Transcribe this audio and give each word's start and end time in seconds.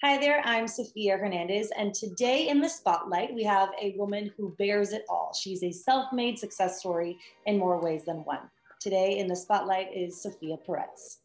Hi 0.00 0.16
there, 0.16 0.40
I'm 0.44 0.68
Sophia 0.68 1.16
Hernandez, 1.16 1.72
and 1.76 1.92
today 1.92 2.46
in 2.46 2.60
the 2.60 2.68
spotlight, 2.68 3.34
we 3.34 3.42
have 3.42 3.70
a 3.82 3.96
woman 3.96 4.30
who 4.36 4.54
bares 4.56 4.92
it 4.92 5.04
all. 5.08 5.34
She's 5.34 5.64
a 5.64 5.72
self 5.72 6.12
made 6.12 6.38
success 6.38 6.78
story 6.78 7.18
in 7.46 7.58
more 7.58 7.82
ways 7.82 8.04
than 8.04 8.18
one. 8.18 8.48
Today 8.78 9.18
in 9.18 9.26
the 9.26 9.34
spotlight 9.34 9.88
is 9.92 10.22
Sophia 10.22 10.56
Perez. 10.56 11.18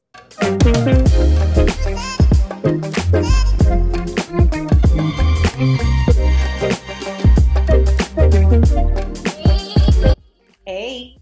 Hey. 10.66 11.20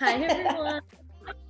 Hi, 0.00 0.12
everyone. 0.24 0.80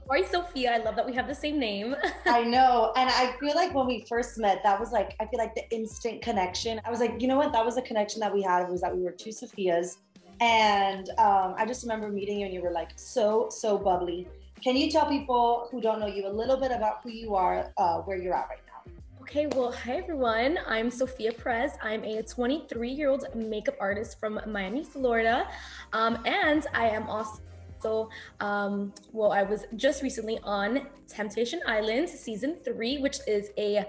Sorry, 0.08 0.24
Sophia. 0.24 0.72
I 0.72 0.78
love 0.78 0.96
that 0.96 1.04
we 1.04 1.12
have 1.12 1.28
the 1.28 1.34
same 1.34 1.58
name. 1.58 1.94
I 2.24 2.42
know. 2.42 2.94
And 2.96 3.10
I 3.10 3.36
feel 3.38 3.54
like 3.54 3.74
when 3.74 3.86
we 3.86 4.06
first 4.08 4.38
met, 4.38 4.62
that 4.62 4.80
was 4.80 4.90
like, 4.90 5.14
I 5.20 5.26
feel 5.26 5.38
like 5.38 5.54
the 5.54 5.70
instant 5.70 6.22
connection. 6.22 6.80
I 6.86 6.90
was 6.90 6.98
like, 6.98 7.20
you 7.20 7.28
know 7.28 7.36
what? 7.36 7.52
That 7.52 7.62
was 7.62 7.76
a 7.76 7.82
connection 7.82 8.20
that 8.20 8.32
we 8.32 8.40
had 8.40 8.70
was 8.70 8.80
that 8.80 8.96
we 8.96 9.02
were 9.02 9.10
two 9.10 9.32
Sophias. 9.32 9.98
And 10.40 11.10
um, 11.18 11.54
I 11.58 11.66
just 11.66 11.82
remember 11.82 12.08
meeting 12.08 12.40
you 12.40 12.46
and 12.46 12.54
you 12.54 12.62
were 12.62 12.70
like 12.70 12.92
so, 12.96 13.48
so 13.50 13.76
bubbly. 13.76 14.26
Can 14.64 14.78
you 14.78 14.90
tell 14.90 15.06
people 15.06 15.68
who 15.70 15.78
don't 15.78 16.00
know 16.00 16.06
you 16.06 16.26
a 16.26 16.32
little 16.32 16.56
bit 16.56 16.72
about 16.72 17.02
who 17.02 17.10
you 17.10 17.34
are, 17.34 17.70
uh, 17.76 17.98
where 17.98 18.16
you're 18.16 18.34
at 18.34 18.48
right 18.48 18.60
now? 18.66 18.92
Okay, 19.20 19.46
well, 19.48 19.72
hi 19.72 19.96
everyone. 19.96 20.58
I'm 20.66 20.90
Sophia 20.90 21.32
Perez. 21.32 21.72
I'm 21.82 22.02
a 22.04 22.22
23 22.22 22.88
year 22.88 23.10
old 23.10 23.26
makeup 23.34 23.76
artist 23.78 24.18
from 24.18 24.40
Miami, 24.46 24.84
Florida. 24.84 25.46
Um, 25.92 26.18
and 26.24 26.66
I 26.72 26.88
am 26.88 27.10
also 27.10 27.42
so, 27.80 28.10
um, 28.40 28.92
well, 29.12 29.32
I 29.32 29.42
was 29.42 29.64
just 29.76 30.02
recently 30.02 30.38
on 30.42 30.86
Temptation 31.06 31.60
Island 31.66 32.08
season 32.08 32.56
three, 32.64 32.98
which 32.98 33.18
is 33.26 33.50
a 33.56 33.84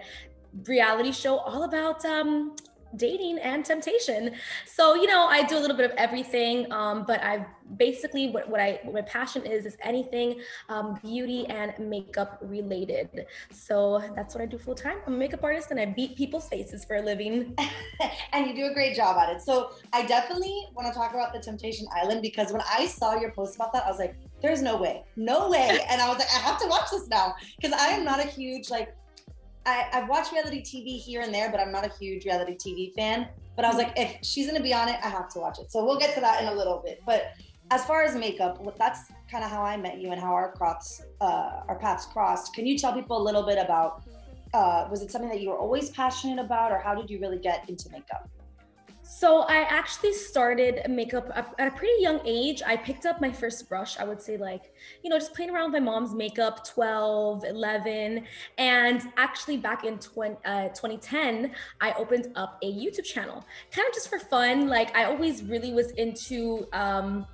reality 0.65 1.12
show 1.12 1.38
all 1.38 1.63
about 1.63 2.03
um, 2.05 2.55
dating 2.95 3.39
and 3.39 3.66
temptation. 3.66 4.34
So, 4.66 4.95
you 4.95 5.07
know, 5.07 5.27
I 5.27 5.43
do 5.43 5.57
a 5.57 5.62
little 5.62 5.77
bit 5.77 5.90
of 5.90 5.98
everything, 5.98 6.71
um, 6.71 7.05
but 7.07 7.21
I've 7.23 7.46
basically 7.77 8.31
what, 8.31 8.49
what 8.49 8.59
I 8.59 8.79
what 8.84 8.93
my 8.93 9.01
passion 9.01 9.46
is 9.46 9.65
is 9.65 9.77
anything 9.84 10.41
um, 10.70 10.98
beauty 11.04 11.46
and 11.48 11.73
makeup 11.79 12.40
related. 12.41 13.26
So 13.51 14.01
that's 14.15 14.34
what 14.34 14.41
I 14.41 14.46
do 14.46 14.57
full 14.57 14.76
time. 14.76 14.98
I'm 15.05 15.13
a 15.13 15.18
makeup 15.18 15.43
artist 15.43 15.71
and 15.71 15.79
I 15.79 15.85
beat 15.85 16.15
people's 16.15 16.48
faces 16.48 16.85
for 16.85 16.98
a 16.98 17.01
living. 17.01 17.55
and 18.34 18.48
you 18.48 18.55
do 18.55 18.65
a 18.71 18.73
great 18.73 18.96
job 18.96 19.18
at 19.18 19.29
it. 19.35 19.41
So 19.41 19.71
I 19.93 20.05
definitely 20.05 20.68
want 20.74 20.87
to 20.87 20.93
talk 20.93 21.13
about 21.13 21.34
the 21.34 21.40
Temptation 21.40 21.87
Island 21.96 22.21
because 22.21 22.51
when 22.51 22.62
I 22.71 22.87
saw 22.87 23.20
your 23.20 23.31
post 23.31 23.55
about 23.55 23.74
that, 23.74 23.85
I 23.85 23.90
was 23.90 23.99
like, 23.99 24.15
there's 24.41 24.62
no 24.62 24.77
way, 24.77 25.03
no 25.15 25.49
way. 25.49 25.85
And 25.90 26.01
I 26.01 26.07
was 26.07 26.18
like, 26.18 26.29
I 26.34 26.40
have 26.40 26.59
to 26.62 26.68
watch 26.68 26.91
this 26.91 27.07
now 27.07 27.35
because 27.59 27.74
I 27.79 27.87
am 27.90 28.03
not 28.03 28.20
a 28.20 28.27
huge 28.27 28.70
like 28.70 28.96
I, 29.65 29.88
I've 29.93 30.10
watched 30.10 30.32
reality 30.32 30.62
TV 30.62 30.99
here 30.99 31.21
and 31.21 31.34
there, 31.34 31.52
but 31.52 31.60
I'm 31.60 31.71
not 31.71 31.85
a 31.85 31.91
huge 31.99 32.26
reality 32.26 32.55
TV 32.55 32.93
fan. 32.93 33.27
But 33.55 33.65
I 33.65 33.68
was 33.68 33.77
like, 33.77 33.93
if 33.98 34.18
she's 34.24 34.48
gonna 34.48 34.63
be 34.63 34.74
on 34.74 34.88
it, 34.88 34.98
I 35.04 35.10
have 35.10 35.29
to 35.34 35.40
watch 35.40 35.60
it. 35.60 35.71
So 35.71 35.84
we'll 35.85 35.99
get 35.99 36.15
to 36.15 36.21
that 36.21 36.41
in 36.41 36.48
a 36.48 36.54
little 36.54 36.82
bit. 36.84 37.02
But 37.05 37.34
as 37.71 37.85
far 37.85 38.04
as 38.04 38.15
makeup, 38.15 38.60
that's 38.77 39.12
kind 39.30 39.43
of 39.43 39.52
how 39.52 39.62
I 39.62 39.77
met 39.77 39.99
you 39.99 40.12
and 40.12 40.20
how 40.20 40.34
our 40.34 40.52
cross, 40.54 41.02
uh, 41.21 41.62
our 41.68 41.77
paths 41.80 42.05
crossed. 42.05 42.54
Can 42.54 42.65
you 42.65 42.77
tell 42.77 42.93
people 42.93 43.21
a 43.21 43.24
little 43.24 43.43
bit 43.43 43.57
about? 43.57 44.04
Uh, 44.54 44.87
was 44.90 45.04
it 45.04 45.12
something 45.12 45.30
that 45.30 45.41
you 45.41 45.49
were 45.49 45.57
always 45.57 45.91
passionate 45.91 46.43
about, 46.43 46.71
or 46.71 46.80
how 46.80 46.96
did 46.96 47.07
you 47.10 47.20
really 47.20 47.37
get 47.37 47.70
into 47.70 47.87
makeup? 47.91 48.27
So 49.12 49.40
I 49.40 49.62
actually 49.62 50.13
started 50.13 50.88
makeup 50.88 51.32
at 51.35 51.68
a 51.68 51.71
pretty 51.71 51.99
young 51.99 52.21
age. 52.26 52.62
I 52.63 52.77
picked 52.77 53.07
up 53.07 53.20
my 53.20 53.32
first 53.32 53.68
brush, 53.68 53.98
I 53.98 54.04
would 54.04 54.21
say 54.21 54.38
like, 54.38 54.71
you 55.04 55.10
know, 55.10 55.18
just 55.18 55.34
playing 55.34 55.49
around 55.49 55.71
with 55.71 55.82
my 55.82 55.91
mom's 55.91 56.13
makeup, 56.13 56.63
12, 56.63 57.43
11. 57.43 58.24
And 58.60 59.02
actually 59.18 59.57
back 59.57 59.84
in 59.84 59.98
20, 59.98 60.37
uh, 60.46 60.68
2010, 60.70 61.52
I 61.82 61.93
opened 61.93 62.32
up 62.35 62.60
a 62.62 62.71
YouTube 62.71 63.04
channel, 63.04 63.43
kind 63.71 63.87
of 63.87 63.96
just 63.96 64.09
for 64.09 64.19
fun. 64.19 64.68
Like 64.68 64.96
I 64.96 65.06
always 65.06 65.41
really 65.41 65.74
was 65.74 65.90
into, 65.94 66.68
um, 66.72 67.25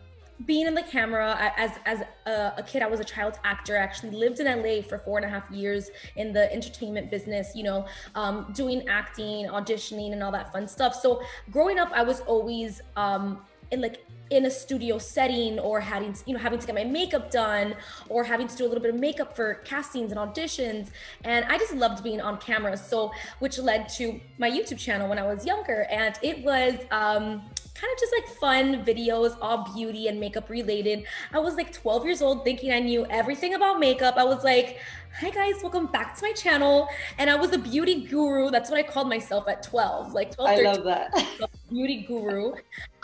being 0.46 0.68
in 0.68 0.74
the 0.74 0.84
camera 0.84 1.54
as 1.58 1.72
as 1.86 2.02
a, 2.26 2.54
a, 2.58 2.64
kid 2.64 2.82
i 2.82 2.88
was 2.88 3.00
a 3.00 3.04
child 3.04 3.40
actor. 3.44 3.78
I 3.78 3.82
actually 3.82 4.12
lived 4.12 4.40
in 4.40 4.48
la 4.48 4.82
for 4.82 5.00
four 5.00 5.18
and 5.18 5.26
a 5.26 5.30
half 5.30 5.50
years 5.50 5.90
in 6.18 6.34
the 6.34 6.52
entertainment 6.54 7.10
business 7.10 7.52
you 7.56 7.64
know 7.64 7.86
um, 8.16 8.52
doing 8.54 8.88
acting 8.88 9.48
auditioning 9.48 10.12
and 10.12 10.22
all 10.22 10.32
that 10.32 10.52
fun 10.52 10.68
stuff. 10.68 10.94
So 10.96 11.22
growing 11.52 11.80
up 11.80 11.92
i 11.94 12.04
was 12.04 12.20
always 12.22 12.82
um, 12.96 13.42
in 13.72 13.82
like 13.82 14.06
in 14.32 14.46
a 14.46 14.50
studio 14.50 14.98
setting 14.98 15.60
or 15.60 15.80
having 15.80 16.16
you 16.26 16.34
know 16.34 16.40
having 16.40 16.58
to 16.58 16.66
get 16.66 16.74
my 16.74 16.84
makeup 16.84 17.30
done 17.30 17.76
or 18.10 18.24
having 18.24 18.48
to 18.48 18.56
do 18.56 18.66
a 18.66 18.68
little 18.68 18.82
bit 18.82 18.94
of 18.94 19.00
makeup 19.00 19.36
for 19.36 19.56
castings 19.66 20.12
and 20.12 20.20
auditions. 20.20 20.90
And 21.24 21.46
i 21.46 21.58
just 21.58 21.74
loved 21.74 22.04
being 22.04 22.22
on 22.22 22.38
camera. 22.38 22.76
So 22.76 23.12
which 23.40 23.60
led 23.60 23.88
to 23.90 24.20
my 24.38 24.50
youtube 24.50 24.80
channel 24.80 25.08
when 25.08 25.20
i 25.20 25.24
was 25.24 25.46
younger. 25.46 25.86
And 25.92 26.18
it 26.22 26.44
was 26.44 26.76
um, 26.92 27.44
kind 27.86 27.94
of 27.94 28.00
just 28.00 28.14
like 28.14 28.28
fun 28.28 28.86
videos, 28.86 29.38
all 29.42 29.70
beauty 29.76 30.08
and 30.08 30.20
makeup 30.20 30.50
related. 30.50 31.04
I 31.34 31.40
was 31.40 31.56
like 31.56 31.72
12 31.72 32.06
years 32.06 32.22
old 32.22 32.44
thinking 32.44 32.72
I 32.72 32.80
knew 32.80 33.06
everything 33.10 33.54
about 33.54 33.80
makeup. 33.80 34.16
I 34.18 34.24
was 34.24 34.44
like, 34.44 34.80
hi 35.20 35.30
guys, 35.30 35.62
welcome 35.62 35.86
back 35.88 36.16
to 36.18 36.24
my 36.24 36.32
channel. 36.32 36.88
And 37.18 37.30
I 37.30 37.36
was 37.36 37.52
a 37.54 37.58
beauty 37.58 38.06
guru. 38.06 38.50
That's 38.50 38.70
what 38.70 38.80
I 38.80 38.84
called 38.84 39.08
myself 39.08 39.48
at 39.48 39.62
12, 39.62 40.14
like 40.14 40.36
12, 40.36 40.50
I 40.50 40.62
love 40.62 40.84
that. 40.86 41.26
beauty 41.70 42.06
guru. 42.08 42.54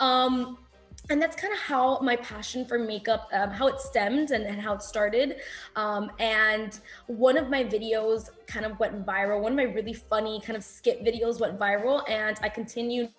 Um, 0.00 0.58
and 1.10 1.20
that's 1.20 1.34
kind 1.34 1.52
of 1.52 1.58
how 1.58 1.98
my 2.00 2.14
passion 2.16 2.64
for 2.64 2.78
makeup 2.78 3.28
um, 3.32 3.50
how 3.50 3.66
it 3.66 3.80
stemmed 3.80 4.30
and, 4.30 4.44
and 4.44 4.60
how 4.60 4.72
it 4.72 4.82
started 4.82 5.36
um, 5.74 6.12
and 6.20 6.78
one 7.08 7.36
of 7.36 7.50
my 7.50 7.64
videos 7.64 8.30
kind 8.46 8.64
of 8.64 8.78
went 8.78 9.04
viral 9.04 9.40
one 9.40 9.50
of 9.50 9.56
my 9.56 9.64
really 9.64 9.92
funny 9.92 10.40
kind 10.46 10.56
of 10.56 10.62
skit 10.62 11.04
videos 11.04 11.40
went 11.40 11.58
viral 11.58 12.08
and 12.08 12.38
i 12.42 12.48
continued 12.48 13.10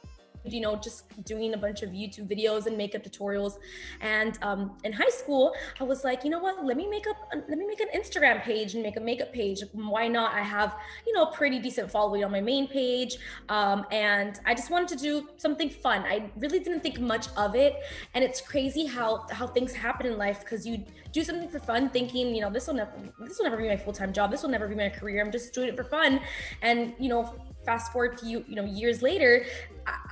you 0.46 0.62
know, 0.62 0.76
just 0.76 1.04
doing 1.26 1.54
a 1.54 1.58
bunch 1.58 1.82
of 1.82 1.90
YouTube 1.92 2.28
videos 2.30 2.66
and 2.66 2.78
makeup 2.78 3.04
tutorials. 3.04 3.54
And 4.02 4.38
um, 4.42 4.78
in 4.84 4.94
high 4.94 5.10
school, 5.10 5.54
I 5.80 5.84
was 5.84 6.04
like, 6.04 6.24
you 6.24 6.30
know 6.30 6.40
what? 6.40 6.64
Let 6.66 6.78
me 6.78 6.88
make 6.88 7.08
up, 7.08 7.18
let 7.34 7.58
me 7.58 7.66
make 7.66 7.80
an 7.80 7.88
Instagram 7.96 8.42
page 8.44 8.74
and 8.74 8.84
make 8.84 8.98
a 8.98 9.02
makeup 9.02 9.34
page. 9.34 9.62
Why 9.74 10.08
not? 10.08 10.34
I 10.34 10.42
have, 10.42 10.76
you 11.06 11.14
know, 11.14 11.24
a 11.24 11.32
pretty 11.34 11.60
decent 11.60 11.90
following 11.92 12.24
on 12.24 12.32
my 12.32 12.42
main 12.42 12.68
page, 12.68 13.18
um, 13.50 13.86
and 13.92 14.40
I 14.46 14.54
just 14.54 14.70
wanted 14.70 14.88
to 14.90 14.96
do 14.96 15.30
something 15.38 15.70
fun. 15.70 16.02
I 16.02 16.30
really 16.38 16.60
didn't 16.60 16.82
think 16.82 17.00
much 17.00 17.28
of 17.38 17.56
it, 17.56 17.76
and 18.14 18.24
it's 18.24 18.42
crazy 18.42 18.86
how 18.86 19.26
how 19.32 19.48
things 19.48 19.74
happen 19.74 20.06
in 20.06 20.18
life 20.18 20.40
because 20.42 20.66
you 20.66 20.84
do 21.12 21.24
something 21.24 21.50
for 21.50 21.60
fun, 21.60 21.90
thinking, 21.90 22.34
you 22.36 22.42
know, 22.42 22.50
this 22.50 22.68
will 22.68 22.74
never, 22.74 22.92
this 23.20 23.38
will 23.38 23.46
never 23.46 23.58
be 23.58 23.68
my 23.68 23.78
full 23.78 23.94
time 23.94 24.12
job. 24.12 24.32
This 24.32 24.42
will 24.44 24.50
never 24.50 24.68
be 24.68 24.76
my 24.76 24.90
career. 24.90 25.24
I'm 25.24 25.32
just 25.32 25.54
doing 25.54 25.70
it 25.70 25.78
for 25.78 25.84
fun, 25.84 26.20
and 26.62 26.94
you 27.00 27.10
know, 27.10 27.34
fast 27.66 27.92
forward 27.92 28.18
to 28.20 28.26
you, 28.26 28.44
you 28.48 28.56
know, 28.56 28.66
years 28.66 29.02
later, 29.02 29.46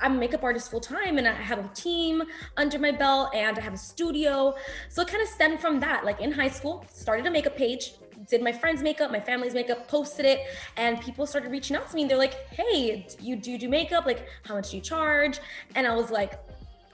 I'm 0.00 0.16
a 0.16 0.18
makeup 0.18 0.42
artist 0.42 0.70
full 0.70 0.80
time 0.80 1.18
and 1.18 1.26
I 1.26 1.32
have 1.32 1.58
a 1.58 1.68
team 1.68 2.22
under 2.56 2.78
my 2.78 2.90
belt 2.90 3.30
and 3.34 3.58
I 3.58 3.62
have 3.62 3.74
a 3.74 3.78
studio. 3.78 4.54
So 4.88 5.02
it 5.02 5.08
kind 5.08 5.22
of 5.22 5.28
stemmed 5.28 5.60
from 5.60 5.80
that. 5.80 6.04
Like 6.04 6.20
in 6.20 6.32
high 6.32 6.48
school, 6.48 6.84
started 6.92 7.26
a 7.26 7.30
makeup 7.30 7.56
page, 7.56 7.94
did 8.28 8.42
my 8.42 8.52
friends' 8.52 8.82
makeup, 8.82 9.10
my 9.10 9.20
family's 9.20 9.54
makeup, 9.54 9.88
posted 9.88 10.26
it, 10.26 10.40
and 10.76 11.00
people 11.00 11.26
started 11.26 11.50
reaching 11.50 11.76
out 11.76 11.88
to 11.88 11.94
me. 11.94 12.02
And 12.02 12.10
they're 12.10 12.18
like, 12.18 12.48
hey, 12.50 13.06
you 13.20 13.36
do 13.36 13.50
you 13.50 13.58
do 13.58 13.68
makeup? 13.68 14.06
Like, 14.06 14.26
how 14.44 14.54
much 14.54 14.70
do 14.70 14.76
you 14.76 14.82
charge? 14.82 15.40
And 15.74 15.86
I 15.86 15.94
was 15.94 16.10
like, 16.10 16.38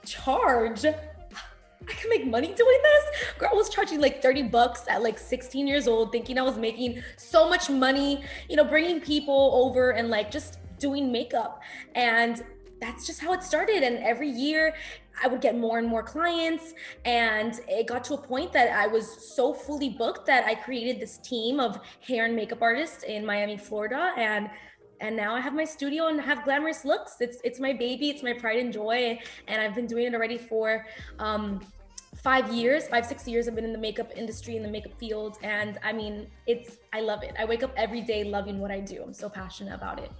charge? 0.05 0.85
I 1.89 1.93
can 1.93 2.09
make 2.09 2.25
money 2.25 2.53
doing 2.53 2.79
this. 2.83 3.37
Girl 3.37 3.49
I 3.51 3.55
was 3.55 3.69
charging 3.69 3.99
like 3.99 4.21
30 4.21 4.43
bucks 4.43 4.85
at 4.87 5.01
like 5.01 5.17
16 5.17 5.67
years 5.67 5.87
old, 5.87 6.11
thinking 6.11 6.37
I 6.37 6.43
was 6.43 6.57
making 6.57 7.01
so 7.17 7.49
much 7.49 7.69
money, 7.69 8.23
you 8.47 8.55
know, 8.55 8.63
bringing 8.63 9.01
people 9.01 9.51
over 9.53 9.91
and 9.91 10.09
like 10.09 10.29
just 10.31 10.59
doing 10.77 11.11
makeup. 11.11 11.61
And 11.95 12.43
that's 12.79 13.05
just 13.05 13.19
how 13.19 13.33
it 13.33 13.43
started. 13.43 13.83
And 13.83 13.97
every 13.97 14.29
year 14.29 14.75
I 15.21 15.27
would 15.27 15.41
get 15.41 15.57
more 15.57 15.79
and 15.79 15.87
more 15.87 16.03
clients. 16.03 16.73
And 17.05 17.59
it 17.67 17.87
got 17.87 18.03
to 18.05 18.13
a 18.13 18.17
point 18.17 18.53
that 18.53 18.71
I 18.71 18.87
was 18.87 19.35
so 19.35 19.53
fully 19.53 19.89
booked 19.89 20.25
that 20.27 20.45
I 20.45 20.55
created 20.55 20.99
this 21.01 21.17
team 21.17 21.59
of 21.59 21.79
hair 22.01 22.25
and 22.25 22.35
makeup 22.35 22.61
artists 22.61 23.03
in 23.03 23.25
Miami, 23.25 23.57
Florida. 23.57 24.13
And 24.15 24.49
and 25.01 25.15
now 25.15 25.33
I 25.33 25.39
have 25.39 25.53
my 25.53 25.63
studio 25.63 26.07
and 26.07 26.19
have 26.19 26.43
glamorous 26.43 26.83
looks. 26.83 27.17
It's 27.21 27.37
it's 27.43 27.59
my 27.59 27.71
baby, 27.73 28.09
it's 28.09 28.21
my 28.21 28.33
pride 28.33 28.59
and 28.59 28.71
joy, 28.73 29.17
and 29.47 29.61
I've 29.61 29.73
been 29.73 29.87
doing 29.87 30.07
it 30.07 30.13
already 30.13 30.37
for 30.37 30.85
um, 31.19 31.61
five 32.23 32.51
years, 32.53 32.87
five 32.87 33.05
six 33.05 33.27
years. 33.27 33.47
I've 33.47 33.55
been 33.55 33.65
in 33.65 33.73
the 33.73 33.79
makeup 33.79 34.11
industry, 34.15 34.57
in 34.57 34.63
the 34.63 34.69
makeup 34.69 34.93
field, 34.99 35.37
and 35.43 35.79
I 35.83 35.93
mean, 35.93 36.27
it's 36.47 36.77
I 36.93 37.01
love 37.01 37.23
it. 37.23 37.35
I 37.39 37.45
wake 37.45 37.63
up 37.63 37.73
every 37.77 38.01
day 38.01 38.23
loving 38.23 38.59
what 38.59 38.71
I 38.71 38.79
do. 38.79 39.01
I'm 39.03 39.13
so 39.13 39.29
passionate 39.29 39.73
about 39.73 39.99
it. 39.99 40.11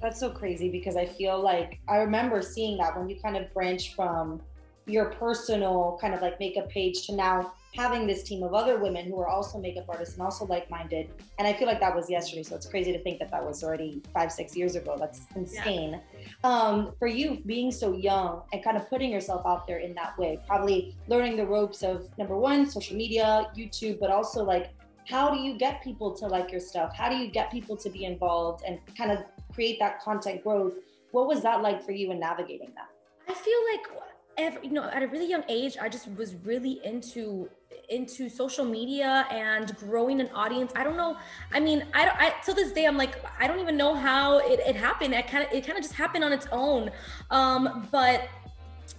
That's 0.00 0.20
so 0.20 0.30
crazy 0.30 0.70
because 0.70 0.96
I 0.96 1.06
feel 1.06 1.40
like 1.40 1.80
I 1.88 1.96
remember 1.96 2.42
seeing 2.42 2.76
that 2.78 2.98
when 2.98 3.08
you 3.08 3.18
kind 3.20 3.36
of 3.36 3.52
branch 3.54 3.94
from 3.94 4.42
your 4.86 5.06
personal 5.12 5.98
kind 6.00 6.14
of 6.14 6.20
like 6.20 6.38
makeup 6.38 6.68
page 6.68 7.06
to 7.06 7.14
now 7.14 7.54
having 7.76 8.06
this 8.06 8.22
team 8.22 8.42
of 8.42 8.54
other 8.54 8.78
women 8.78 9.06
who 9.06 9.20
are 9.20 9.28
also 9.28 9.58
makeup 9.58 9.84
artists 9.88 10.14
and 10.14 10.22
also 10.22 10.46
like-minded 10.46 11.10
and 11.38 11.46
i 11.46 11.52
feel 11.52 11.66
like 11.66 11.80
that 11.80 11.94
was 11.94 12.08
yesterday 12.08 12.42
so 12.42 12.54
it's 12.54 12.66
crazy 12.66 12.92
to 12.92 13.02
think 13.02 13.18
that 13.18 13.30
that 13.30 13.44
was 13.44 13.62
already 13.62 14.02
five 14.12 14.32
six 14.32 14.56
years 14.56 14.76
ago 14.76 14.96
that's 14.98 15.26
insane 15.34 15.92
yeah. 15.92 16.28
um, 16.44 16.92
for 16.98 17.08
you 17.08 17.42
being 17.46 17.70
so 17.70 17.92
young 17.92 18.42
and 18.52 18.62
kind 18.62 18.76
of 18.76 18.88
putting 18.88 19.10
yourself 19.10 19.44
out 19.46 19.66
there 19.66 19.78
in 19.78 19.94
that 19.94 20.16
way 20.18 20.38
probably 20.46 20.96
learning 21.08 21.36
the 21.36 21.46
ropes 21.46 21.82
of 21.82 22.06
number 22.18 22.36
one 22.36 22.68
social 22.68 22.96
media 22.96 23.50
youtube 23.56 23.98
but 24.00 24.10
also 24.10 24.42
like 24.42 24.70
how 25.06 25.30
do 25.30 25.38
you 25.38 25.56
get 25.56 25.82
people 25.82 26.12
to 26.16 26.26
like 26.26 26.50
your 26.50 26.60
stuff? 26.60 26.94
How 26.94 27.08
do 27.08 27.16
you 27.16 27.28
get 27.28 27.50
people 27.50 27.76
to 27.76 27.88
be 27.88 28.04
involved 28.04 28.64
and 28.66 28.80
kind 28.98 29.12
of 29.12 29.18
create 29.54 29.78
that 29.78 30.02
content 30.02 30.42
growth? 30.42 30.74
What 31.12 31.28
was 31.28 31.42
that 31.42 31.62
like 31.62 31.84
for 31.84 31.92
you 31.92 32.10
in 32.10 32.18
navigating 32.18 32.72
that? 32.74 32.88
I 33.28 33.34
feel 33.34 33.58
like 33.72 34.02
every, 34.36 34.66
you 34.66 34.72
know, 34.72 34.84
at 34.84 35.02
a 35.02 35.06
really 35.06 35.28
young 35.28 35.44
age, 35.48 35.76
I 35.80 35.88
just 35.88 36.12
was 36.16 36.34
really 36.44 36.80
into 36.84 37.48
into 37.88 38.28
social 38.28 38.64
media 38.64 39.26
and 39.30 39.76
growing 39.76 40.20
an 40.20 40.28
audience. 40.34 40.72
I 40.74 40.84
don't 40.84 40.96
know. 40.96 41.16
I 41.52 41.60
mean, 41.60 41.84
I 41.94 42.04
don't. 42.04 42.16
I 42.16 42.34
till 42.44 42.54
this 42.54 42.72
day, 42.72 42.86
I'm 42.86 42.96
like, 42.96 43.16
I 43.38 43.46
don't 43.46 43.60
even 43.60 43.76
know 43.76 43.94
how 43.94 44.38
it, 44.38 44.60
it 44.60 44.76
happened. 44.76 45.14
It 45.14 45.26
kind 45.26 45.46
of 45.46 45.52
it 45.52 45.66
kind 45.66 45.78
of 45.78 45.82
just 45.82 45.94
happened 45.94 46.24
on 46.24 46.32
its 46.32 46.46
own. 46.52 46.90
Um, 47.30 47.88
but 47.90 48.28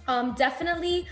um, 0.06 0.34
definitely 0.34 1.06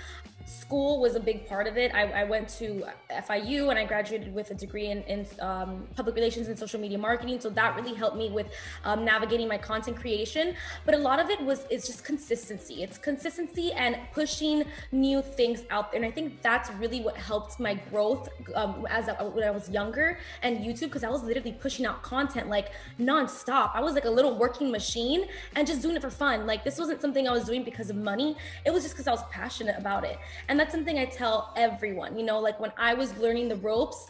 school 0.46 1.00
was 1.00 1.16
a 1.16 1.20
big 1.20 1.46
part 1.46 1.66
of 1.66 1.76
it. 1.76 1.92
I, 1.92 2.22
I, 2.22 2.24
went 2.24 2.48
to 2.60 2.84
FIU 3.10 3.70
and 3.70 3.78
I 3.78 3.84
graduated 3.84 4.32
with 4.32 4.52
a 4.52 4.54
degree 4.54 4.86
in, 4.86 5.02
in 5.02 5.26
um, 5.40 5.86
public 5.96 6.14
relations 6.14 6.46
and 6.46 6.56
social 6.56 6.80
media 6.80 6.98
marketing. 6.98 7.40
So 7.40 7.50
that 7.50 7.74
really 7.74 7.94
helped 7.94 8.16
me 8.16 8.30
with 8.30 8.46
um, 8.84 9.04
navigating 9.04 9.48
my 9.48 9.58
content 9.58 9.96
creation. 9.96 10.54
But 10.84 10.94
a 10.94 10.98
lot 10.98 11.18
of 11.18 11.30
it 11.30 11.40
was 11.40 11.66
is 11.68 11.84
just 11.86 12.04
consistency. 12.04 12.84
It's 12.84 12.96
consistency 12.96 13.72
and 13.72 13.98
pushing 14.12 14.62
new 14.92 15.20
things 15.20 15.64
out 15.70 15.90
there. 15.90 16.00
And 16.00 16.08
I 16.08 16.12
think 16.12 16.40
that's 16.42 16.70
really 16.72 17.00
what 17.00 17.16
helped 17.16 17.58
my 17.58 17.74
growth 17.90 18.28
um, 18.54 18.86
as 18.88 19.06
when 19.34 19.44
I 19.44 19.50
was 19.50 19.68
younger 19.68 20.18
and 20.42 20.58
YouTube 20.58 20.88
because 20.90 21.02
I 21.02 21.10
was 21.10 21.24
literally 21.24 21.52
pushing 21.52 21.86
out 21.86 22.02
content 22.02 22.48
like 22.48 22.70
nonstop. 23.00 23.72
I 23.74 23.80
was 23.80 23.94
like 23.94 24.04
a 24.04 24.10
little 24.10 24.38
working 24.38 24.70
machine 24.70 25.26
and 25.56 25.66
just 25.66 25.82
doing 25.82 25.96
it 25.96 26.02
for 26.02 26.10
fun. 26.10 26.46
Like 26.46 26.62
this 26.62 26.78
wasn't 26.78 27.00
something 27.00 27.26
I 27.26 27.32
was 27.32 27.44
doing 27.44 27.64
because 27.64 27.90
of 27.90 27.96
money. 27.96 28.36
It 28.64 28.72
was 28.72 28.84
just 28.84 28.94
because 28.94 29.08
I 29.08 29.10
was 29.10 29.24
passionate 29.32 29.76
about 29.76 30.04
it. 30.04 30.18
And 30.48 30.58
that's 30.58 30.72
something 30.72 30.98
I 30.98 31.06
tell 31.06 31.52
everyone, 31.56 32.18
you 32.18 32.24
know, 32.24 32.38
like 32.40 32.58
when 32.60 32.72
I 32.76 32.94
was 32.94 33.16
learning 33.18 33.48
the 33.48 33.56
ropes, 33.56 34.06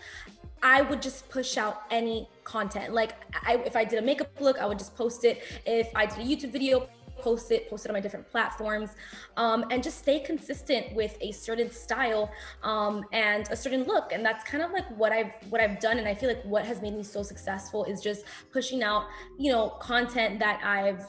I 0.62 0.82
would 0.82 1.02
just 1.02 1.28
push 1.28 1.56
out 1.56 1.82
any 1.90 2.28
content. 2.44 2.93
Like 2.93 3.12
I, 3.44 3.56
if 3.64 3.76
I 3.76 3.84
did 3.84 3.99
a 3.99 4.02
makeup 4.02 4.31
look, 4.40 4.58
I 4.58 4.67
would 4.67 4.78
just 4.78 4.96
post 4.96 5.25
it. 5.25 5.43
If 5.67 5.88
I 5.94 6.06
did 6.06 6.19
a 6.19 6.23
YouTube 6.23 6.50
video, 6.50 6.88
post 7.19 7.50
it, 7.50 7.69
post 7.69 7.84
it 7.84 7.88
on 7.88 7.94
my 7.94 8.00
different 8.00 8.28
platforms, 8.31 8.90
um, 9.37 9.64
and 9.70 9.82
just 9.82 9.99
stay 9.99 10.20
consistent 10.20 10.94
with 10.94 11.17
a 11.20 11.32
certain 11.32 11.70
style 11.70 12.31
um, 12.62 13.05
and 13.12 13.49
a 13.50 13.56
certain 13.56 13.84
look. 13.84 14.12
And 14.12 14.25
that's 14.25 14.44
kind 14.44 14.62
of 14.62 14.70
like 14.73 14.87
what 14.96 15.12
I've 15.12 15.32
what 15.50 15.61
I've 15.61 15.78
done. 15.81 15.99
And 15.99 16.08
I 16.08 16.14
feel 16.14 16.28
like 16.28 16.43
what 16.44 16.64
has 16.64 16.82
made 16.82 16.94
me 16.94 17.02
so 17.02 17.23
successful 17.23 17.84
is 17.84 18.00
just 18.00 18.25
pushing 18.52 18.82
out, 18.82 19.06
you 19.38 19.52
know, 19.52 19.70
content 19.81 20.38
that 20.40 20.61
I've 20.64 21.06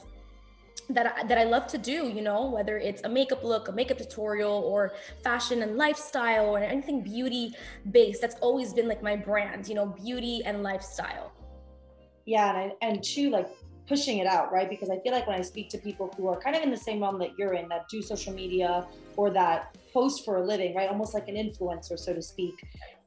that 0.90 1.14
I, 1.16 1.26
that 1.26 1.38
I 1.38 1.44
love 1.44 1.66
to 1.68 1.78
do, 1.78 2.08
you 2.08 2.22
know, 2.22 2.50
whether 2.50 2.78
it's 2.78 3.02
a 3.04 3.08
makeup 3.08 3.44
look, 3.44 3.68
a 3.68 3.72
makeup 3.72 3.98
tutorial, 3.98 4.62
or 4.66 4.94
fashion 5.22 5.62
and 5.62 5.76
lifestyle, 5.76 6.56
or 6.56 6.60
anything 6.60 7.02
beauty 7.02 7.54
based. 7.90 8.20
That's 8.20 8.36
always 8.36 8.72
been 8.72 8.88
like 8.88 9.02
my 9.02 9.16
brand, 9.16 9.68
you 9.68 9.74
know, 9.74 9.86
beauty 9.86 10.42
and 10.44 10.62
lifestyle. 10.62 11.32
Yeah, 12.24 12.58
and 12.60 12.72
and 12.82 13.02
two, 13.02 13.30
like 13.30 13.48
pushing 13.88 14.18
it 14.18 14.26
out, 14.26 14.52
right? 14.52 14.68
Because 14.68 14.90
I 14.90 14.98
feel 14.98 15.12
like 15.12 15.26
when 15.26 15.36
I 15.36 15.42
speak 15.42 15.70
to 15.70 15.78
people 15.78 16.12
who 16.16 16.28
are 16.28 16.38
kind 16.38 16.54
of 16.54 16.62
in 16.62 16.70
the 16.70 16.76
same 16.76 17.00
realm 17.00 17.18
that 17.20 17.30
you're 17.38 17.54
in, 17.54 17.68
that 17.68 17.88
do 17.88 18.02
social 18.02 18.32
media 18.32 18.86
or 19.16 19.30
that 19.30 19.76
post 19.92 20.24
for 20.24 20.36
a 20.36 20.44
living, 20.44 20.74
right? 20.74 20.88
Almost 20.88 21.14
like 21.14 21.28
an 21.28 21.36
influencer, 21.36 21.98
so 21.98 22.12
to 22.12 22.22
speak. 22.22 22.54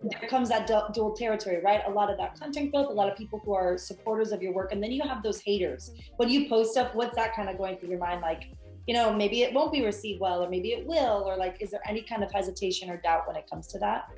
There 0.02 0.28
comes 0.28 0.50
that 0.50 0.66
dual 0.68 1.14
territory, 1.14 1.62
right? 1.64 1.82
A 1.86 1.92
lot 1.92 2.10
of 2.10 2.18
that 2.18 2.40
content 2.40 2.72
growth, 2.72 2.88
a 2.90 2.94
lot 2.94 3.10
of 3.12 3.18
people 3.18 3.40
who 3.46 3.54
are 3.54 3.78
supporters 3.78 4.32
of 4.32 4.42
your 4.42 4.54
work, 4.54 4.72
and 4.72 4.82
then 4.84 4.92
you 4.92 5.04
have 5.04 5.22
those 5.22 5.40
haters. 5.40 5.92
When 6.18 6.28
you 6.28 6.50
post 6.50 6.72
stuff, 6.72 6.96
what's 6.96 7.16
that 7.16 7.36
kind 7.36 7.50
of 7.50 7.58
going 7.58 7.78
through 7.78 7.90
your 7.90 8.00
mind? 8.00 8.22
Like, 8.22 8.50
you 8.88 8.96
know, 8.96 9.14
maybe 9.14 9.44
it 9.44 9.54
won't 9.54 9.72
be 9.72 9.86
received 9.86 10.20
well, 10.20 10.44
or 10.44 10.50
maybe 10.50 10.70
it 10.70 10.88
will, 10.88 11.24
or 11.28 11.38
like, 11.38 11.58
is 11.60 11.70
there 11.70 11.88
any 11.88 12.02
kind 12.02 12.24
of 12.24 12.32
hesitation 12.32 12.90
or 12.90 12.98
doubt 12.98 13.28
when 13.28 13.36
it 13.36 13.48
comes 13.48 13.68
to 13.68 13.80
that? 13.80 14.10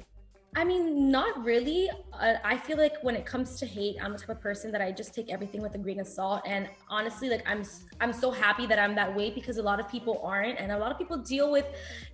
I 0.55 0.63
mean, 0.63 1.09
not 1.09 1.43
really. 1.43 1.89
Uh, 2.13 2.35
I 2.43 2.57
feel 2.57 2.77
like 2.77 2.93
when 3.01 3.15
it 3.15 3.25
comes 3.25 3.59
to 3.59 3.65
hate, 3.65 3.95
I'm 4.01 4.13
the 4.13 4.19
type 4.19 4.29
of 4.29 4.41
person 4.41 4.71
that 4.71 4.81
I 4.81 4.91
just 4.91 5.15
take 5.15 5.31
everything 5.31 5.61
with 5.61 5.73
a 5.73 5.79
grain 5.79 5.99
of 5.99 6.07
salt. 6.07 6.41
And 6.45 6.69
honestly, 6.89 7.29
like 7.29 7.43
I'm, 7.47 7.63
I'm 7.99 8.13
so 8.13 8.29
happy 8.29 8.67
that 8.67 8.77
I'm 8.77 8.93
that 8.95 9.15
way 9.15 9.31
because 9.31 9.57
a 9.57 9.63
lot 9.63 9.79
of 9.79 9.89
people 9.89 10.21
aren't, 10.23 10.59
and 10.59 10.71
a 10.71 10.77
lot 10.77 10.91
of 10.91 10.97
people 10.97 11.17
deal 11.17 11.51
with, 11.51 11.65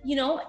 you 0.04 0.16
know, 0.16 0.42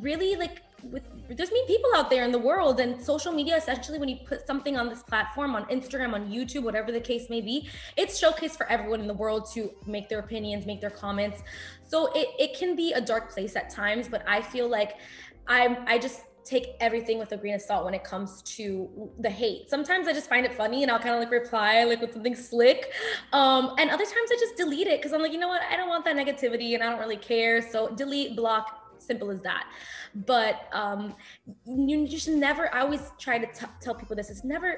really 0.00 0.36
like 0.36 0.62
with 0.84 1.02
there's 1.28 1.50
mean 1.52 1.66
people 1.66 1.90
out 1.94 2.10
there 2.10 2.24
in 2.24 2.32
the 2.32 2.38
world 2.38 2.80
and 2.80 3.00
social 3.02 3.32
media 3.32 3.56
essentially 3.56 3.98
when 3.98 4.08
you 4.08 4.16
put 4.24 4.46
something 4.46 4.76
on 4.76 4.88
this 4.88 5.02
platform 5.02 5.54
on 5.54 5.64
instagram 5.66 6.14
on 6.14 6.30
youtube 6.30 6.62
whatever 6.62 6.90
the 6.92 7.00
case 7.00 7.28
may 7.28 7.40
be 7.40 7.68
it's 7.96 8.22
showcased 8.22 8.56
for 8.56 8.70
everyone 8.70 9.00
in 9.00 9.06
the 9.06 9.14
world 9.14 9.50
to 9.52 9.70
make 9.86 10.08
their 10.08 10.20
opinions 10.20 10.64
make 10.64 10.80
their 10.80 10.90
comments 10.90 11.42
so 11.86 12.10
it, 12.14 12.28
it 12.38 12.56
can 12.56 12.76
be 12.76 12.92
a 12.92 13.00
dark 13.00 13.30
place 13.30 13.56
at 13.56 13.68
times 13.68 14.08
but 14.08 14.22
i 14.28 14.40
feel 14.40 14.68
like 14.68 14.96
i'm 15.48 15.76
i 15.86 15.98
just 15.98 16.22
take 16.44 16.76
everything 16.80 17.18
with 17.18 17.32
a 17.32 17.36
grain 17.36 17.54
of 17.54 17.60
salt 17.60 17.84
when 17.84 17.94
it 17.94 18.04
comes 18.04 18.42
to 18.42 19.10
the 19.18 19.30
hate. 19.30 19.68
Sometimes 19.68 20.08
I 20.08 20.12
just 20.12 20.28
find 20.28 20.44
it 20.46 20.54
funny 20.54 20.82
and 20.82 20.90
I'll 20.90 20.98
kind 20.98 21.14
of 21.14 21.20
like 21.20 21.30
reply 21.30 21.84
like 21.84 22.00
with 22.00 22.12
something 22.12 22.34
slick. 22.34 22.92
Um, 23.32 23.74
and 23.78 23.90
other 23.90 24.04
times 24.04 24.30
I 24.32 24.36
just 24.38 24.56
delete 24.56 24.86
it 24.86 25.00
because 25.00 25.12
I'm 25.12 25.22
like, 25.22 25.32
you 25.32 25.38
know 25.38 25.48
what? 25.48 25.62
I 25.70 25.76
don't 25.76 25.88
want 25.88 26.04
that 26.04 26.16
negativity 26.16 26.74
and 26.74 26.82
I 26.82 26.90
don't 26.90 26.98
really 26.98 27.16
care. 27.16 27.60
So 27.62 27.88
delete, 27.94 28.36
block, 28.36 28.79
simple 29.10 29.30
as 29.30 29.40
that. 29.42 29.64
But 30.32 30.54
um 30.72 31.02
you 31.66 31.96
just 32.16 32.28
never 32.28 32.64
i 32.74 32.80
always 32.80 33.04
try 33.24 33.36
to 33.44 33.48
t- 33.58 33.76
tell 33.84 33.94
people 34.00 34.14
this 34.22 34.30
is 34.36 34.42
never 34.44 34.70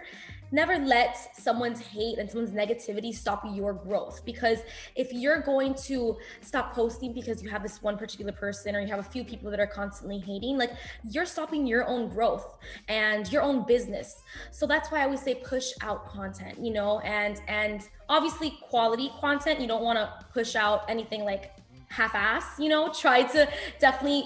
never 0.60 0.76
let 0.94 1.14
someone's 1.46 1.80
hate 1.80 2.18
and 2.18 2.30
someone's 2.30 2.54
negativity 2.62 3.12
stop 3.22 3.40
your 3.60 3.72
growth. 3.86 4.16
Because 4.30 4.58
if 5.02 5.08
you're 5.22 5.40
going 5.52 5.74
to 5.88 5.94
stop 6.42 6.74
posting 6.74 7.10
because 7.20 7.42
you 7.42 7.48
have 7.54 7.62
this 7.62 7.82
one 7.88 7.96
particular 7.96 8.32
person 8.44 8.76
or 8.76 8.80
you 8.80 8.90
have 8.94 9.04
a 9.06 9.10
few 9.14 9.24
people 9.24 9.50
that 9.50 9.60
are 9.60 9.72
constantly 9.80 10.18
hating 10.18 10.58
like 10.62 10.72
you're 11.10 11.30
stopping 11.36 11.66
your 11.66 11.84
own 11.94 12.02
growth 12.08 12.46
and 12.88 13.30
your 13.32 13.42
own 13.42 13.58
business. 13.74 14.22
So 14.50 14.66
that's 14.66 14.90
why 14.90 15.00
i 15.00 15.04
always 15.04 15.22
say 15.28 15.34
push 15.36 15.68
out 15.82 16.00
content 16.16 16.56
you 16.66 16.72
know 16.78 17.00
and 17.00 17.40
and 17.48 17.78
obviously 18.08 18.50
quality 18.70 19.10
content 19.20 19.60
you 19.60 19.68
don't 19.72 19.84
want 19.88 19.98
to 19.98 20.06
push 20.32 20.54
out 20.64 20.78
anything 20.94 21.24
like 21.24 21.44
half-ass 21.92 22.58
you 22.58 22.68
know 22.68 22.92
try 22.92 23.22
to 23.22 23.48
definitely 23.78 24.24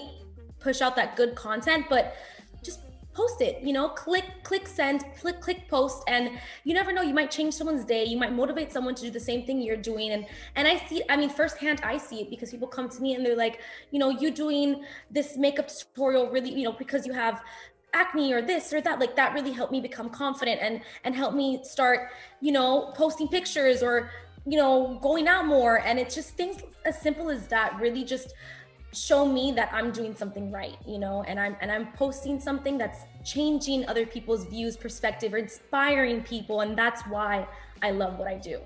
push 0.59 0.81
out 0.81 0.95
that 0.95 1.15
good 1.15 1.35
content 1.35 1.85
but 1.89 2.15
just 2.63 2.79
post 3.13 3.41
it 3.41 3.61
you 3.61 3.73
know 3.73 3.89
click 3.89 4.25
click 4.43 4.67
send 4.67 5.03
click 5.19 5.41
click 5.41 5.67
post 5.67 6.03
and 6.07 6.31
you 6.63 6.73
never 6.73 6.93
know 6.93 7.01
you 7.01 7.13
might 7.13 7.29
change 7.29 7.53
someone's 7.53 7.83
day 7.83 8.05
you 8.05 8.17
might 8.17 8.31
motivate 8.31 8.71
someone 8.71 8.95
to 8.95 9.03
do 9.03 9.11
the 9.11 9.19
same 9.19 9.45
thing 9.45 9.61
you're 9.61 9.75
doing 9.75 10.11
and 10.11 10.25
and 10.55 10.67
i 10.67 10.77
see 10.87 11.01
i 11.09 11.17
mean 11.17 11.29
firsthand 11.29 11.81
i 11.83 11.97
see 11.97 12.21
it 12.21 12.29
because 12.29 12.51
people 12.51 12.67
come 12.67 12.87
to 12.87 13.01
me 13.01 13.15
and 13.15 13.25
they're 13.25 13.35
like 13.35 13.59
you 13.91 13.99
know 13.99 14.09
you 14.09 14.31
doing 14.31 14.83
this 15.11 15.35
makeup 15.35 15.67
tutorial 15.67 16.29
really 16.29 16.51
you 16.51 16.63
know 16.63 16.71
because 16.73 17.05
you 17.05 17.13
have 17.13 17.41
acne 17.93 18.33
or 18.33 18.41
this 18.41 18.71
or 18.73 18.81
that 18.81 18.99
like 18.99 19.15
that 19.15 19.33
really 19.33 19.51
helped 19.51 19.71
me 19.71 19.81
become 19.81 20.09
confident 20.09 20.61
and 20.61 20.81
and 21.03 21.15
help 21.15 21.33
me 21.33 21.59
start 21.63 22.09
you 22.41 22.51
know 22.51 22.93
posting 22.95 23.27
pictures 23.27 23.81
or 23.81 24.11
you 24.47 24.57
know, 24.57 24.97
going 25.01 25.27
out 25.27 25.45
more. 25.45 25.81
And 25.85 25.99
it's 25.99 26.15
just 26.15 26.31
things 26.31 26.61
as 26.85 26.99
simple 27.01 27.29
as 27.29 27.47
that 27.47 27.77
really 27.79 28.03
just 28.03 28.33
show 28.93 29.25
me 29.25 29.51
that 29.51 29.69
I'm 29.73 29.91
doing 29.91 30.15
something 30.15 30.49
right, 30.49 30.77
you 30.87 30.97
know, 30.97 31.23
and 31.27 31.37
I'm 31.39 31.57
and 31.61 31.69
I'm 31.69 31.91
posting 31.93 32.39
something 32.39 32.77
that's 32.77 32.99
changing 33.25 33.85
other 33.87 34.05
people's 34.05 34.45
views, 34.45 34.77
perspective, 34.77 35.33
or 35.33 35.37
inspiring 35.37 36.23
people. 36.23 36.61
And 36.61 36.77
that's 36.77 37.01
why 37.03 37.47
I 37.83 37.91
love 37.91 38.17
what 38.17 38.27
I 38.27 38.35
do. 38.35 38.59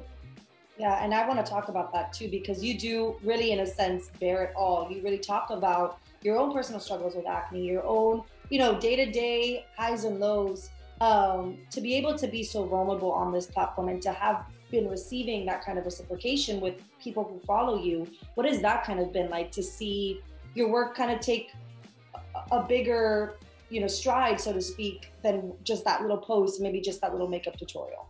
Yeah, 0.78 1.04
and 1.04 1.14
I 1.14 1.28
want 1.28 1.44
to 1.44 1.52
talk 1.52 1.68
about 1.68 1.92
that 1.94 2.14
too, 2.14 2.28
because 2.28 2.64
you 2.64 2.78
do 2.78 3.16
really, 3.24 3.52
in 3.52 3.60
a 3.60 3.68
sense, 3.68 4.10
bare 4.20 4.44
it 4.44 4.54
all. 4.56 4.90
You 4.90 5.02
really 5.04 5.18
talk 5.20 5.50
about 5.50 6.00
your 6.22 6.38
own 6.38 6.54
personal 6.54 6.80
struggles 6.80 7.16
with 7.16 7.28
acne, 7.28 7.66
your 7.66 7.86
own, 7.86 8.24
you 8.50 8.60
know, 8.60 8.80
day-to-day 8.80 9.66
highs 9.78 10.06
and 10.06 10.20
lows. 10.20 10.70
Um, 11.02 11.58
to 11.72 11.82
be 11.82 11.96
able 11.96 12.16
to 12.16 12.28
be 12.28 12.44
so 12.44 12.64
vulnerable 12.64 13.12
on 13.12 13.34
this 13.34 13.48
platform 13.48 13.90
and 13.90 14.00
to 14.04 14.12
have 14.12 14.46
been 14.70 14.88
receiving 14.88 15.48
that 15.48 15.66
kind 15.66 15.80
of 15.80 15.86
reciprocation 15.86 16.62
with 16.62 16.76
people 17.02 17.24
who 17.24 17.40
follow 17.40 17.82
you 17.82 18.08
what 18.36 18.46
has 18.46 18.62
that 18.62 18.84
kind 18.84 19.00
of 19.00 19.12
been 19.12 19.28
like 19.32 19.52
to 19.54 19.64
see 19.64 20.22
your 20.54 20.70
work 20.70 20.96
kind 20.96 21.10
of 21.10 21.20
take 21.20 21.54
a 22.52 22.62
bigger 22.62 23.34
you 23.72 23.82
know 23.82 23.88
stride 23.88 24.40
so 24.40 24.54
to 24.54 24.62
speak 24.62 25.12
than 25.24 25.52
just 25.64 25.84
that 25.86 26.04
little 26.04 26.20
post 26.20 26.62
maybe 26.62 26.80
just 26.80 27.02
that 27.02 27.12
little 27.12 27.28
makeup 27.28 27.58
tutorial 27.58 28.08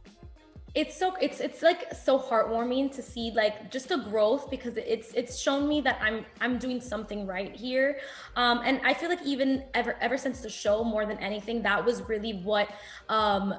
it's 0.74 0.98
so 0.98 1.14
it's 1.20 1.42
it's 1.42 1.62
like 1.62 1.94
so 1.94 2.18
heartwarming 2.18 2.94
to 2.94 3.02
see 3.02 3.32
like 3.36 3.70
just 3.70 3.90
the 3.90 3.98
growth 3.98 4.50
because 4.50 4.78
it's 4.78 5.14
it's 5.14 5.40
shown 5.40 5.68
me 5.68 5.82
that 5.82 6.00
i'm 6.02 6.26
i'm 6.40 6.58
doing 6.58 6.80
something 6.80 7.28
right 7.28 7.54
here 7.56 8.00
um 8.38 8.62
and 8.64 8.80
i 8.86 8.94
feel 8.94 9.10
like 9.10 9.22
even 9.24 9.64
ever 9.74 9.98
ever 10.00 10.18
since 10.18 10.40
the 10.40 10.50
show 10.50 10.84
more 10.84 11.06
than 11.06 11.18
anything 11.18 11.62
that 11.62 11.84
was 11.84 12.02
really 12.08 12.40
what 12.44 12.70
um 13.10 13.54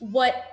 what 0.00 0.44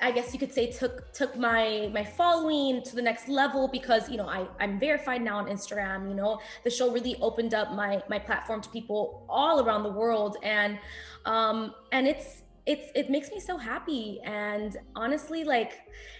I 0.00 0.12
guess 0.12 0.32
you 0.32 0.38
could 0.38 0.52
say 0.52 0.70
took 0.70 1.12
took 1.12 1.36
my 1.36 1.90
my 1.92 2.04
following 2.04 2.82
to 2.84 2.94
the 2.94 3.02
next 3.02 3.28
level 3.28 3.66
because 3.66 4.08
you 4.08 4.16
know 4.16 4.28
I 4.28 4.46
I'm 4.60 4.78
verified 4.78 5.22
now 5.22 5.38
on 5.38 5.46
Instagram. 5.46 6.08
You 6.08 6.14
know 6.14 6.40
the 6.62 6.70
show 6.70 6.92
really 6.92 7.16
opened 7.20 7.52
up 7.52 7.72
my 7.72 8.00
my 8.08 8.18
platform 8.18 8.60
to 8.60 8.68
people 8.68 9.24
all 9.28 9.60
around 9.60 9.82
the 9.82 9.90
world, 9.90 10.36
and 10.44 10.78
um 11.24 11.74
and 11.90 12.06
it's 12.06 12.42
it's 12.68 12.92
it 12.94 13.08
makes 13.08 13.30
me 13.30 13.40
so 13.40 13.56
happy. 13.56 14.20
And 14.24 14.76
honestly 14.94 15.42
like 15.42 15.72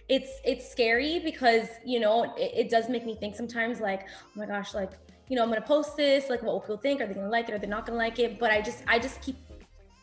it's 0.09 0.31
it's 0.45 0.69
scary 0.69 1.19
because 1.19 1.69
you 1.85 2.00
know 2.00 2.25
it, 2.37 2.52
it 2.62 2.71
does 2.71 2.88
make 2.88 3.05
me 3.05 3.14
think 3.14 3.37
sometimes 3.37 3.81
like 3.81 4.09
oh 4.09 4.31
my 4.35 4.47
gosh 4.47 4.73
like 4.73 4.93
you 5.28 5.37
know 5.37 5.43
i'm 5.43 5.50
gonna 5.50 5.61
post 5.61 5.95
this 5.95 6.31
like 6.31 6.43
what 6.43 6.52
will 6.55 6.61
people 6.61 6.78
think? 6.78 7.00
Are 7.02 7.07
they 7.07 7.14
gonna 7.14 7.28
like 7.28 7.49
it 7.49 7.55
are 7.55 7.59
they 7.59 7.67
not 7.67 7.85
gonna 7.87 7.99
like 7.99 8.19
it? 8.19 8.38
But 8.40 8.50
i 8.50 8.61
just 8.62 8.83
i 8.88 8.99
just 8.99 9.21
keep 9.21 9.37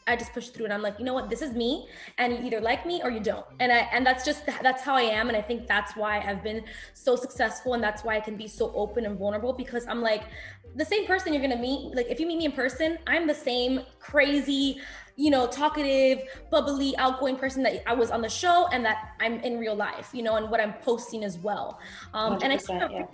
I 0.07 0.15
just 0.15 0.33
push 0.33 0.49
through 0.49 0.65
and 0.65 0.73
I'm 0.75 0.83
like, 0.83 0.99
you 0.99 1.03
know 1.03 1.15
what, 1.15 1.31
this 1.31 1.41
is 1.41 1.55
me. 1.55 1.87
And 2.19 2.33
you 2.33 2.43
either 2.43 2.61
like 2.61 2.85
me 2.85 3.01
or 3.03 3.09
you 3.09 3.19
don't. 3.19 3.43
And 3.59 3.71
I 3.71 3.89
and 3.91 4.05
that's 4.05 4.23
just 4.23 4.45
that's 4.61 4.83
how 4.83 4.95
I 4.95 5.01
am. 5.01 5.29
And 5.29 5.35
I 5.35 5.41
think 5.41 5.65
that's 5.65 5.95
why 5.95 6.19
I've 6.19 6.43
been 6.43 6.63
so 6.93 7.15
successful. 7.15 7.73
And 7.73 7.81
that's 7.81 8.03
why 8.03 8.15
I 8.15 8.19
can 8.19 8.37
be 8.37 8.47
so 8.47 8.71
open 8.75 9.07
and 9.07 9.17
vulnerable 9.17 9.51
because 9.51 9.87
I'm 9.87 10.03
like 10.03 10.25
the 10.75 10.85
same 10.85 11.05
person 11.05 11.33
you're 11.33 11.41
going 11.41 11.55
to 11.55 11.61
meet, 11.61 11.95
like 11.95 12.07
if 12.09 12.19
you 12.19 12.27
meet 12.27 12.37
me 12.37 12.45
in 12.45 12.51
person, 12.51 12.97
I'm 13.07 13.27
the 13.27 13.33
same 13.33 13.81
crazy, 13.99 14.81
you 15.15 15.29
know, 15.29 15.48
talkative, 15.48 16.24
bubbly, 16.51 16.95
outgoing 16.98 17.38
person 17.38 17.63
that 17.63 17.88
I 17.88 17.93
was 17.93 18.12
on 18.12 18.22
the 18.22 18.29
show 18.29 18.67
and 18.72 18.84
that 18.86 19.13
I'm 19.19 19.39
in 19.39 19.57
real 19.57 19.75
life, 19.75 20.10
you 20.13 20.24
know, 20.24 20.36
and 20.36 20.50
what 20.50 20.60
I'm 20.60 20.74
posting 20.74 21.24
as 21.24 21.38
well. 21.38 21.79
Um, 22.13 22.38
and 22.41 22.51
I 22.51 22.60
yeah. 22.69 23.05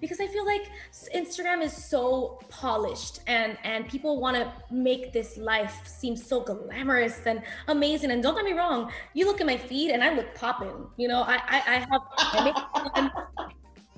because 0.00 0.20
I 0.20 0.26
feel 0.26 0.46
like 0.46 0.70
Instagram 1.14 1.62
is 1.62 1.72
so 1.72 2.40
polished 2.48 3.20
and 3.26 3.58
and 3.62 3.86
people 3.88 4.20
want 4.20 4.36
to 4.36 4.52
make 4.70 5.12
this 5.12 5.36
life 5.36 5.86
seem 5.86 6.16
so 6.16 6.40
glamorous 6.40 7.20
and 7.26 7.42
amazing. 7.68 8.10
And 8.10 8.22
don't 8.22 8.34
get 8.34 8.44
me 8.44 8.52
wrong, 8.52 8.90
you 9.12 9.26
look 9.26 9.40
at 9.40 9.46
my 9.46 9.56
feed 9.56 9.90
and 9.90 10.02
I 10.02 10.14
look 10.14 10.34
popping. 10.34 10.86
You 10.96 11.08
know, 11.08 11.22
I 11.22 11.36
I, 11.46 11.62
I 11.66 11.86
have 11.90 13.50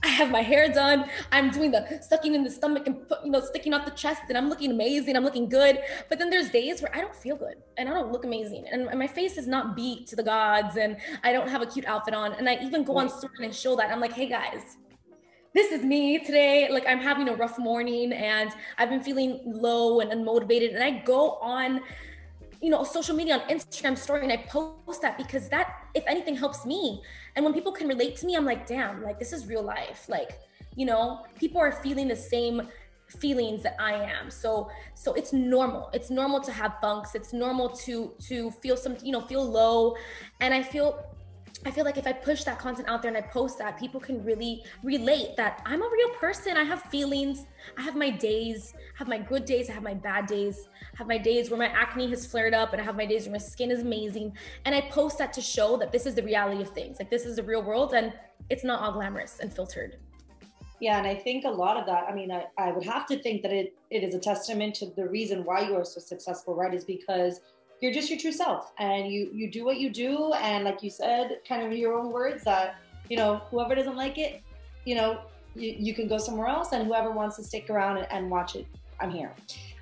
I 0.07 0.11
have 0.11 0.31
my 0.31 0.41
hair 0.41 0.73
done. 0.73 1.11
I'm 1.33 1.51
doing 1.51 1.73
the 1.73 2.01
sucking 2.01 2.35
in 2.37 2.45
the 2.45 2.51
stomach 2.51 2.87
and 2.87 3.09
put, 3.09 3.25
you 3.25 3.31
know 3.33 3.41
sticking 3.41 3.75
out 3.75 3.85
the 3.85 3.91
chest, 3.91 4.23
and 4.29 4.39
I'm 4.39 4.49
looking 4.49 4.71
amazing. 4.71 5.17
I'm 5.17 5.25
looking 5.25 5.49
good. 5.49 5.81
But 6.09 6.21
then 6.21 6.31
there's 6.31 6.49
days 6.49 6.81
where 6.81 6.95
I 6.97 7.01
don't 7.01 7.15
feel 7.15 7.37
good 7.37 7.57
and 7.77 7.89
I 7.89 7.93
don't 7.93 8.13
look 8.13 8.25
amazing, 8.25 8.67
and 8.71 8.87
my 8.97 9.09
face 9.09 9.37
is 9.37 9.49
not 9.49 9.75
beat 9.75 10.07
to 10.09 10.17
the 10.17 10.23
gods, 10.23 10.77
and 10.77 10.97
I 11.25 11.33
don't 11.33 11.49
have 11.49 11.61
a 11.61 11.67
cute 11.67 11.87
outfit 11.87 12.15
on. 12.15 12.35
And 12.35 12.49
I 12.49 12.59
even 12.63 12.85
go 12.85 12.99
on 12.99 13.09
story 13.11 13.45
and 13.45 13.55
show 13.55 13.75
that. 13.77 13.91
I'm 13.91 14.01
like, 14.01 14.13
hey 14.13 14.29
guys, 14.29 14.77
this 15.53 15.73
is 15.73 15.83
me 15.83 16.21
today. 16.21 16.69
Like 16.71 16.87
I'm 16.87 17.01
having 17.01 17.29
a 17.29 17.35
rough 17.35 17.59
morning, 17.59 18.13
and 18.13 18.53
I've 18.79 18.91
been 18.91 19.03
feeling 19.03 19.41
low 19.45 19.99
and 19.99 20.13
unmotivated. 20.13 20.73
And 20.73 20.85
I 20.85 21.03
go 21.03 21.33
on 21.43 21.81
you 22.63 22.71
know 22.71 22.83
social 22.85 23.15
media 23.15 23.35
on 23.35 23.41
instagram 23.51 23.99
story 23.99 24.23
and 24.23 24.33
i 24.33 24.37
post 24.49 25.03
that 25.03 25.19
because 25.19 25.47
that 25.51 25.75
if 25.95 26.03
anything 26.07 26.35
helps 26.35 26.65
me 26.65 27.03
and 27.37 27.45
when 27.45 27.55
people 27.55 27.71
can 27.71 27.87
relate 27.87 28.17
to 28.17 28.27
me 28.27 28.35
i'm 28.35 28.45
like 28.45 28.67
damn 28.67 29.03
like 29.03 29.19
this 29.19 29.33
is 29.33 29.47
real 29.47 29.63
life. 29.63 30.09
Like 30.09 30.41
you 30.75 30.87
know 30.87 31.25
people 31.39 31.61
are 31.61 31.73
feeling 31.73 32.09
the 32.09 32.17
same 32.17 32.63
feelings 33.07 33.63
that 33.63 33.77
i 33.81 33.93
am. 33.93 34.31
So 34.31 34.71
so 34.95 35.15
it's 35.15 35.33
normal. 35.33 35.91
It's 35.93 36.11
normal 36.11 36.41
to 36.41 36.53
have 36.53 36.81
bunks. 36.83 37.15
It's 37.15 37.33
normal 37.33 37.69
to 37.85 38.13
to 38.29 38.51
feel 38.51 38.77
some 38.77 38.97
you 39.03 39.13
know 39.13 39.21
feel 39.21 39.45
low. 39.45 39.97
And 40.41 40.53
i 40.53 40.63
feel 40.63 41.16
I 41.67 41.73
feel 41.73 41.85
like 41.85 41.99
if 41.99 42.07
I 42.07 42.13
push 42.13 42.45
that 42.45 42.61
content 42.61 42.89
out 42.89 43.03
there 43.03 43.09
and 43.09 43.19
I 43.19 43.27
post 43.27 43.59
that, 43.59 43.77
people 43.77 43.99
can 43.99 44.25
really 44.25 44.63
relate 44.85 45.37
that 45.37 45.63
I'm 45.67 45.83
a 45.83 45.89
real 45.93 46.11
person. 46.11 46.57
I 46.57 46.63
have 46.63 46.83
feelings. 46.85 47.47
I 47.77 47.83
have 47.83 47.97
my 47.97 48.09
days, 48.09 48.73
I 48.77 48.99
have 48.99 49.09
my 49.09 49.19
good 49.19 49.45
days, 49.45 49.69
I 49.69 49.73
have 49.73 49.83
my 49.83 49.95
bad 49.95 50.27
days, 50.27 50.69
I 50.95 50.99
have 50.99 51.09
my 51.09 51.19
days 51.19 51.51
where 51.51 51.59
my 51.59 51.67
acne 51.67 52.09
has 52.11 52.25
flared 52.25 52.55
up, 52.55 52.73
and 52.73 52.81
I 52.81 52.85
have 52.85 52.97
my 52.97 53.05
days 53.05 53.25
where 53.25 53.33
my 53.33 53.39
skin 53.39 53.73
is 53.73 53.81
amazing. 53.81 54.33
And 54.65 54.77
I 54.77 54.83
post 54.83 55.19
that 55.19 55.33
to 55.33 55.41
show 55.41 55.77
that 55.79 55.91
this 55.91 56.07
is 56.07 56.15
the 56.15 56.23
reality 56.23 56.63
of 56.63 56.69
things. 56.69 57.01
Like 57.01 57.11
this 57.11 57.27
is 57.27 57.35
the 57.35 57.43
real 57.43 57.65
world 57.65 57.95
and 57.95 58.13
it's 58.49 58.63
not 58.63 58.81
all 58.81 58.93
glamorous 58.93 59.41
and 59.41 59.53
filtered. 59.53 59.97
Yeah, 60.79 60.99
and 60.99 61.07
I 61.07 61.17
think 61.17 61.47
a 61.47 61.51
lot 61.51 61.79
of 61.79 61.87
that, 61.87 62.05
I 62.09 62.15
mean, 62.15 62.31
I, 62.31 62.45
I 62.59 62.71
would 62.71 62.85
have 62.85 63.07
to 63.07 63.19
think 63.19 63.43
that 63.43 63.53
it, 63.53 63.75
it 63.91 64.05
is 64.05 64.15
a 64.15 64.21
testament 64.21 64.77
to 64.77 64.87
the 64.95 65.09
reason 65.09 65.45
why 65.45 65.67
you 65.67 65.75
are 65.75 65.85
so 65.85 66.01
successful, 66.01 66.55
right? 66.55 66.73
Is 66.73 66.85
because 66.85 67.41
you're 67.81 67.93
just 67.93 68.09
your 68.11 68.19
true 68.19 68.33
self 68.33 68.73
and 68.79 69.11
you 69.13 69.31
you 69.33 69.51
do 69.51 69.65
what 69.65 69.79
you 69.79 69.91
do 69.91 70.33
and 70.35 70.65
like 70.65 70.83
you 70.83 70.91
said 70.91 71.39
kind 71.47 71.65
of 71.65 71.77
your 71.77 71.95
own 71.95 72.11
words 72.11 72.45
that 72.45 72.77
you 73.09 73.17
know 73.17 73.37
whoever 73.51 73.75
doesn't 73.75 73.97
like 73.97 74.19
it 74.19 74.43
you 74.85 74.95
know 74.95 75.21
you, 75.55 75.75
you 75.79 75.95
can 75.95 76.09
go 76.09 76.19
somewhere 76.19 76.49
else 76.49 76.73
and 76.73 76.87
whoever 76.87 77.11
wants 77.11 77.37
to 77.37 77.43
stick 77.43 77.69
around 77.71 77.99
and, 77.99 78.07
and 78.11 78.31
watch 78.31 78.57
it 78.57 78.67
i'm 79.01 79.11
here. 79.11 79.33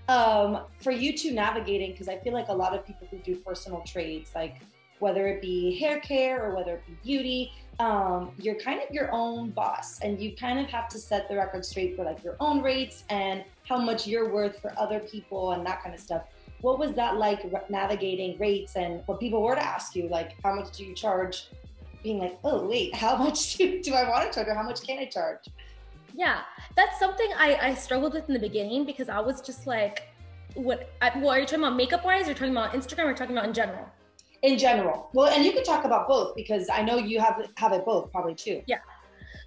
Um, 0.06 0.60
for 0.80 0.90
you 0.90 1.16
two 1.16 1.32
navigating 1.32 1.92
because 1.92 2.08
i 2.08 2.18
feel 2.18 2.32
like 2.32 2.48
a 2.48 2.54
lot 2.54 2.74
of 2.74 2.86
people 2.86 3.06
who 3.10 3.18
do 3.18 3.36
personal 3.36 3.80
trades 3.86 4.32
like 4.34 4.56
whether 4.98 5.26
it 5.26 5.40
be 5.40 5.78
hair 5.78 6.00
care 6.00 6.44
or 6.44 6.54
whether 6.54 6.74
it 6.74 6.82
be 6.86 6.96
beauty 7.02 7.52
um, 7.80 8.30
you're 8.38 8.54
kind 8.54 8.80
of 8.80 8.94
your 8.94 9.10
own 9.12 9.50
boss 9.50 10.00
and 10.00 10.20
you 10.20 10.36
kind 10.36 10.60
of 10.60 10.66
have 10.66 10.88
to 10.88 10.98
set 10.98 11.28
the 11.28 11.36
record 11.36 11.64
straight 11.64 11.96
for 11.96 12.04
like 12.04 12.22
your 12.22 12.36
own 12.38 12.62
rates 12.62 13.04
and 13.08 13.42
how 13.66 13.78
much 13.78 14.06
you're 14.06 14.32
worth 14.32 14.60
for 14.60 14.72
other 14.78 15.00
people 15.00 15.52
and 15.52 15.66
that 15.66 15.82
kind 15.82 15.94
of 15.94 16.00
stuff 16.00 16.22
what 16.64 16.78
was 16.78 16.92
that 16.94 17.18
like 17.18 17.40
navigating 17.68 18.38
rates 18.38 18.75
and 18.75 19.02
when 19.04 19.18
people 19.18 19.42
were 19.42 19.54
to 19.54 19.62
ask 19.62 19.94
you? 19.94 20.09
Like 20.09 20.35
how 20.42 20.54
much 20.54 20.75
do 20.76 20.83
you 20.85 20.94
charge? 20.94 21.49
Being 22.02 22.18
like 22.18 22.38
oh 22.42 22.66
wait 22.66 22.94
how 23.04 23.16
much 23.16 23.56
do, 23.56 23.83
do 23.83 23.94
i 23.94 24.09
want 24.09 24.30
to 24.30 24.35
charge 24.35 24.49
or 24.49 24.54
how 24.54 24.62
much 24.62 24.83
can 24.87 24.99
i 24.99 25.06
charge? 25.06 25.44
Yeah 26.14 26.40
that's 26.76 26.99
something 26.99 27.30
i 27.38 27.49
i 27.68 27.75
struggled 27.75 28.14
with 28.14 28.26
in 28.28 28.35
the 28.35 28.44
beginning 28.49 28.85
because 28.85 29.09
i 29.09 29.21
was 29.28 29.40
just 29.40 29.66
like 29.66 30.02
what 30.54 30.90
I, 31.00 31.18
well 31.18 31.30
are 31.30 31.40
you 31.40 31.47
talking 31.47 31.64
about 31.64 31.76
makeup 31.76 32.04
wise? 32.04 32.28
Or 32.28 32.35
talking 32.35 32.56
about 32.59 32.73
instagram? 32.73 33.06
Or 33.06 33.14
talking 33.14 33.37
about 33.37 33.49
in 33.49 33.54
general? 33.54 33.87
In 34.42 34.59
general. 34.59 35.11
Well 35.14 35.28
and 35.35 35.44
you 35.44 35.52
could 35.52 35.64
talk 35.64 35.85
about 35.85 36.09
both 36.09 36.35
because 36.35 36.68
i 36.78 36.80
know 36.83 36.97
you 36.97 37.21
have 37.21 37.37
have 37.56 37.73
it 37.73 37.85
both 37.85 38.11
probably 38.12 38.35
too. 38.35 38.62
Yeah. 38.66 38.83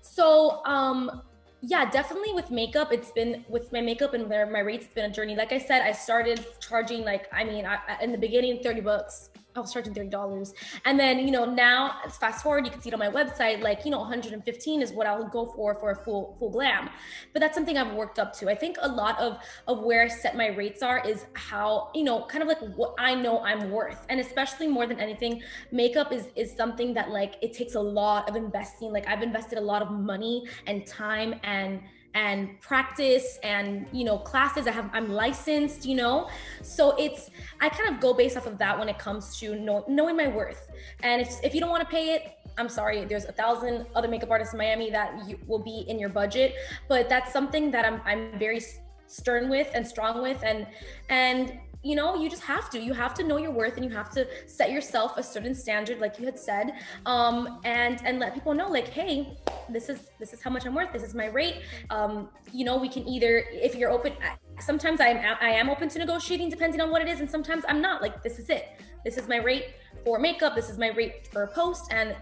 So 0.01 0.63
um 0.65 1.21
yeah 1.67 1.89
definitely 1.89 2.33
with 2.33 2.49
makeup 2.49 2.93
it's 2.93 3.11
been 3.11 3.43
with 3.49 3.71
my 3.73 3.81
makeup 3.81 4.13
and 4.13 4.29
my 4.29 4.59
rates 4.59 4.85
it's 4.85 4.93
been 4.93 5.11
a 5.11 5.13
journey. 5.13 5.35
Like 5.35 5.51
i 5.51 5.57
said 5.57 5.81
i 5.81 5.91
started 5.91 6.45
charging 6.61 7.03
like 7.03 7.27
i 7.33 7.43
mean 7.43 7.65
I, 7.65 7.77
in 8.01 8.11
the 8.11 8.17
beginning 8.17 8.63
30 8.63 8.81
bucks 8.81 9.29
I 9.57 9.61
was 9.61 9.73
charging 9.73 9.93
thirty 9.93 10.09
dollars, 10.09 10.53
and 10.85 10.99
then 10.99 11.19
you 11.19 11.31
know 11.31 11.45
now 11.45 11.99
fast 12.19 12.43
forward, 12.43 12.65
you 12.65 12.71
can 12.71 12.81
see 12.81 12.89
it 12.89 12.93
on 12.93 12.99
my 12.99 13.09
website. 13.09 13.61
Like 13.61 13.85
you 13.85 13.91
know, 13.91 13.99
115 13.99 14.81
is 14.81 14.91
what 14.91 15.07
I'll 15.07 15.27
go 15.27 15.45
for 15.47 15.75
for 15.75 15.91
a 15.91 15.95
full 15.95 16.35
full 16.39 16.49
glam. 16.49 16.89
But 17.33 17.39
that's 17.39 17.55
something 17.55 17.77
I've 17.77 17.93
worked 17.93 18.19
up 18.19 18.33
to. 18.39 18.49
I 18.49 18.55
think 18.55 18.77
a 18.81 18.87
lot 18.87 19.19
of 19.19 19.37
of 19.67 19.83
where 19.83 20.03
I 20.03 20.07
set 20.07 20.37
my 20.37 20.47
rates 20.47 20.81
are 20.81 20.99
is 21.05 21.25
how 21.33 21.91
you 21.93 22.03
know, 22.03 22.25
kind 22.25 22.41
of 22.41 22.47
like 22.47 22.59
what 22.75 22.95
I 22.99 23.15
know 23.15 23.39
I'm 23.43 23.71
worth, 23.71 24.05
and 24.09 24.19
especially 24.19 24.67
more 24.67 24.87
than 24.87 24.99
anything, 24.99 25.41
makeup 25.71 26.11
is 26.11 26.27
is 26.35 26.55
something 26.55 26.93
that 26.93 27.09
like 27.09 27.35
it 27.41 27.53
takes 27.53 27.75
a 27.75 27.81
lot 27.81 28.29
of 28.29 28.35
investing. 28.35 28.91
Like 28.91 29.07
I've 29.07 29.23
invested 29.23 29.57
a 29.57 29.61
lot 29.61 29.81
of 29.81 29.91
money 29.91 30.47
and 30.65 30.85
time 30.85 31.35
and 31.43 31.81
and 32.13 32.59
practice 32.61 33.37
and 33.43 33.85
you 33.91 34.03
know 34.03 34.17
classes 34.17 34.65
i 34.67 34.71
have 34.71 34.89
i'm 34.93 35.11
licensed 35.11 35.85
you 35.85 35.95
know? 35.95 36.29
So 36.63 36.95
it's 36.97 37.29
i 37.61 37.69
kind 37.69 37.93
of 37.93 37.99
go 37.99 38.13
based 38.13 38.37
off 38.37 38.47
of 38.47 38.57
that 38.57 38.77
when 38.77 38.89
it 38.89 38.97
comes 38.97 39.37
to 39.39 39.55
know, 39.55 39.85
knowing 39.87 40.17
my 40.17 40.27
worth. 40.27 40.67
And 41.03 41.21
if, 41.21 41.43
if 41.43 41.53
you 41.53 41.59
don't 41.59 41.69
want 41.69 41.83
to 41.83 41.89
pay 41.89 42.15
it 42.15 42.33
i'm 42.57 42.69
sorry 42.69 43.05
there's 43.05 43.25
a 43.25 43.31
thousand 43.31 43.85
other 43.93 44.07
makeup 44.07 44.31
artists 44.31 44.53
in 44.53 44.57
miami 44.57 44.89
that 44.89 45.27
you, 45.27 45.37
will 45.45 45.59
be 45.59 45.85
in 45.87 45.99
your 45.99 46.09
budget 46.09 46.55
but 46.89 47.07
that's 47.07 47.31
something 47.31 47.69
that 47.69 47.85
i'm, 47.85 48.01
I'm 48.03 48.39
very 48.39 48.59
stern 49.07 49.49
with 49.49 49.69
and 49.73 49.87
strong 49.87 50.21
with. 50.21 50.43
And 50.43 50.67
and 51.09 51.57
you 51.87 51.95
know 51.95 52.15
you 52.21 52.29
just 52.29 52.43
have 52.43 52.69
to. 52.71 52.79
You 52.79 52.93
have 52.93 53.13
to 53.15 53.23
know 53.23 53.37
your 53.37 53.51
worth 53.51 53.75
and 53.77 53.85
you 53.85 53.91
have 53.91 54.09
to 54.11 54.27
set 54.45 54.71
yourself 54.71 55.17
a 55.17 55.23
certain 55.23 55.55
standard 55.55 55.99
like 55.99 56.19
you 56.19 56.25
had 56.25 56.37
said 56.37 56.73
um 57.05 57.59
and 57.63 58.01
and 58.05 58.19
let 58.19 58.33
people 58.33 58.53
know 58.53 58.69
like 58.69 58.89
hey 58.89 59.37
this 59.69 59.89
is 59.89 59.99
this 60.19 60.33
is 60.33 60.41
how 60.41 60.49
much 60.49 60.65
i'm 60.65 60.75
worth. 60.75 60.91
This 60.91 61.03
is 61.03 61.13
my 61.15 61.27
rate. 61.27 61.57
Um 61.89 62.29
you 62.51 62.65
know 62.65 62.77
we 62.77 62.89
can 62.89 63.07
either 63.07 63.45
if 63.51 63.75
you're 63.75 63.91
open 63.91 64.13
sometimes 64.59 64.99
i'm 64.99 65.17
i 65.39 65.51
am 65.61 65.69
open 65.69 65.87
to 65.87 65.99
negotiating 65.99 66.49
depending 66.49 66.81
on 66.81 66.89
what 66.89 67.01
it 67.03 67.07
is 67.07 67.19
and 67.21 67.29
sometimes 67.29 67.63
i'm 67.69 67.81
not. 67.81 68.01
Like 68.01 68.21
this 68.21 68.37
is 68.39 68.49
it. 68.49 68.65
This 69.05 69.17
is 69.17 69.27
my 69.27 69.37
rate 69.37 69.67
for 70.03 70.19
makeup. 70.19 70.55
This 70.55 70.69
is 70.69 70.77
my 70.77 70.89
rate 70.89 71.27
for 71.31 71.43
a 71.43 71.47
post. 71.47 71.93
And 71.93 72.15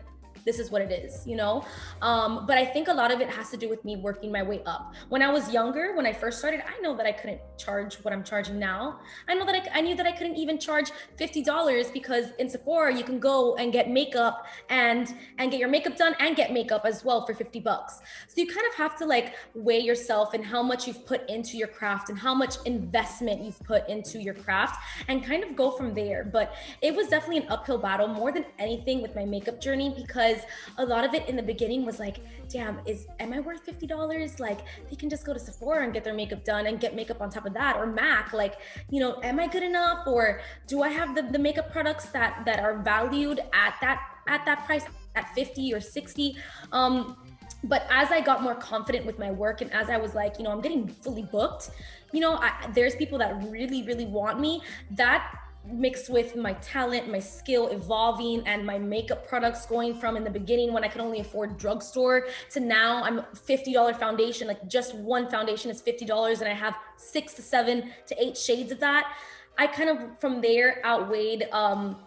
this 0.45 0.59
is 0.59 0.69
what 0.69 0.81
it 0.81 0.91
is, 0.91 1.25
you 1.25 1.35
know? 1.35 1.65
Um, 2.01 2.45
but 2.45 2.57
I 2.57 2.65
think 2.65 2.87
a 2.87 2.93
lot 2.93 3.11
of 3.11 3.19
it 3.19 3.29
has 3.29 3.49
to 3.49 3.57
do 3.57 3.67
with 3.67 3.83
me 3.83 3.95
working 3.95 4.31
my 4.31 4.43
way 4.43 4.61
up. 4.65 4.93
When 5.09 5.23
I 5.23 5.31
was 5.31 5.51
younger, 5.51 5.95
when 5.95 6.05
I 6.05 6.13
first 6.13 6.37
started, 6.37 6.61
I 6.67 6.79
know 6.81 6.95
that 6.95 7.07
I 7.07 7.11
couldn't 7.11 7.41
charge 7.57 7.95
what 7.95 8.13
I'm 8.13 8.23
charging 8.23 8.59
now. 8.59 8.99
I 9.27 9.33
know 9.33 9.45
that 9.45 9.55
I, 9.55 9.79
I 9.79 9.81
knew 9.81 9.95
that 9.95 10.05
I 10.05 10.11
couldn't 10.11 10.35
even 10.35 10.59
charge 10.59 10.91
$50 11.19 11.91
because 11.91 12.27
in 12.37 12.47
Sephora, 12.47 12.95
you 12.95 13.03
can 13.03 13.19
go 13.19 13.55
and 13.55 13.73
get 13.73 13.89
makeup 13.89 14.45
and, 14.69 15.13
and 15.39 15.49
get 15.49 15.59
your 15.59 15.69
makeup 15.69 15.97
done 15.97 16.15
and 16.19 16.35
get 16.35 16.53
makeup 16.53 16.83
as 16.85 17.03
well 17.03 17.25
for 17.25 17.33
50 17.33 17.59
bucks. 17.61 17.99
So 18.27 18.39
you 18.39 18.47
kind 18.47 18.67
of 18.69 18.75
have 18.75 18.95
to 18.97 19.05
like 19.05 19.33
weigh 19.55 19.79
yourself 19.79 20.35
and 20.35 20.45
how 20.45 20.61
much 20.61 20.85
you've 20.87 21.05
put 21.07 21.27
into 21.27 21.57
your 21.57 21.67
craft 21.67 22.09
and 22.09 22.19
how 22.19 22.35
much 22.35 22.57
investment 22.65 23.41
you've 23.41 23.61
put 23.63 23.89
into 23.89 24.19
your 24.19 24.35
craft 24.35 24.79
and 25.07 25.23
kind 25.23 25.43
of 25.43 25.55
go 25.55 25.71
from 25.71 25.95
there. 25.95 26.23
But 26.23 26.53
it 26.83 26.95
was 26.95 27.07
definitely 27.07 27.37
an 27.37 27.47
uphill 27.49 27.79
battle 27.79 28.07
more 28.07 28.31
than 28.31 28.45
anything 28.59 29.01
with 29.01 29.15
my 29.15 29.25
makeup 29.25 29.59
journey 29.59 29.93
because 29.95 30.34
because 30.35 30.49
a 30.77 30.85
lot 30.85 31.05
of 31.05 31.13
it 31.13 31.27
in 31.29 31.35
the 31.35 31.43
beginning 31.43 31.85
was 31.85 31.99
like, 31.99 32.17
damn, 32.49 32.79
is 32.85 33.07
am 33.19 33.33
I 33.33 33.39
worth 33.39 33.61
fifty 33.61 33.87
dollars? 33.87 34.39
Like 34.39 34.59
they 34.89 34.95
can 34.95 35.09
just 35.09 35.25
go 35.25 35.33
to 35.33 35.39
Sephora 35.39 35.83
and 35.83 35.93
get 35.93 36.03
their 36.03 36.13
makeup 36.13 36.43
done 36.43 36.67
and 36.67 36.79
get 36.79 36.95
makeup 36.95 37.21
on 37.21 37.29
top 37.29 37.45
of 37.45 37.53
that, 37.53 37.77
or 37.77 37.85
MAC. 37.85 38.33
Like, 38.33 38.55
you 38.89 38.99
know, 38.99 39.19
am 39.23 39.39
I 39.39 39.47
good 39.47 39.63
enough, 39.63 40.07
or 40.07 40.41
do 40.67 40.81
I 40.81 40.89
have 40.89 41.15
the, 41.15 41.23
the 41.23 41.39
makeup 41.39 41.71
products 41.71 42.05
that 42.07 42.43
that 42.45 42.59
are 42.59 42.79
valued 42.79 43.39
at 43.53 43.75
that 43.81 44.01
at 44.27 44.45
that 44.45 44.65
price 44.65 44.85
at 45.15 45.33
fifty 45.33 45.73
or 45.73 45.79
sixty? 45.79 46.37
Um, 46.71 47.17
but 47.63 47.87
as 47.89 48.11
I 48.11 48.21
got 48.21 48.43
more 48.43 48.55
confident 48.55 49.05
with 49.05 49.17
my 49.17 49.31
work 49.31 49.61
and 49.61 49.71
as 49.73 49.89
I 49.89 49.97
was 49.97 50.13
like, 50.13 50.37
you 50.37 50.43
know, 50.43 50.51
I'm 50.51 50.61
getting 50.61 50.87
fully 50.87 51.23
booked, 51.23 51.71
you 52.11 52.19
know, 52.19 52.35
I, 52.35 52.69
there's 52.75 52.95
people 52.95 53.17
that 53.17 53.41
really, 53.49 53.81
really 53.83 54.05
want 54.05 54.39
me. 54.39 54.61
That 54.91 55.33
mixed 55.71 56.09
with 56.09 56.35
my 56.35 56.53
talent, 56.53 57.09
my 57.09 57.19
skill 57.19 57.67
evolving, 57.69 58.45
and 58.47 58.65
my 58.65 58.77
makeup 58.77 59.27
products 59.27 59.65
going 59.65 59.93
from 59.93 60.17
in 60.17 60.23
the 60.23 60.29
beginning 60.29 60.73
when 60.73 60.83
I 60.83 60.87
could 60.87 61.01
only 61.01 61.19
afford 61.19 61.57
drugstore 61.57 62.27
to 62.51 62.59
now 62.59 63.03
I'm 63.03 63.21
$50 63.33 63.99
foundation. 63.99 64.47
Like 64.47 64.67
just 64.67 64.95
one 64.95 65.29
foundation 65.29 65.71
is 65.71 65.81
$50 65.81 66.39
and 66.39 66.49
I 66.49 66.53
have 66.53 66.75
six 66.97 67.33
to 67.35 67.41
seven 67.41 67.91
to 68.07 68.23
eight 68.23 68.37
shades 68.37 68.71
of 68.71 68.79
that. 68.79 69.15
I 69.57 69.67
kind 69.67 69.89
of 69.89 70.19
from 70.19 70.41
there 70.41 70.81
outweighed 70.85 71.47
um 71.51 71.97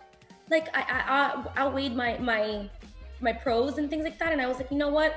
like 0.51 0.69
I, 0.77 0.81
I, 0.81 1.59
I 1.59 1.63
outweighed 1.63 1.95
my 1.95 2.19
my 2.19 2.69
my 3.21 3.33
pros 3.33 3.79
and 3.79 3.91
things 3.91 4.05
like 4.05 4.19
that 4.19 4.33
and 4.33 4.41
I 4.41 4.47
was 4.47 4.59
like, 4.59 4.71
you 4.71 4.79
know 4.79 4.91
what? 4.91 5.15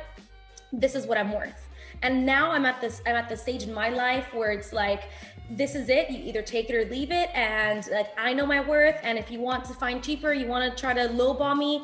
This 0.73 0.95
is 0.95 1.05
what 1.05 1.17
I'm 1.17 1.31
worth. 1.31 1.67
And 2.03 2.25
now 2.25 2.51
I'm 2.51 2.65
at 2.65 2.81
this 2.81 3.01
I'm 3.05 3.15
at 3.15 3.29
the 3.29 3.37
stage 3.37 3.63
in 3.63 3.73
my 3.73 3.89
life 3.89 4.33
where 4.33 4.51
it's 4.51 4.73
like 4.73 5.03
this 5.51 5.75
is 5.75 5.89
it. 5.89 6.09
You 6.09 6.23
either 6.23 6.41
take 6.41 6.69
it 6.69 6.75
or 6.75 6.89
leave 6.89 7.11
it. 7.11 7.29
And 7.33 7.85
like 7.91 8.07
I 8.17 8.33
know 8.33 8.45
my 8.45 8.61
worth. 8.61 8.99
And 9.03 9.17
if 9.17 9.29
you 9.29 9.39
want 9.39 9.65
to 9.65 9.73
find 9.73 10.03
cheaper, 10.03 10.33
you 10.33 10.47
want 10.47 10.71
to 10.71 10.79
try 10.79 10.93
to 10.93 11.09
lowball 11.09 11.57
me, 11.57 11.83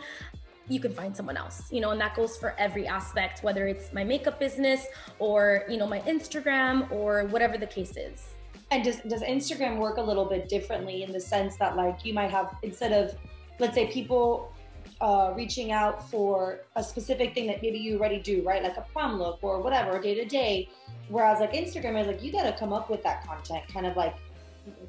you 0.70 0.80
can 0.80 0.94
find 0.94 1.16
someone 1.16 1.38
else, 1.38 1.72
you 1.72 1.80
know, 1.80 1.92
and 1.92 2.02
that 2.02 2.16
goes 2.16 2.36
for 2.38 2.54
every 2.58 2.88
aspect, 2.88 3.42
whether 3.44 3.68
it's 3.68 3.94
my 3.94 4.04
makeup 4.04 4.40
business 4.40 4.86
or, 5.20 5.64
you 5.70 5.78
know, 5.78 5.88
my 5.88 6.00
Instagram 6.02 6.92
or 6.92 7.26
whatever 7.26 7.58
the 7.58 7.68
case 7.68 7.96
is. 7.96 8.28
And 8.72 8.84
does, 8.84 8.98
does 9.08 9.22
Instagram 9.22 9.78
work 9.78 9.98
a 9.98 10.02
little 10.02 10.26
bit 10.26 10.50
differently 10.50 11.04
in 11.04 11.14
the 11.14 11.22
sense 11.22 11.56
that 11.58 11.78
like 11.78 12.04
you 12.04 12.14
might 12.14 12.32
have, 12.32 12.56
instead 12.64 12.92
of, 12.92 13.16
let's 13.60 13.76
say 13.76 13.88
people 13.88 14.52
uh, 15.00 15.32
reaching 15.38 15.72
out 15.72 16.10
for 16.10 16.62
a 16.76 16.84
specific 16.84 17.34
thing 17.34 17.48
that 17.48 17.62
maybe 17.62 17.78
you 17.78 17.98
already 17.98 18.20
do, 18.20 18.42
right? 18.44 18.62
Like 18.62 18.76
a 18.78 18.86
prom 18.92 19.18
look 19.18 19.40
or 19.42 19.62
whatever, 19.62 20.02
day 20.02 20.16
to 20.16 20.26
day. 20.26 20.70
Whereas 21.10 21.40
like 21.40 21.54
Instagram 21.54 22.00
is 22.02 22.08
like, 22.08 22.24
you 22.24 22.32
got 22.32 22.44
to 22.44 22.54
come 22.54 22.74
up 22.74 22.90
with 22.90 23.04
that 23.04 23.26
content 23.26 23.64
kind 23.72 23.86
of 23.86 23.96
like 23.96 24.16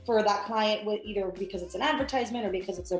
for 0.04 0.22
that 0.22 0.44
client 0.44 0.84
with 0.84 1.00
either 1.04 1.32
because 1.38 1.62
it's 1.62 1.74
an 1.74 1.82
advertisement 1.82 2.44
or 2.44 2.50
because 2.50 2.78
it's 2.78 2.90
a, 2.90 2.96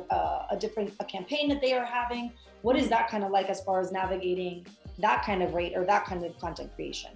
a, 0.49 0.57
different 0.57 0.93
a 0.99 1.05
campaign 1.05 1.49
that 1.49 1.61
they 1.61 1.73
are 1.73 1.85
having. 1.85 2.31
What 2.61 2.77
is 2.77 2.89
that 2.89 3.09
kind 3.09 3.23
of 3.23 3.31
like 3.31 3.49
as 3.49 3.61
far 3.61 3.79
as 3.79 3.91
navigating 3.91 4.65
that 4.99 5.25
kind 5.25 5.43
of 5.43 5.53
rate 5.53 5.73
or 5.75 5.85
that 5.85 6.05
kind 6.05 6.23
of 6.23 6.37
content 6.39 6.73
creation? 6.75 7.11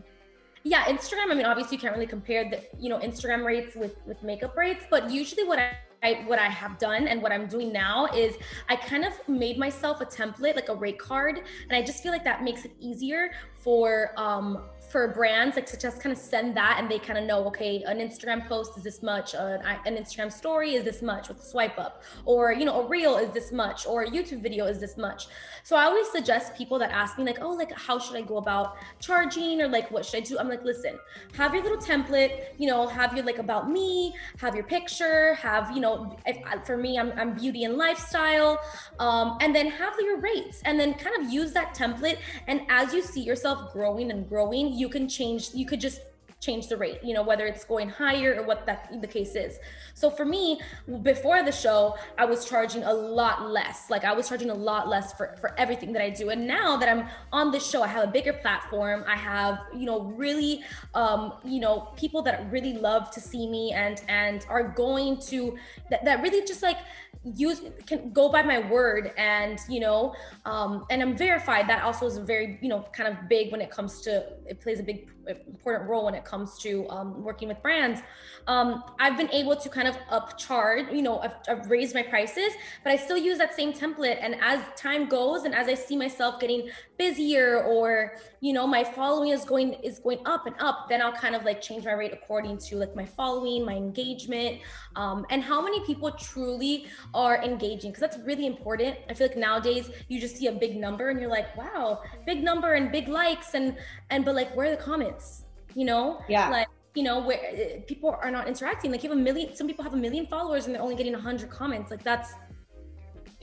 Yeah 0.65 0.85
instagram 0.85 1.29
i 1.29 1.35
mean 1.35 1.45
obviously 1.45 1.75
you 1.75 1.81
can't 1.81 1.93
really 1.93 2.07
compare 2.07 2.49
the 2.49 2.63
you 2.79 2.87
know 2.87 2.97
instagram 2.99 3.43
rates 3.43 3.75
with 3.75 3.97
with 4.07 4.23
makeup 4.23 4.55
rates 4.55 4.85
but 4.89 5.11
usually 5.11 5.45
what 5.45 5.59
i 5.59 5.75
I, 6.03 6.23
what 6.25 6.37
I 6.37 6.49
have 6.49 6.77
done 6.77 7.07
and 7.07 7.21
what 7.21 7.31
I'm 7.31 7.47
doing 7.47 7.71
now 7.71 8.07
is 8.07 8.35
I 8.67 8.75
kind 8.75 9.05
of 9.05 9.13
made 9.29 9.57
myself 9.57 10.01
a 10.01 10.05
template, 10.05 10.55
like 10.55 10.67
a 10.67 10.75
rate 10.75 10.99
card, 10.99 11.41
and 11.69 11.77
I 11.77 11.81
just 11.81 12.03
feel 12.03 12.11
like 12.11 12.25
that 12.25 12.43
makes 12.43 12.65
it 12.65 12.73
easier 12.79 13.31
for 13.61 14.11
um, 14.17 14.65
for 14.93 15.07
brands 15.07 15.55
like 15.55 15.65
to 15.65 15.75
just 15.75 15.99
kind 15.99 16.13
of 16.13 16.19
send 16.21 16.55
that 16.55 16.77
and 16.79 16.87
they 16.89 16.99
kind 16.99 17.17
of 17.17 17.25
know 17.25 17.43
okay 17.45 17.81
an 17.87 17.97
instagram 17.97 18.47
post 18.47 18.77
is 18.77 18.83
this 18.83 19.01
much 19.01 19.33
an, 19.33 19.59
an 19.87 19.97
instagram 19.97 20.31
story 20.31 20.75
is 20.75 20.83
this 20.83 21.01
much 21.01 21.29
with 21.29 21.39
a 21.39 21.43
swipe 21.43 21.79
up 21.79 22.03
or 22.25 22.53
you 22.53 22.63
know 22.63 22.81
a 22.81 22.87
reel 22.87 23.17
is 23.17 23.31
this 23.31 23.51
much 23.51 23.87
or 23.87 24.03
a 24.03 24.11
youtube 24.11 24.43
video 24.43 24.67
is 24.67 24.79
this 24.79 24.95
much. 24.95 25.25
So 25.63 25.75
i 25.75 25.85
always 25.85 26.07
suggest 26.11 26.53
people 26.55 26.77
that 26.77 26.91
ask 26.91 27.17
me 27.17 27.23
like 27.23 27.39
oh 27.41 27.49
like 27.49 27.71
how 27.71 27.97
should 27.97 28.17
i 28.17 28.21
go 28.21 28.37
about 28.37 28.75
charging 28.99 29.63
or 29.63 29.67
like 29.67 29.89
what 29.89 30.05
should 30.05 30.17
i 30.17 30.19
do? 30.19 30.37
I'm 30.37 30.47
like 30.47 30.63
listen 30.63 30.99
have 31.33 31.55
your 31.55 31.63
little 31.63 31.79
template 31.79 32.49
you 32.59 32.67
know 32.67 32.85
have 32.85 33.15
your 33.15 33.25
like 33.25 33.39
about 33.39 33.71
me 33.71 34.13
have 34.37 34.53
your 34.53 34.65
picture 34.65 35.33
have 35.35 35.71
you 35.71 35.81
know 35.81 36.15
if, 36.27 36.37
for 36.67 36.77
me 36.77 36.99
i'm, 36.99 37.11
I'm 37.17 37.33
beauty 37.33 37.63
and 37.63 37.77
lifestyle 37.77 38.59
um, 38.99 39.39
and 39.41 39.55
then 39.55 39.71
have 39.71 39.95
your 39.99 40.19
rates 40.19 40.61
and 40.65 40.79
then 40.79 40.93
kind 40.93 41.15
of 41.19 41.33
use 41.33 41.51
that 41.53 41.73
template 41.73 42.19
and 42.45 42.61
as 42.69 42.93
you 42.93 43.01
see 43.01 43.21
yourself 43.21 43.73
growing 43.73 44.11
and 44.11 44.29
growing 44.29 44.71
you 44.71 44.82
you 44.83 44.89
can 44.89 45.07
change, 45.07 45.51
you 45.53 45.65
could 45.65 45.81
just 45.81 46.01
change 46.43 46.67
the 46.67 46.77
rate, 46.77 46.99
you 47.03 47.13
know, 47.13 47.23
whether 47.23 47.45
it's 47.45 47.63
going 47.63 47.89
higher 47.89 48.35
or 48.39 48.43
what 48.43 48.65
that 48.65 49.01
the 49.01 49.07
case 49.07 49.35
is. 49.35 49.59
So 49.93 50.09
for 50.09 50.25
me, 50.25 50.59
before 51.01 51.43
the 51.43 51.51
show, 51.51 51.95
I 52.17 52.25
was 52.25 52.45
charging 52.45 52.83
a 52.83 52.93
lot 52.93 53.49
less. 53.49 53.89
Like 53.89 54.03
I 54.03 54.13
was 54.13 54.27
charging 54.27 54.49
a 54.49 54.53
lot 54.53 54.89
less 54.89 55.13
for, 55.13 55.35
for 55.39 55.57
everything 55.57 55.93
that 55.93 56.01
I 56.01 56.09
do. 56.09 56.29
And 56.29 56.45
now 56.45 56.75
that 56.77 56.89
I'm 56.89 57.07
on 57.31 57.51
this 57.51 57.67
show, 57.69 57.81
I 57.83 57.87
have 57.87 58.03
a 58.09 58.11
bigger 58.11 58.33
platform. 58.33 59.03
I 59.07 59.15
have, 59.15 59.59
you 59.75 59.85
know, 59.85 60.01
really, 60.01 60.61
um, 60.93 61.33
you 61.43 61.59
know, 61.59 61.91
people 61.95 62.21
that 62.23 62.51
really 62.51 62.73
love 62.73 63.11
to 63.11 63.19
see 63.19 63.47
me 63.47 63.71
and, 63.71 64.01
and 64.07 64.45
are 64.49 64.63
going 64.63 65.19
to, 65.31 65.57
that, 65.89 66.03
that 66.03 66.21
really 66.21 66.45
just 66.45 66.63
like, 66.63 66.77
use 67.23 67.61
can 67.85 68.11
go 68.11 68.27
by 68.27 68.41
my 68.41 68.59
word 68.69 69.13
and 69.17 69.59
you 69.69 69.79
know 69.79 70.13
um 70.45 70.85
and 70.89 71.01
i'm 71.01 71.15
verified 71.15 71.69
that 71.69 71.81
also 71.81 72.05
is 72.05 72.17
very 72.17 72.59
you 72.61 72.67
know 72.67 72.85
kind 72.91 73.07
of 73.07 73.29
big 73.29 73.49
when 73.49 73.61
it 73.61 73.71
comes 73.71 74.01
to 74.01 74.25
it 74.45 74.59
plays 74.59 74.81
a 74.81 74.83
big 74.83 75.07
important 75.27 75.89
role 75.89 76.05
when 76.05 76.15
it 76.15 76.25
comes 76.25 76.32
to 76.59 76.87
um, 76.89 77.23
working 77.23 77.47
with 77.47 77.61
brands 77.61 78.01
um 78.47 78.83
i've 78.99 79.17
been 79.17 79.29
able 79.31 79.55
to 79.55 79.69
kind 79.69 79.87
of 79.87 79.95
upcharge 80.11 80.93
you 80.93 81.01
know 81.01 81.19
I've, 81.19 81.35
I've 81.47 81.69
raised 81.69 81.93
my 81.93 82.03
prices 82.03 82.51
but 82.83 82.91
i 82.91 82.97
still 82.97 83.17
use 83.17 83.37
that 83.37 83.55
same 83.55 83.71
template. 83.71 84.17
And 84.19 84.35
as 84.41 84.59
time 84.75 85.07
goes 85.07 85.43
and 85.43 85.53
as 85.53 85.67
i 85.67 85.75
see 85.75 85.95
myself 85.95 86.39
getting 86.39 86.69
busier 86.97 87.63
or 87.63 88.15
you 88.41 88.51
know 88.51 88.65
my 88.65 88.83
following 88.83 89.31
is 89.31 89.45
going 89.45 89.73
is 89.89 89.99
going 89.99 90.19
up 90.25 90.47
and 90.47 90.55
up 90.59 90.87
then 90.89 91.01
i'll 91.01 91.13
kind 91.25 91.35
of 91.35 91.43
like 91.45 91.61
change 91.61 91.85
my 91.85 91.93
rate 91.93 92.13
according 92.13 92.57
to 92.57 92.77
like 92.77 92.95
my 92.95 93.05
following 93.05 93.65
my 93.65 93.75
engagement 93.75 94.59
um, 94.95 95.25
and 95.29 95.41
how 95.41 95.61
many 95.61 95.79
people 95.85 96.11
truly 96.11 96.87
are 97.13 97.41
engaging 97.43 97.91
because 97.91 98.01
that's 98.01 98.17
really 98.25 98.45
important. 98.45 98.97
I 99.09 99.13
feel 99.13 99.27
like 99.27 99.37
nowadays 99.37 99.89
you 100.07 100.19
just 100.19 100.37
see 100.37 100.47
a 100.47 100.51
big 100.51 100.75
number 100.75 101.09
and 101.09 101.19
you're 101.19 101.29
like 101.29 101.55
wow 101.57 102.01
big 102.25 102.43
number 102.43 102.73
and 102.73 102.91
big 102.91 103.07
likes 103.07 103.53
and 103.53 103.77
and 104.09 104.25
but 104.25 104.35
like 104.35 104.55
where 104.55 104.67
are 104.67 104.75
the 104.75 104.81
comments 104.81 105.42
you 105.75 105.85
know 105.85 106.21
yeah 106.27 106.49
like 106.49 106.67
you 106.95 107.03
know 107.03 107.19
where 107.19 107.39
eh, 107.43 107.79
people 107.87 108.15
are 108.21 108.31
not 108.31 108.47
interacting 108.47 108.91
like 108.91 109.03
you 109.03 109.09
have 109.09 109.17
a 109.17 109.21
million 109.21 109.55
some 109.55 109.67
people 109.67 109.83
have 109.83 109.93
a 109.93 109.97
million 109.97 110.25
followers 110.27 110.65
and 110.65 110.75
they're 110.75 110.81
only 110.81 110.95
getting 110.95 111.13
100 111.13 111.49
comments 111.49 111.89
like 111.89 112.03
that's 112.03 112.33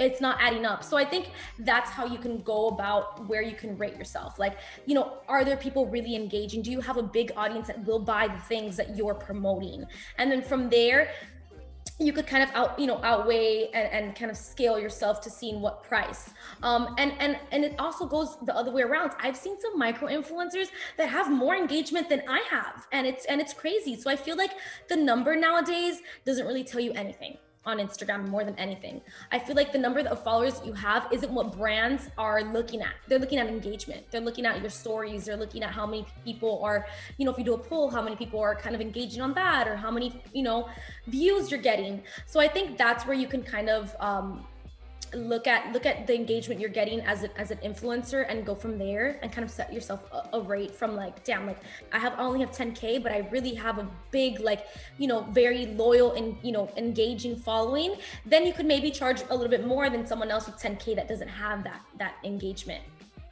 it's 0.00 0.20
not 0.20 0.38
adding 0.40 0.64
up. 0.64 0.82
So 0.82 0.96
I 0.96 1.04
think 1.04 1.30
that's 1.58 1.90
how 1.90 2.06
you 2.06 2.18
can 2.18 2.38
go 2.38 2.68
about 2.68 3.26
where 3.28 3.42
you 3.42 3.54
can 3.54 3.76
rate 3.76 3.96
yourself. 3.96 4.38
Like, 4.38 4.58
you 4.86 4.94
know, 4.94 5.18
are 5.28 5.44
there 5.44 5.58
people 5.58 5.86
really 5.86 6.16
engaging? 6.16 6.62
Do 6.62 6.70
you 6.70 6.80
have 6.80 6.96
a 6.96 7.02
big 7.02 7.32
audience 7.36 7.66
that 7.66 7.84
will 7.84 7.98
buy 7.98 8.26
the 8.26 8.40
things 8.44 8.76
that 8.76 8.96
you're 8.96 9.14
promoting? 9.14 9.84
And 10.16 10.32
then 10.32 10.42
from 10.42 10.70
there, 10.70 11.10
you 12.00 12.12
could 12.12 12.26
kind 12.26 12.42
of 12.42 12.50
out 12.54 12.78
you 12.78 12.86
know 12.86 12.98
outweigh 13.02 13.68
and, 13.74 13.92
and 13.92 14.16
kind 14.16 14.30
of 14.30 14.36
scale 14.36 14.78
yourself 14.78 15.20
to 15.20 15.30
seeing 15.30 15.60
what 15.60 15.82
price. 15.82 16.30
Um 16.62 16.94
and 16.98 17.12
and 17.20 17.38
and 17.52 17.64
it 17.64 17.74
also 17.78 18.06
goes 18.06 18.38
the 18.44 18.56
other 18.56 18.72
way 18.72 18.82
around. 18.82 19.12
I've 19.18 19.36
seen 19.36 19.60
some 19.60 19.78
micro 19.78 20.08
influencers 20.08 20.68
that 20.96 21.08
have 21.08 21.30
more 21.30 21.54
engagement 21.54 22.08
than 22.08 22.22
i 22.28 22.42
have 22.50 22.86
and 22.92 23.06
it's 23.06 23.26
and 23.26 23.40
it's 23.40 23.52
crazy. 23.52 24.00
So 24.00 24.10
i 24.10 24.16
feel 24.16 24.36
like 24.36 24.52
the 24.88 24.96
number 24.96 25.36
nowadays 25.36 26.00
doesn't 26.24 26.46
really 26.46 26.64
tell 26.64 26.80
you 26.80 26.92
anything 26.92 27.36
on 27.66 27.78
Instagram 27.78 28.26
more 28.28 28.42
than 28.42 28.54
anything. 28.58 29.02
I 29.32 29.38
feel 29.38 29.54
like 29.54 29.70
the 29.70 29.78
number 29.78 30.00
of 30.00 30.24
followers 30.24 30.60
you 30.64 30.72
have 30.72 31.06
isn't 31.12 31.30
what 31.30 31.56
brands 31.56 32.08
are 32.16 32.42
looking 32.42 32.80
at. 32.80 32.94
They're 33.06 33.18
looking 33.18 33.38
at 33.38 33.48
engagement. 33.48 34.04
They're 34.10 34.22
looking 34.22 34.46
at 34.46 34.60
your 34.62 34.70
stories. 34.70 35.26
They're 35.26 35.36
looking 35.36 35.62
at 35.62 35.70
how 35.70 35.84
many 35.84 36.06
people 36.24 36.62
are, 36.64 36.86
you 37.18 37.26
know, 37.26 37.32
if 37.32 37.38
you 37.38 37.44
do 37.44 37.54
a 37.54 37.58
poll, 37.58 37.90
how 37.90 38.00
many 38.00 38.16
people 38.16 38.40
are 38.40 38.54
kind 38.54 38.74
of 38.74 38.80
engaging 38.80 39.20
on 39.20 39.34
that 39.34 39.68
or 39.68 39.76
how 39.76 39.90
many, 39.90 40.22
you 40.32 40.42
know, 40.42 40.68
views 41.08 41.50
you're 41.50 41.60
getting. 41.60 42.02
So 42.26 42.40
I 42.40 42.48
think 42.48 42.78
that's 42.78 43.04
where 43.06 43.16
you 43.16 43.28
can 43.28 43.42
kind 43.42 43.68
of 43.68 43.94
um, 44.00 44.46
look 45.14 45.46
at 45.46 45.72
look 45.72 45.86
at 45.86 46.06
the 46.06 46.14
engagement 46.14 46.60
you're 46.60 46.70
getting 46.70 47.00
as 47.00 47.24
a, 47.24 47.40
as 47.40 47.50
an 47.50 47.58
influencer 47.58 48.26
and 48.28 48.46
go 48.46 48.54
from 48.54 48.78
there 48.78 49.18
and 49.22 49.32
kind 49.32 49.44
of 49.44 49.50
set 49.50 49.72
yourself 49.72 50.00
a, 50.12 50.36
a, 50.36 50.40
rate 50.40 50.70
from 50.70 50.94
like 50.94 51.24
damn 51.24 51.46
like 51.46 51.58
i 51.92 51.98
have 51.98 52.12
I 52.18 52.22
only 52.22 52.40
have 52.40 52.50
10k 52.50 53.02
but 53.02 53.10
i 53.10 53.18
really 53.30 53.54
have 53.54 53.78
a 53.78 53.88
big 54.10 54.40
like 54.40 54.66
you 54.98 55.08
know 55.08 55.22
very 55.30 55.66
loyal 55.66 56.12
and 56.12 56.36
you 56.42 56.52
know 56.52 56.70
engaging 56.76 57.36
following. 57.36 57.96
Then 58.26 58.46
you 58.46 58.52
could 58.52 58.66
maybe 58.66 58.90
charge 58.90 59.22
a 59.30 59.34
little 59.34 59.50
bit 59.50 59.66
more 59.66 59.90
than 59.90 60.06
someone 60.06 60.30
else 60.30 60.46
with 60.46 60.56
10k 60.56 60.96
that 60.96 61.08
doesn't 61.08 61.28
have 61.28 61.64
that 61.64 61.80
that 61.98 62.14
engagement. 62.24 62.82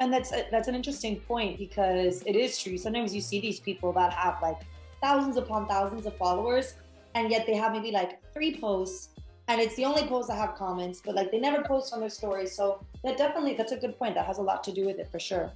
And 0.00 0.12
that's 0.12 0.32
a, 0.32 0.46
that's 0.50 0.68
an 0.68 0.74
interesting 0.74 1.20
point 1.20 1.58
because 1.58 2.22
it 2.24 2.36
is 2.36 2.58
true. 2.58 2.78
Sometimes 2.78 3.14
you 3.14 3.20
see 3.20 3.40
these 3.40 3.58
people 3.58 3.92
that 3.94 4.12
have 4.12 4.40
like 4.40 4.60
thousands 5.02 5.36
upon 5.36 5.66
thousands 5.68 6.06
of 6.06 6.16
followers 6.16 6.74
and 7.14 7.30
yet 7.30 7.46
they 7.46 7.54
have 7.54 7.72
maybe 7.72 7.90
like 7.90 8.20
three 8.32 8.60
posts 8.60 9.10
and 9.48 9.60
it's 9.60 9.74
the 9.76 9.84
only 9.84 10.06
post 10.06 10.28
that 10.28 10.36
have 10.36 10.54
comments, 10.54 11.00
but 11.04 11.14
like 11.14 11.30
they 11.30 11.40
never 11.40 11.62
post 11.62 11.92
on 11.94 12.00
their 12.00 12.10
stories. 12.10 12.54
So 12.54 12.84
that 13.02 13.16
definitely 13.16 13.54
that's 13.54 13.72
a 13.72 13.76
good 13.76 13.98
point. 13.98 14.14
That 14.14 14.26
has 14.26 14.38
a 14.38 14.42
lot 14.42 14.62
to 14.64 14.72
do 14.72 14.84
with 14.84 14.98
it 14.98 15.10
for 15.10 15.18
sure. 15.18 15.50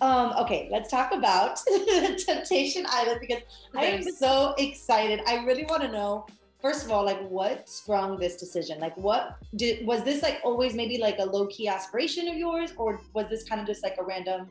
Um, 0.00 0.32
okay, 0.38 0.68
let's 0.70 0.90
talk 0.90 1.12
about 1.12 1.60
Temptation 2.18 2.86
Island 2.88 3.20
because 3.20 3.42
I 3.74 3.86
am 3.86 4.02
so 4.02 4.54
excited. 4.58 5.20
I 5.26 5.44
really 5.44 5.64
want 5.64 5.82
to 5.82 5.88
know, 5.90 6.26
first 6.60 6.84
of 6.84 6.92
all, 6.92 7.04
like 7.04 7.20
what 7.28 7.68
sprung 7.68 8.18
this 8.18 8.36
decision? 8.36 8.78
Like 8.78 8.96
what 8.96 9.36
did 9.56 9.84
was 9.86 10.04
this 10.04 10.22
like 10.22 10.40
always 10.44 10.74
maybe 10.74 10.98
like 10.98 11.18
a 11.18 11.24
low-key 11.24 11.68
aspiration 11.68 12.28
of 12.28 12.36
yours, 12.36 12.72
or 12.76 13.00
was 13.14 13.28
this 13.28 13.44
kind 13.44 13.60
of 13.60 13.66
just 13.66 13.82
like 13.82 13.96
a 13.98 14.04
random 14.04 14.48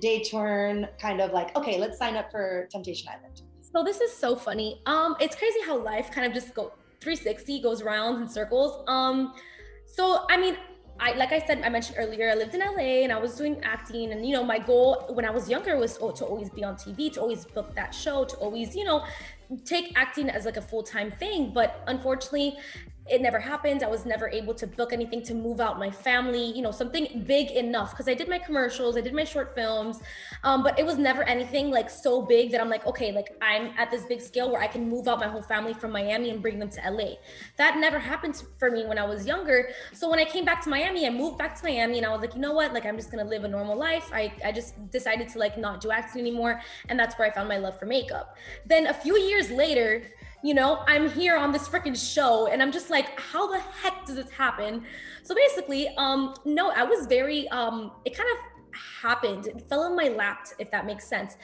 day 0.00 0.24
turn 0.24 0.88
kind 1.00 1.20
of 1.20 1.32
like, 1.32 1.56
okay, 1.56 1.78
let's 1.78 1.98
sign 1.98 2.16
up 2.16 2.32
for 2.32 2.66
Temptation 2.70 3.08
Island? 3.08 3.42
So 3.60 3.82
this 3.84 4.00
is 4.00 4.12
so 4.12 4.36
funny. 4.36 4.80
Um, 4.86 5.16
it's 5.20 5.36
crazy 5.36 5.58
how 5.66 5.76
life 5.76 6.10
kind 6.10 6.26
of 6.26 6.32
just 6.32 6.54
go 6.54 6.72
360 7.04 7.60
goes 7.60 7.82
rounds 7.82 8.20
and 8.20 8.30
circles. 8.30 8.82
Um, 8.88 9.34
so 9.86 10.26
I 10.28 10.36
mean, 10.36 10.56
I 10.98 11.12
like 11.14 11.32
I 11.32 11.40
said, 11.46 11.60
I 11.62 11.68
mentioned 11.68 11.96
earlier, 11.98 12.30
I 12.30 12.34
lived 12.34 12.54
in 12.54 12.60
LA 12.60 13.02
and 13.04 13.12
I 13.12 13.18
was 13.18 13.34
doing 13.36 13.60
acting, 13.62 14.12
and 14.12 14.26
you 14.26 14.32
know, 14.32 14.42
my 14.42 14.58
goal 14.58 15.06
when 15.10 15.24
I 15.24 15.30
was 15.30 15.48
younger 15.48 15.76
was 15.76 15.96
to 15.98 16.24
always 16.24 16.50
be 16.50 16.64
on 16.64 16.76
TV, 16.76 17.12
to 17.12 17.20
always 17.20 17.44
book 17.44 17.74
that 17.74 17.94
show, 17.94 18.24
to 18.24 18.36
always, 18.36 18.74
you 18.74 18.84
know, 18.84 19.04
take 19.64 19.92
acting 19.96 20.30
as 20.30 20.44
like 20.44 20.56
a 20.56 20.62
full 20.62 20.82
time 20.82 21.10
thing. 21.12 21.52
But 21.52 21.84
unfortunately, 21.86 22.56
it 23.06 23.20
never 23.20 23.38
happened. 23.38 23.82
I 23.82 23.88
was 23.88 24.06
never 24.06 24.28
able 24.28 24.54
to 24.54 24.66
book 24.66 24.92
anything 24.92 25.22
to 25.24 25.34
move 25.34 25.60
out 25.60 25.78
my 25.78 25.90
family, 25.90 26.52
you 26.56 26.62
know, 26.62 26.70
something 26.70 27.24
big 27.26 27.50
enough 27.50 27.90
because 27.90 28.08
I 28.08 28.14
did 28.14 28.28
my 28.28 28.38
commercials, 28.38 28.96
I 28.96 29.02
did 29.02 29.12
my 29.12 29.24
short 29.24 29.54
films, 29.54 30.00
um, 30.42 30.62
but 30.62 30.78
it 30.78 30.86
was 30.86 30.96
never 30.96 31.22
anything 31.24 31.70
like 31.70 31.90
so 31.90 32.22
big 32.22 32.50
that 32.52 32.62
I'm 32.62 32.70
like, 32.70 32.86
okay, 32.86 33.12
like 33.12 33.36
I'm 33.42 33.72
at 33.76 33.90
this 33.90 34.04
big 34.04 34.22
scale 34.22 34.50
where 34.50 34.62
I 34.62 34.66
can 34.66 34.88
move 34.88 35.06
out 35.06 35.18
my 35.20 35.28
whole 35.28 35.42
family 35.42 35.74
from 35.74 35.92
Miami 35.92 36.30
and 36.30 36.40
bring 36.40 36.58
them 36.58 36.70
to 36.70 36.90
LA. 36.90 37.16
That 37.58 37.76
never 37.76 37.98
happened 37.98 38.42
for 38.58 38.70
me 38.70 38.86
when 38.86 38.98
I 38.98 39.04
was 39.04 39.26
younger. 39.26 39.68
So 39.92 40.08
when 40.08 40.18
I 40.18 40.24
came 40.24 40.46
back 40.46 40.62
to 40.64 40.70
Miami, 40.70 41.06
I 41.06 41.10
moved 41.10 41.36
back 41.36 41.60
to 41.60 41.64
Miami 41.64 41.98
and 41.98 42.06
I 42.06 42.10
was 42.10 42.22
like, 42.22 42.34
you 42.34 42.40
know 42.40 42.52
what? 42.52 42.72
Like 42.72 42.86
I'm 42.86 42.96
just 42.96 43.10
gonna 43.10 43.24
live 43.24 43.44
a 43.44 43.48
normal 43.48 43.76
life. 43.76 44.08
I, 44.14 44.32
I 44.42 44.50
just 44.50 44.90
decided 44.90 45.28
to 45.30 45.38
like 45.38 45.58
not 45.58 45.82
do 45.82 45.90
acting 45.90 46.22
anymore. 46.22 46.62
And 46.88 46.98
that's 46.98 47.18
where 47.18 47.28
I 47.28 47.34
found 47.34 47.50
my 47.50 47.58
love 47.58 47.78
for 47.78 47.84
makeup. 47.84 48.38
Then 48.64 48.86
a 48.86 48.94
few 48.94 49.18
years 49.18 49.50
later, 49.50 50.04
you 50.44 50.52
know, 50.52 50.84
I'm 50.86 51.08
here 51.08 51.38
on 51.38 51.52
this 51.52 51.66
freaking 51.66 51.96
show 51.96 52.48
and 52.48 52.62
I'm 52.62 52.70
just 52.70 52.90
like, 52.90 53.18
how 53.18 53.50
the 53.50 53.58
heck 53.58 54.04
does 54.04 54.16
this 54.16 54.28
happen? 54.28 54.84
So 55.22 55.34
basically, 55.34 55.88
um, 55.96 56.34
no, 56.44 56.70
I 56.70 56.82
was 56.84 57.06
very, 57.06 57.48
um, 57.48 57.92
it 58.04 58.14
kind 58.14 58.28
of 58.30 58.78
happened. 58.78 59.46
It 59.46 59.66
fell 59.70 59.86
in 59.86 59.96
my 59.96 60.08
lap, 60.08 60.46
if 60.58 60.70
that 60.70 60.84
makes 60.84 61.06
sense. 61.08 61.38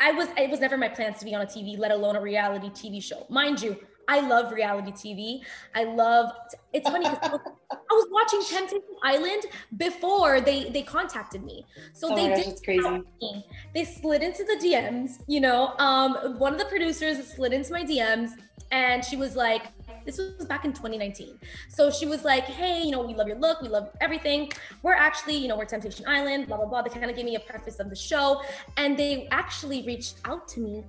I 0.00 0.12
was, 0.12 0.28
it 0.38 0.48
was 0.48 0.60
never 0.60 0.78
my 0.78 0.88
plans 0.88 1.18
to 1.18 1.26
be 1.26 1.34
on 1.34 1.42
a 1.42 1.46
TV, 1.46 1.78
let 1.78 1.90
alone 1.90 2.16
a 2.16 2.22
reality 2.22 2.70
TV 2.70 3.02
show. 3.02 3.26
Mind 3.28 3.60
you, 3.60 3.76
I 4.08 4.20
love 4.20 4.52
reality 4.52 4.92
TV. 4.92 5.40
I 5.74 5.84
love. 5.84 6.32
It's 6.72 6.88
funny 6.88 7.08
because 7.08 7.40
I 7.70 7.94
was 7.94 8.08
watching 8.10 8.42
Temptation 8.42 8.82
Island 9.04 9.44
before 9.76 10.40
they 10.40 10.70
they 10.70 10.82
contacted 10.82 11.44
me. 11.44 11.66
So 11.92 12.08
oh 12.10 12.16
they 12.16 12.28
gosh, 12.28 12.46
did 12.46 12.64
crazy. 12.64 13.04
Me. 13.20 13.46
They 13.74 13.84
slid 13.84 14.22
into 14.22 14.44
the 14.44 14.56
DMs. 14.64 15.22
You 15.26 15.40
know, 15.40 15.74
um, 15.78 16.38
one 16.38 16.52
of 16.52 16.58
the 16.58 16.64
producers 16.66 17.24
slid 17.34 17.52
into 17.52 17.72
my 17.72 17.84
DMs, 17.84 18.30
and 18.70 19.04
she 19.04 19.16
was 19.16 19.36
like, 19.36 19.64
this 20.08 20.16
was 20.16 20.46
back 20.46 20.64
in 20.64 20.72
2019. 20.72 21.38
So 21.68 21.90
she 21.90 22.06
was 22.06 22.24
like, 22.24 22.44
hey, 22.44 22.82
you 22.82 22.90
know, 22.90 23.02
we 23.02 23.14
love 23.14 23.26
your 23.26 23.38
look, 23.38 23.60
we 23.60 23.68
love 23.68 23.90
everything. 24.00 24.50
We're 24.82 24.94
actually, 24.94 25.36
you 25.36 25.48
know, 25.48 25.56
we're 25.56 25.66
Temptation 25.66 26.06
Island, 26.08 26.46
blah, 26.46 26.56
blah, 26.56 26.66
blah. 26.66 26.80
They 26.80 26.88
kind 26.88 27.10
of 27.10 27.14
gave 27.14 27.26
me 27.26 27.36
a 27.36 27.40
preface 27.40 27.78
of 27.78 27.90
the 27.90 27.96
show. 27.96 28.42
And 28.78 28.96
they 28.96 29.28
actually 29.30 29.84
reached 29.86 30.16
out 30.24 30.48
to 30.48 30.60
me 30.60 30.84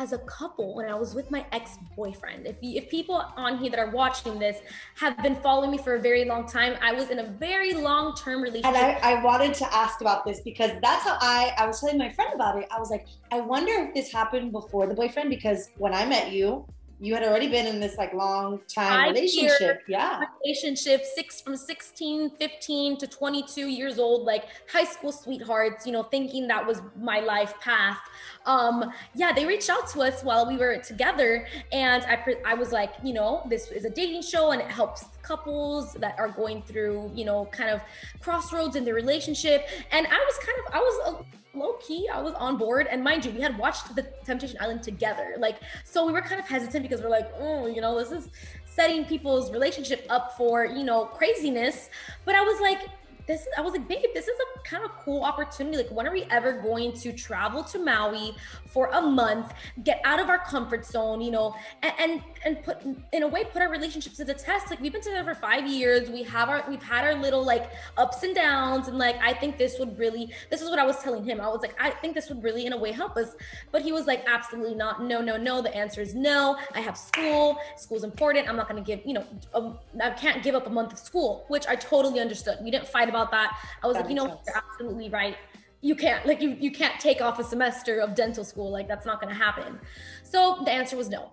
as 0.00 0.14
a 0.14 0.18
couple 0.20 0.74
when 0.74 0.88
I 0.88 0.94
was 0.94 1.14
with 1.14 1.30
my 1.30 1.44
ex-boyfriend. 1.52 2.46
If 2.46 2.56
if 2.62 2.88
people 2.88 3.22
on 3.36 3.58
here 3.58 3.70
that 3.70 3.78
are 3.78 3.90
watching 3.90 4.38
this 4.38 4.56
have 4.96 5.22
been 5.22 5.36
following 5.36 5.70
me 5.70 5.78
for 5.78 5.94
a 5.96 6.00
very 6.00 6.24
long 6.24 6.48
time, 6.48 6.76
I 6.80 6.92
was 6.92 7.10
in 7.10 7.18
a 7.18 7.26
very 7.26 7.74
long-term 7.74 8.40
relationship. 8.40 8.82
And 8.82 8.96
I, 9.04 9.12
I 9.12 9.22
wanted 9.22 9.52
to 9.54 9.74
ask 9.74 10.00
about 10.00 10.24
this 10.24 10.40
because 10.40 10.72
that's 10.80 11.04
how 11.04 11.18
I 11.20 11.52
I 11.58 11.66
was 11.66 11.80
telling 11.80 11.98
my 11.98 12.08
friend 12.08 12.32
about 12.34 12.56
it. 12.58 12.66
I 12.74 12.78
was 12.78 12.90
like, 12.90 13.06
I 13.30 13.40
wonder 13.40 13.72
if 13.74 13.94
this 13.94 14.10
happened 14.10 14.52
before 14.52 14.86
the 14.86 14.94
boyfriend 14.94 15.28
because 15.28 15.68
when 15.76 15.92
I 15.92 16.06
met 16.06 16.32
you, 16.32 16.66
you 17.02 17.14
had 17.14 17.24
already 17.24 17.48
been 17.48 17.66
in 17.66 17.80
this 17.80 17.96
like 17.96 18.12
long 18.12 18.60
time 18.68 19.08
relationship 19.08 19.80
yeah 19.88 20.20
relationship 20.44 21.02
six 21.02 21.40
from 21.40 21.56
16 21.56 22.30
15 22.38 22.98
to 22.98 23.06
22 23.06 23.68
years 23.68 23.98
old 23.98 24.26
like 24.26 24.44
high 24.70 24.84
school 24.84 25.10
sweethearts 25.10 25.86
you 25.86 25.92
know 25.92 26.02
thinking 26.02 26.46
that 26.46 26.64
was 26.64 26.82
my 27.00 27.20
life 27.20 27.54
path 27.60 27.98
um 28.46 28.90
yeah 29.14 29.32
they 29.32 29.44
reached 29.44 29.68
out 29.68 29.88
to 29.88 30.00
us 30.00 30.22
while 30.22 30.46
we 30.46 30.56
were 30.56 30.78
together 30.78 31.46
and 31.72 32.02
i 32.04 32.18
i 32.46 32.54
was 32.54 32.72
like 32.72 32.92
you 33.02 33.12
know 33.12 33.42
this 33.48 33.70
is 33.70 33.84
a 33.84 33.90
dating 33.90 34.22
show 34.22 34.52
and 34.52 34.60
it 34.60 34.68
helps 34.68 35.04
couples 35.22 35.92
that 35.94 36.18
are 36.18 36.28
going 36.28 36.62
through 36.62 37.10
you 37.14 37.24
know 37.24 37.44
kind 37.46 37.70
of 37.70 37.80
crossroads 38.20 38.76
in 38.76 38.84
their 38.84 38.94
relationship 38.94 39.68
and 39.92 40.06
i 40.06 40.10
was 40.10 40.38
kind 40.38 40.58
of 40.66 40.74
i 40.74 40.78
was 40.78 41.14
a 41.14 41.40
low 41.54 41.74
key, 41.74 42.08
I 42.12 42.20
was 42.20 42.34
on 42.34 42.56
board. 42.56 42.86
And 42.90 43.02
mind 43.02 43.24
you, 43.24 43.32
we 43.32 43.40
had 43.40 43.56
watched 43.58 43.94
the 43.94 44.02
Temptation 44.24 44.56
Island 44.60 44.82
together. 44.82 45.34
Like, 45.38 45.60
so 45.84 46.06
we 46.06 46.12
were 46.12 46.22
kind 46.22 46.40
of 46.40 46.48
hesitant 46.48 46.82
because 46.82 47.02
we're 47.02 47.10
like, 47.10 47.30
oh, 47.38 47.66
you 47.66 47.80
know, 47.80 47.98
this 47.98 48.12
is 48.12 48.30
setting 48.64 49.04
people's 49.04 49.50
relationship 49.50 50.06
up 50.08 50.36
for, 50.36 50.64
you 50.64 50.84
know, 50.84 51.04
craziness. 51.04 51.90
But 52.24 52.34
I 52.34 52.42
was 52.42 52.60
like, 52.60 52.88
this 53.30 53.46
I 53.56 53.60
was 53.60 53.72
like, 53.72 53.86
babe, 53.86 54.06
this 54.12 54.26
is 54.26 54.36
a 54.38 54.68
kind 54.68 54.84
of 54.84 54.90
cool 55.04 55.22
opportunity. 55.22 55.76
Like, 55.76 55.90
when 55.90 56.06
are 56.06 56.12
we 56.12 56.24
ever 56.24 56.52
going 56.52 56.92
to 56.94 57.12
travel 57.12 57.62
to 57.64 57.78
Maui 57.78 58.34
for 58.66 58.90
a 58.92 59.00
month, 59.00 59.52
get 59.84 60.00
out 60.04 60.18
of 60.18 60.28
our 60.28 60.38
comfort 60.38 60.84
zone, 60.84 61.20
you 61.20 61.30
know, 61.30 61.54
and 61.82 61.92
and, 61.98 62.22
and 62.44 62.62
put 62.64 62.78
in 63.12 63.22
a 63.22 63.28
way 63.28 63.44
put 63.44 63.62
our 63.62 63.70
relationships 63.70 64.16
to 64.16 64.24
the 64.24 64.34
test. 64.34 64.70
Like 64.70 64.80
we've 64.80 64.92
been 64.92 65.00
together 65.00 65.32
for 65.32 65.40
five 65.40 65.66
years. 65.66 66.10
We 66.10 66.24
have 66.24 66.48
our 66.48 66.64
we've 66.68 66.82
had 66.82 67.04
our 67.04 67.14
little 67.14 67.44
like 67.44 67.70
ups 67.96 68.22
and 68.24 68.34
downs. 68.34 68.88
And 68.88 68.98
like 68.98 69.16
I 69.22 69.32
think 69.32 69.58
this 69.58 69.78
would 69.78 69.96
really 69.98 70.32
this 70.50 70.60
is 70.60 70.68
what 70.68 70.80
I 70.80 70.84
was 70.84 70.98
telling 70.98 71.24
him. 71.24 71.40
I 71.40 71.48
was 71.48 71.60
like, 71.60 71.80
I 71.80 71.90
think 71.90 72.14
this 72.14 72.28
would 72.28 72.42
really 72.42 72.66
in 72.66 72.72
a 72.72 72.78
way 72.78 72.90
help 72.90 73.16
us. 73.16 73.36
But 73.70 73.82
he 73.82 73.92
was 73.92 74.06
like, 74.06 74.24
absolutely 74.26 74.74
not. 74.74 75.04
No, 75.04 75.20
no, 75.20 75.36
no. 75.36 75.62
The 75.62 75.74
answer 75.74 76.00
is 76.00 76.14
no. 76.14 76.58
I 76.74 76.80
have 76.80 76.98
school. 76.98 77.58
School's 77.76 78.02
important. 78.02 78.48
I'm 78.48 78.56
not 78.56 78.66
gonna 78.66 78.80
give, 78.80 79.00
you 79.04 79.14
know, 79.14 79.24
a, 79.54 79.72
I 80.02 80.10
can't 80.10 80.42
give 80.42 80.56
up 80.56 80.66
a 80.66 80.70
month 80.70 80.92
of 80.92 80.98
school, 80.98 81.44
which 81.46 81.66
I 81.68 81.76
totally 81.76 82.18
understood. 82.18 82.58
We 82.62 82.70
didn't 82.70 82.88
fight 82.88 83.08
about 83.08 83.19
about 83.20 83.30
that. 83.32 83.58
I 83.82 83.86
was 83.86 83.96
that 83.96 84.02
like, 84.02 84.10
you 84.10 84.16
know, 84.16 84.28
sense. 84.28 84.40
you're 84.46 84.56
absolutely 84.56 85.10
right. 85.10 85.36
You 85.82 85.94
can't 85.94 86.26
like 86.26 86.40
you 86.42 86.56
you 86.60 86.70
can't 86.70 86.98
take 87.00 87.20
off 87.20 87.38
a 87.38 87.44
semester 87.44 88.00
of 88.00 88.14
dental 88.14 88.44
school. 88.44 88.70
Like 88.70 88.88
that's 88.88 89.06
not 89.06 89.20
gonna 89.20 89.34
happen. 89.34 89.78
So 90.22 90.62
the 90.64 90.70
answer 90.70 90.96
was 90.96 91.08
no. 91.08 91.32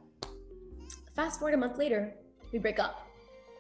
Fast 1.15 1.39
forward 1.39 1.56
a 1.56 1.58
month 1.58 1.78
later, 1.78 2.13
we 2.52 2.60
break 2.60 2.80
up. 2.80 3.08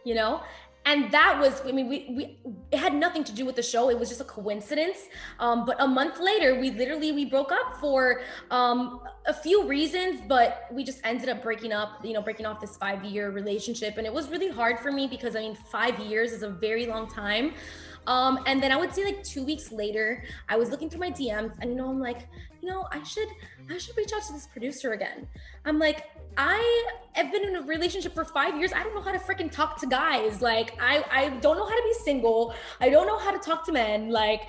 You 0.05 0.15
know? 0.15 0.41
and 0.87 1.11
that 1.11 1.37
was 1.39 1.61
i 1.65 1.71
mean 1.71 1.87
we, 1.89 1.97
we 2.17 2.37
it 2.71 2.79
had 2.79 2.93
nothing 2.93 3.23
to 3.23 3.33
do 3.33 3.45
with 3.45 3.55
the 3.55 3.61
show 3.61 3.89
it 3.89 3.99
was 3.99 4.07
just 4.09 4.21
a 4.21 4.29
coincidence 4.39 4.99
um, 5.39 5.65
but 5.65 5.75
a 5.79 5.87
month 5.87 6.19
later 6.19 6.59
we 6.59 6.71
literally 6.71 7.11
we 7.11 7.25
broke 7.25 7.51
up 7.51 7.77
for 7.79 8.21
um, 8.51 9.01
a 9.25 9.33
few 9.33 9.67
reasons 9.67 10.21
but 10.27 10.65
we 10.71 10.83
just 10.83 10.99
ended 11.03 11.29
up 11.29 11.43
breaking 11.43 11.73
up 11.73 11.89
you 12.03 12.13
know 12.13 12.21
breaking 12.21 12.45
off 12.45 12.59
this 12.61 12.77
five 12.77 13.03
year 13.03 13.31
relationship 13.31 13.97
and 13.97 14.07
it 14.07 14.13
was 14.13 14.29
really 14.29 14.49
hard 14.49 14.79
for 14.79 14.91
me 14.91 15.07
because 15.07 15.35
i 15.35 15.39
mean 15.39 15.55
five 15.55 15.99
years 15.99 16.31
is 16.31 16.43
a 16.43 16.49
very 16.49 16.85
long 16.85 17.07
time 17.09 17.53
um, 18.07 18.39
and 18.45 18.61
then 18.63 18.71
I 18.71 18.77
would 18.77 18.93
say 18.93 19.03
like 19.05 19.23
two 19.23 19.43
weeks 19.43 19.71
later, 19.71 20.23
I 20.49 20.57
was 20.57 20.69
looking 20.69 20.89
through 20.89 21.01
my 21.01 21.11
DMs 21.11 21.53
and 21.61 21.71
you 21.71 21.75
know, 21.75 21.89
I'm 21.89 21.99
like, 21.99 22.27
you 22.61 22.69
know, 22.69 22.87
I 22.91 23.03
should 23.03 23.27
I 23.69 23.77
should 23.77 23.95
reach 23.97 24.11
out 24.15 24.23
to 24.23 24.33
this 24.33 24.47
producer 24.47 24.93
again. 24.93 25.27
I'm 25.65 25.77
like, 25.77 26.05
I 26.37 26.91
have 27.13 27.31
been 27.31 27.43
in 27.43 27.55
a 27.57 27.61
relationship 27.61 28.13
for 28.13 28.23
five 28.23 28.57
years. 28.57 28.71
I 28.71 28.83
don't 28.83 28.95
know 28.95 29.01
how 29.01 29.11
to 29.11 29.19
freaking 29.19 29.51
talk 29.51 29.79
to 29.81 29.87
guys. 29.87 30.41
Like, 30.41 30.77
I, 30.79 31.03
I 31.11 31.29
don't 31.39 31.57
know 31.57 31.65
how 31.65 31.75
to 31.75 31.83
be 31.83 31.93
single. 32.03 32.53
I 32.79 32.89
don't 32.89 33.07
know 33.07 33.17
how 33.17 33.31
to 33.31 33.39
talk 33.39 33.65
to 33.65 33.71
men. 33.71 34.09
Like, 34.09 34.43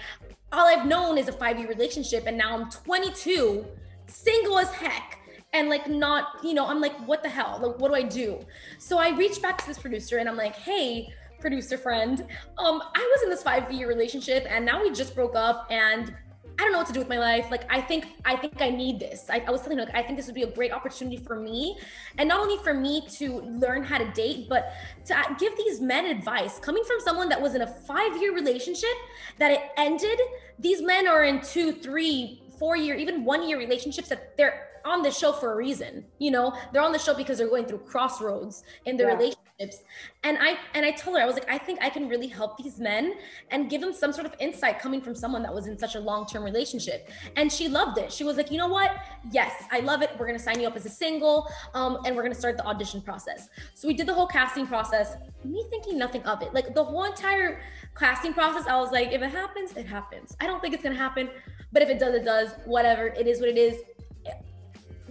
all 0.52 0.66
I've 0.66 0.86
known 0.86 1.18
is 1.18 1.28
a 1.28 1.32
five 1.32 1.58
year 1.58 1.66
relationship. 1.66 2.24
And 2.26 2.36
now 2.36 2.56
I'm 2.56 2.70
22, 2.70 3.64
single 4.06 4.58
as 4.58 4.70
heck. 4.70 5.18
And 5.54 5.70
like, 5.70 5.88
not, 5.88 6.44
you 6.44 6.52
know, 6.52 6.66
I'm 6.66 6.80
like, 6.80 6.94
what 7.08 7.22
the 7.22 7.28
hell? 7.30 7.58
Like, 7.62 7.80
what 7.80 7.88
do 7.88 7.94
I 7.94 8.02
do? 8.02 8.38
So 8.78 8.98
I 8.98 9.16
reached 9.16 9.40
back 9.40 9.56
to 9.58 9.66
this 9.66 9.78
producer 9.78 10.18
and 10.18 10.28
I'm 10.28 10.36
like, 10.36 10.54
hey, 10.54 11.08
producer 11.40 11.78
friend. 11.78 12.20
Um, 12.58 12.82
I 12.94 13.12
was 13.14 13.22
in 13.22 13.30
this 13.30 13.42
five 13.42 13.70
year 13.72 13.88
relationship 13.88 14.46
and 14.48 14.64
now 14.64 14.82
we 14.82 14.90
just 14.92 15.14
broke 15.14 15.34
up 15.34 15.66
and 15.70 16.14
I 16.58 16.62
don't 16.62 16.72
know 16.72 16.78
what 16.78 16.88
to 16.88 16.92
do 16.92 16.98
with 16.98 17.08
my 17.08 17.18
life. 17.18 17.52
Like, 17.52 17.62
I 17.70 17.80
think, 17.80 18.06
I 18.24 18.34
think 18.34 18.60
I 18.60 18.68
need 18.68 18.98
this. 18.98 19.26
I, 19.30 19.44
I 19.46 19.50
was 19.52 19.60
telling 19.60 19.78
her, 19.78 19.84
like, 19.84 19.94
I 19.94 20.02
think 20.02 20.16
this 20.16 20.26
would 20.26 20.34
be 20.34 20.42
a 20.42 20.50
great 20.50 20.72
opportunity 20.72 21.16
for 21.16 21.36
me. 21.36 21.78
And 22.16 22.28
not 22.28 22.40
only 22.40 22.56
for 22.64 22.74
me 22.74 23.06
to 23.10 23.42
learn 23.42 23.84
how 23.84 23.98
to 23.98 24.10
date, 24.10 24.48
but 24.48 24.72
to 25.04 25.14
give 25.38 25.56
these 25.56 25.80
men 25.80 26.06
advice 26.06 26.58
coming 26.58 26.82
from 26.82 26.96
someone 26.98 27.28
that 27.28 27.40
was 27.40 27.54
in 27.54 27.62
a 27.62 27.66
five 27.66 28.20
year 28.20 28.34
relationship 28.34 28.90
that 29.38 29.52
it 29.52 29.60
ended. 29.76 30.18
These 30.58 30.82
men 30.82 31.06
are 31.06 31.22
in 31.22 31.40
two, 31.42 31.74
three, 31.74 32.42
four 32.58 32.76
year, 32.76 32.96
even 32.96 33.24
one 33.24 33.48
year 33.48 33.56
relationships 33.56 34.08
that 34.08 34.36
they're 34.36 34.66
on 34.84 35.02
the 35.02 35.12
show 35.12 35.32
for 35.32 35.52
a 35.52 35.56
reason. 35.56 36.04
You 36.18 36.32
know, 36.32 36.56
they're 36.72 36.82
on 36.82 36.92
the 36.92 36.98
show 36.98 37.14
because 37.14 37.38
they're 37.38 37.48
going 37.48 37.66
through 37.66 37.84
crossroads 37.86 38.64
in 38.84 38.96
their 38.96 39.10
yeah. 39.10 39.30
Relationships. 39.58 39.84
And 40.24 40.38
I 40.40 40.58
and 40.74 40.84
I 40.84 40.90
told 40.92 41.16
her 41.16 41.22
I 41.22 41.26
was 41.26 41.34
like, 41.34 41.48
I 41.50 41.58
think 41.58 41.78
I 41.82 41.90
can 41.90 42.08
really 42.08 42.26
help 42.26 42.56
these 42.58 42.78
men 42.78 43.14
and 43.50 43.70
give 43.70 43.80
them 43.80 43.92
some 43.92 44.12
sort 44.12 44.26
of 44.26 44.34
insight 44.40 44.78
coming 44.78 45.00
from 45.00 45.14
someone 45.14 45.42
that 45.42 45.54
was 45.54 45.66
in 45.66 45.78
such 45.78 45.94
a 45.94 46.00
long-term 46.00 46.44
relationship. 46.44 47.08
And 47.36 47.50
she 47.50 47.68
loved 47.68 47.98
it. 47.98 48.12
She 48.12 48.24
was 48.24 48.36
like, 48.36 48.50
you 48.50 48.58
know 48.58 48.68
what? 48.68 48.96
Yes, 49.30 49.64
I 49.70 49.80
love 49.80 50.02
it. 50.02 50.10
We're 50.18 50.26
gonna 50.26 50.38
sign 50.38 50.60
you 50.60 50.66
up 50.66 50.76
as 50.76 50.86
a 50.86 50.90
single, 50.90 51.48
um, 51.74 51.98
and 52.04 52.16
we're 52.16 52.22
gonna 52.22 52.34
start 52.34 52.56
the 52.56 52.66
audition 52.66 53.00
process. 53.00 53.48
So 53.74 53.88
we 53.88 53.94
did 53.94 54.06
the 54.06 54.14
whole 54.14 54.26
casting 54.26 54.66
process. 54.66 55.16
Me 55.44 55.64
thinking 55.70 55.98
nothing 55.98 56.22
of 56.24 56.42
it. 56.42 56.52
Like 56.52 56.74
the 56.74 56.84
whole 56.84 57.04
entire 57.04 57.60
casting 57.96 58.32
process, 58.32 58.66
I 58.66 58.76
was 58.76 58.92
like, 58.92 59.12
if 59.12 59.22
it 59.22 59.30
happens, 59.30 59.72
it 59.76 59.86
happens. 59.86 60.36
I 60.40 60.46
don't 60.46 60.60
think 60.60 60.74
it's 60.74 60.82
gonna 60.82 60.96
happen, 60.96 61.30
but 61.72 61.82
if 61.82 61.88
it 61.88 61.98
does, 61.98 62.14
it 62.14 62.24
does. 62.24 62.50
Whatever. 62.64 63.08
It 63.08 63.26
is 63.26 63.40
what 63.40 63.48
it 63.48 63.58
is 63.58 63.82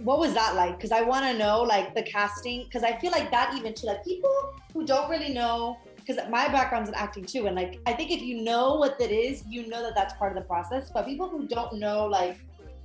what 0.02 0.18
was 0.18 0.34
that 0.34 0.54
like? 0.54 0.76
Because 0.76 0.92
I 0.92 1.02
want 1.02 1.24
to 1.24 1.36
know 1.36 1.62
like 1.62 1.94
the 1.94 2.02
casting. 2.02 2.64
Because 2.64 2.82
I 2.82 2.98
feel 2.98 3.10
like 3.10 3.30
that 3.30 3.54
even 3.56 3.74
to 3.74 3.86
like 3.86 4.04
people 4.04 4.54
who 4.72 4.86
don't 4.86 5.10
really 5.10 5.32
know. 5.32 5.78
Because 5.96 6.16
my 6.30 6.48
background's 6.48 6.88
in 6.88 6.94
acting 6.94 7.24
too, 7.24 7.46
and 7.46 7.54
like 7.54 7.80
I 7.86 7.92
think 7.92 8.10
if 8.10 8.22
you 8.22 8.42
know 8.42 8.76
what 8.76 8.98
that 8.98 9.10
is, 9.10 9.44
you 9.46 9.66
know 9.66 9.82
that 9.82 9.94
that's 9.94 10.14
part 10.14 10.34
of 10.34 10.42
the 10.42 10.46
process. 10.46 10.90
But 10.90 11.04
people 11.06 11.28
who 11.28 11.46
don't 11.46 11.74
know 11.74 12.06
like 12.06 12.38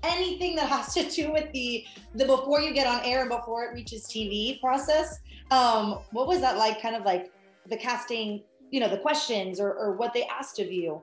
anything 0.03 0.55
that 0.57 0.67
has 0.67 0.93
to 0.95 1.09
do 1.09 1.31
with 1.31 1.51
the 1.53 1.85
the 2.15 2.25
before 2.25 2.61
you 2.61 2.73
get 2.73 2.87
on 2.87 3.01
air 3.05 3.21
and 3.21 3.29
before 3.29 3.65
it 3.65 3.73
reaches 3.73 4.05
TV 4.05 4.59
process, 4.59 5.19
um, 5.51 5.99
what 6.11 6.27
was 6.27 6.41
that 6.41 6.57
like? 6.57 6.81
Kind 6.81 6.95
of 6.95 7.03
like 7.03 7.31
the 7.69 7.77
casting, 7.77 8.43
you 8.71 8.79
know, 8.79 8.89
the 8.89 8.97
questions 8.97 9.59
or, 9.59 9.73
or 9.73 9.93
what 9.93 10.13
they 10.13 10.25
asked 10.25 10.59
of 10.59 10.71
you. 10.71 11.01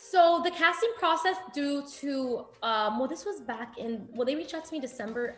So 0.00 0.40
the 0.44 0.50
casting 0.50 0.92
process 0.96 1.36
due 1.52 1.82
to 2.00 2.46
um 2.62 2.98
well 2.98 3.08
this 3.08 3.24
was 3.24 3.40
back 3.40 3.78
in 3.78 4.08
well 4.14 4.24
they 4.24 4.36
reached 4.36 4.54
out 4.54 4.64
to 4.64 4.72
me 4.72 4.80
December 4.80 5.36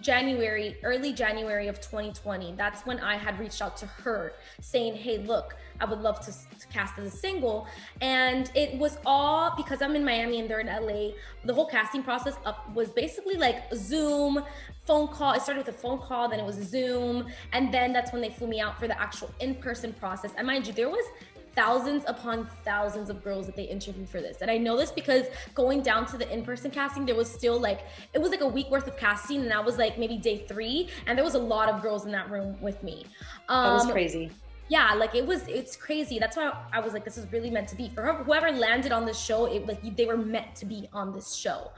January, 0.00 0.76
early 0.82 1.12
January 1.12 1.68
of 1.68 1.80
2020, 1.80 2.54
that's 2.56 2.84
when 2.84 2.98
I 2.98 3.16
had 3.16 3.38
reached 3.38 3.62
out 3.62 3.76
to 3.78 3.86
her 3.86 4.32
saying, 4.60 4.96
Hey, 4.96 5.18
look, 5.18 5.56
I 5.80 5.84
would 5.84 6.00
love 6.00 6.20
to, 6.26 6.32
to, 6.32 6.66
cast 6.72 6.98
as 6.98 7.14
a 7.14 7.16
single. 7.16 7.66
And 8.00 8.50
it 8.54 8.76
was 8.78 8.98
all 9.06 9.54
because 9.56 9.82
I'm 9.82 9.94
in 9.94 10.04
Miami 10.04 10.40
and 10.40 10.50
they're 10.50 10.60
in 10.60 10.66
LA. 10.66 11.14
The 11.44 11.54
whole 11.54 11.66
casting 11.66 12.02
process 12.02 12.34
up 12.44 12.74
was 12.74 12.88
basically 12.88 13.36
like 13.36 13.72
Zoom, 13.74 14.42
phone 14.84 15.08
call. 15.08 15.34
It 15.34 15.42
started 15.42 15.64
with 15.64 15.74
a 15.74 15.78
phone 15.78 15.98
call, 15.98 16.28
then 16.28 16.40
it 16.40 16.46
was 16.46 16.56
Zoom. 16.56 17.26
And 17.52 17.72
then 17.72 17.92
that's 17.92 18.12
when 18.12 18.20
they 18.20 18.30
flew 18.30 18.48
me 18.48 18.60
out 18.60 18.78
for 18.78 18.88
the 18.88 19.00
actual 19.00 19.30
in 19.40 19.54
person 19.54 19.92
process. 19.92 20.32
And 20.36 20.46
mind 20.46 20.66
you, 20.66 20.72
there 20.72 20.90
was 20.90 21.04
thousands 21.54 22.04
upon 22.06 22.48
thousands 22.64 23.10
of 23.10 23.22
girls 23.22 23.46
that 23.46 23.56
they 23.56 23.64
interviewed 23.64 24.08
for 24.08 24.20
this. 24.20 24.38
And 24.40 24.50
I 24.50 24.58
know 24.58 24.76
this 24.76 24.90
because 24.90 25.26
going 25.54 25.82
down 25.82 26.06
to 26.06 26.18
the 26.18 26.30
in-person 26.32 26.70
casting, 26.70 27.06
there 27.06 27.14
was 27.14 27.30
still 27.30 27.60
like 27.60 27.80
it 28.12 28.20
was 28.20 28.30
like 28.30 28.40
a 28.40 28.48
week 28.48 28.70
worth 28.70 28.86
of 28.86 28.96
casting, 28.96 29.42
and 29.42 29.52
I 29.52 29.60
was 29.60 29.78
like 29.78 29.98
maybe 29.98 30.16
day 30.16 30.44
three, 30.46 30.88
and 31.06 31.16
there 31.16 31.24
was 31.24 31.34
a 31.34 31.38
lot 31.38 31.68
of 31.68 31.82
girls 31.82 32.04
in 32.04 32.12
that 32.12 32.30
room 32.30 32.56
with 32.60 32.82
me. 32.82 33.06
Um, 33.48 33.64
that 33.64 33.72
was 33.74 33.84
um, 33.86 33.92
crazy. 33.92 34.30
Yeah, 34.68 34.94
like 34.94 35.14
it 35.14 35.26
was, 35.26 35.46
it's 35.46 35.76
crazy. 35.76 36.18
That's 36.18 36.36
why 36.36 36.50
I 36.72 36.80
was 36.80 36.94
like, 36.94 37.04
this 37.04 37.18
is 37.18 37.30
really 37.30 37.50
meant 37.50 37.68
to 37.68 37.76
be 37.76 37.90
for 37.90 38.14
whoever 38.14 38.50
landed 38.50 38.92
on 38.92 39.04
this 39.04 39.18
show. 39.18 39.44
It 39.46 39.66
like 39.66 39.96
they 39.96 40.06
were 40.06 40.16
meant 40.16 40.54
to 40.56 40.66
be 40.66 40.88
on 40.92 41.12
this 41.12 41.34
show. 41.34 41.70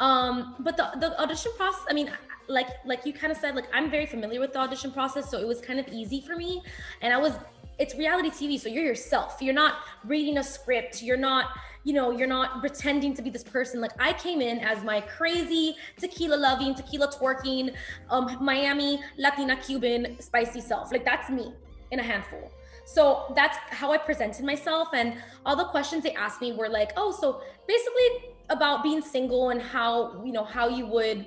Um, 0.00 0.56
but 0.60 0.76
the 0.76 0.90
the 0.98 1.20
audition 1.20 1.52
process, 1.56 1.84
I 1.88 1.92
mean, 1.92 2.10
like 2.48 2.68
like 2.84 3.04
you 3.06 3.12
kind 3.12 3.30
of 3.30 3.38
said, 3.38 3.54
like 3.54 3.66
I'm 3.72 3.90
very 3.90 4.06
familiar 4.06 4.40
with 4.40 4.52
the 4.52 4.60
audition 4.60 4.90
process, 4.92 5.30
so 5.30 5.38
it 5.38 5.46
was 5.46 5.60
kind 5.60 5.78
of 5.78 5.86
easy 5.88 6.20
for 6.20 6.34
me, 6.34 6.62
and 7.02 7.12
I 7.12 7.18
was 7.18 7.34
it's 7.78 7.94
reality 7.94 8.30
TV. 8.30 8.60
So 8.60 8.68
you're 8.68 8.84
yourself. 8.84 9.38
You're 9.40 9.54
not 9.54 9.76
reading 10.04 10.38
a 10.38 10.42
script. 10.42 11.02
You're 11.02 11.16
not, 11.16 11.50
you 11.84 11.92
know, 11.92 12.10
you're 12.10 12.28
not 12.28 12.60
pretending 12.60 13.14
to 13.14 13.22
be 13.22 13.30
this 13.30 13.44
person. 13.44 13.80
Like 13.80 13.92
I 13.98 14.12
came 14.12 14.40
in 14.40 14.58
as 14.60 14.84
my 14.84 15.00
crazy 15.00 15.76
tequila 15.98 16.36
loving, 16.36 16.74
tequila 16.74 17.12
twerking, 17.12 17.74
um, 18.10 18.36
Miami 18.40 19.02
Latina 19.18 19.56
Cuban 19.56 20.16
spicy 20.20 20.60
self. 20.60 20.92
Like 20.92 21.04
that's 21.04 21.30
me 21.30 21.54
in 21.90 22.00
a 22.00 22.02
handful. 22.02 22.50
So 22.84 23.32
that's 23.36 23.56
how 23.70 23.92
I 23.92 23.98
presented 23.98 24.44
myself. 24.44 24.88
And 24.92 25.14
all 25.46 25.56
the 25.56 25.66
questions 25.66 26.02
they 26.02 26.14
asked 26.14 26.40
me 26.40 26.52
were 26.52 26.68
like, 26.68 26.92
oh, 26.96 27.12
so 27.12 27.42
basically 27.66 28.34
about 28.50 28.82
being 28.82 29.00
single 29.00 29.50
and 29.50 29.62
how, 29.62 30.22
you 30.24 30.32
know, 30.32 30.44
how 30.44 30.68
you 30.68 30.86
would 30.86 31.26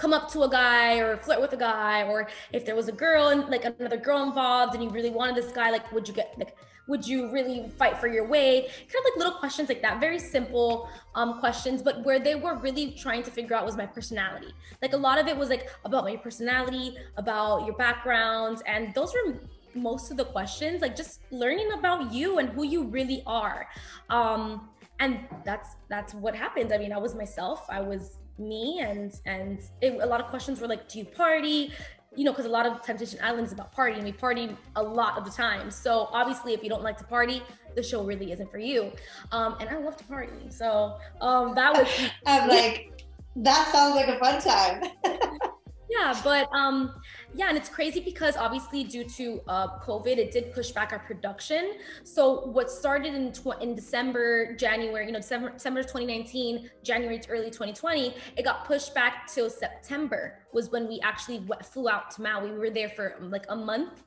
come 0.00 0.14
up 0.14 0.30
to 0.32 0.42
a 0.42 0.50
guy 0.50 0.98
or 0.98 1.16
flirt 1.18 1.40
with 1.40 1.52
a 1.52 1.56
guy 1.56 2.04
or 2.04 2.26
if 2.52 2.64
there 2.64 2.74
was 2.74 2.88
a 2.88 2.92
girl 2.92 3.28
and 3.28 3.48
like 3.50 3.64
another 3.66 3.98
girl 3.98 4.22
involved 4.22 4.74
and 4.74 4.82
you 4.82 4.88
really 4.88 5.10
wanted 5.10 5.34
this 5.36 5.52
guy 5.52 5.70
like 5.70 5.92
would 5.92 6.08
you 6.08 6.14
get 6.14 6.34
like 6.38 6.56
would 6.88 7.06
you 7.06 7.30
really 7.30 7.70
fight 7.78 7.98
for 7.98 8.08
your 8.08 8.26
way? 8.26 8.62
Kind 8.62 9.00
of 9.00 9.04
like 9.04 9.16
little 9.16 9.38
questions 9.38 9.68
like 9.68 9.80
that. 9.82 10.00
Very 10.00 10.18
simple 10.18 10.88
um, 11.14 11.38
questions 11.38 11.82
but 11.82 12.04
where 12.04 12.18
they 12.18 12.34
were 12.34 12.56
really 12.56 12.92
trying 12.92 13.22
to 13.22 13.30
figure 13.30 13.54
out 13.54 13.64
was 13.64 13.76
my 13.76 13.86
personality. 13.86 14.52
Like 14.82 14.92
a 14.92 14.96
lot 14.96 15.18
of 15.18 15.28
it 15.28 15.36
was 15.36 15.50
like 15.50 15.70
about 15.84 16.02
my 16.04 16.16
personality 16.16 16.96
about 17.16 17.64
your 17.66 17.76
background 17.76 18.62
and 18.66 18.92
those 18.94 19.14
were 19.14 19.38
most 19.74 20.10
of 20.10 20.16
the 20.16 20.24
questions 20.24 20.82
like 20.82 20.96
just 20.96 21.20
learning 21.30 21.70
about 21.78 22.12
you 22.12 22.38
and 22.38 22.48
who 22.48 22.64
you 22.64 22.84
really 22.84 23.22
are. 23.26 23.68
Um 24.08 24.68
and 24.98 25.20
that's 25.44 25.76
that's 25.88 26.12
what 26.14 26.34
happened. 26.34 26.72
I 26.72 26.78
mean 26.78 26.92
i 26.92 26.98
was 26.98 27.14
myself. 27.14 27.66
I 27.70 27.80
was 27.80 28.19
me 28.40 28.80
and 28.80 29.12
and 29.26 29.60
it, 29.80 29.94
a 30.00 30.06
lot 30.06 30.20
of 30.20 30.26
questions 30.28 30.60
were 30.60 30.68
like 30.68 30.88
do 30.88 30.98
you 30.98 31.04
party? 31.04 31.72
You 32.16 32.24
know 32.24 32.32
because 32.32 32.46
a 32.46 32.50
lot 32.50 32.66
of 32.66 32.82
temptation 32.82 33.20
island 33.22 33.46
is 33.46 33.52
about 33.52 33.74
partying 33.74 34.02
we 34.02 34.12
party 34.12 34.56
a 34.76 34.82
lot 34.82 35.16
of 35.16 35.24
the 35.24 35.30
time. 35.30 35.70
So 35.70 36.08
obviously 36.12 36.54
if 36.54 36.62
you 36.62 36.68
don't 36.68 36.82
like 36.82 36.98
to 36.98 37.04
party 37.04 37.42
the 37.76 37.82
show 37.82 38.02
really 38.02 38.32
isn't 38.32 38.50
for 38.50 38.58
you. 38.58 38.90
Um 39.30 39.56
and 39.60 39.68
i 39.68 39.78
love 39.78 39.96
to 39.98 40.04
party. 40.04 40.50
So 40.50 40.98
um 41.20 41.54
that 41.54 41.72
was 41.72 41.88
i'm 42.26 42.48
like 42.48 43.04
that 43.36 43.70
sounds 43.72 43.94
like 43.94 44.08
a 44.08 44.18
fun 44.18 44.40
time. 44.40 44.90
Yeah 45.90 46.18
but 46.22 46.48
um 46.54 46.94
yeah 47.34 47.48
and 47.48 47.56
it's 47.56 47.68
crazy 47.68 48.00
because 48.00 48.36
obviously 48.36 48.84
due 48.84 49.04
to 49.04 49.40
uh, 49.48 49.78
covid 49.80 50.18
it 50.18 50.30
did 50.32 50.52
push 50.52 50.70
back 50.70 50.92
our 50.92 50.98
production. 50.98 51.74
So 52.04 52.46
what 52.46 52.70
started 52.70 53.14
in 53.14 53.32
tw- 53.32 53.60
in 53.60 53.74
december 53.74 54.54
january 54.56 55.06
you 55.06 55.12
know 55.12 55.20
december, 55.20 55.50
december 55.50 55.82
2019 55.82 56.70
january 56.82 57.18
to 57.18 57.30
early 57.30 57.50
2020 57.50 58.14
it 58.36 58.44
got 58.44 58.64
pushed 58.64 58.94
back 58.94 59.26
till 59.32 59.48
september 59.50 60.38
was 60.52 60.70
when 60.70 60.88
we 60.88 61.00
actually 61.00 61.42
flew 61.64 61.88
out 61.88 62.10
to 62.12 62.22
maui. 62.22 62.50
We 62.50 62.58
were 62.58 62.70
there 62.70 62.88
for 62.88 63.16
um, 63.20 63.30
like 63.30 63.46
a 63.48 63.56
month 63.56 64.02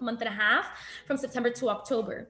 month 0.00 0.20
and 0.20 0.28
a 0.28 0.32
half 0.32 0.66
from 1.06 1.16
september 1.16 1.50
to 1.50 1.68
october. 1.68 2.28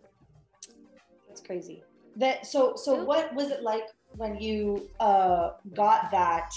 That's 1.27 1.41
crazy. 1.41 1.83
That 2.17 2.47
so 2.47 2.75
so 2.77 3.05
what 3.05 3.35
was 3.35 3.51
it 3.51 3.63
like 3.63 3.85
when 4.17 4.41
you 4.41 4.89
uh 4.99 5.51
got 5.75 6.11
that? 6.11 6.51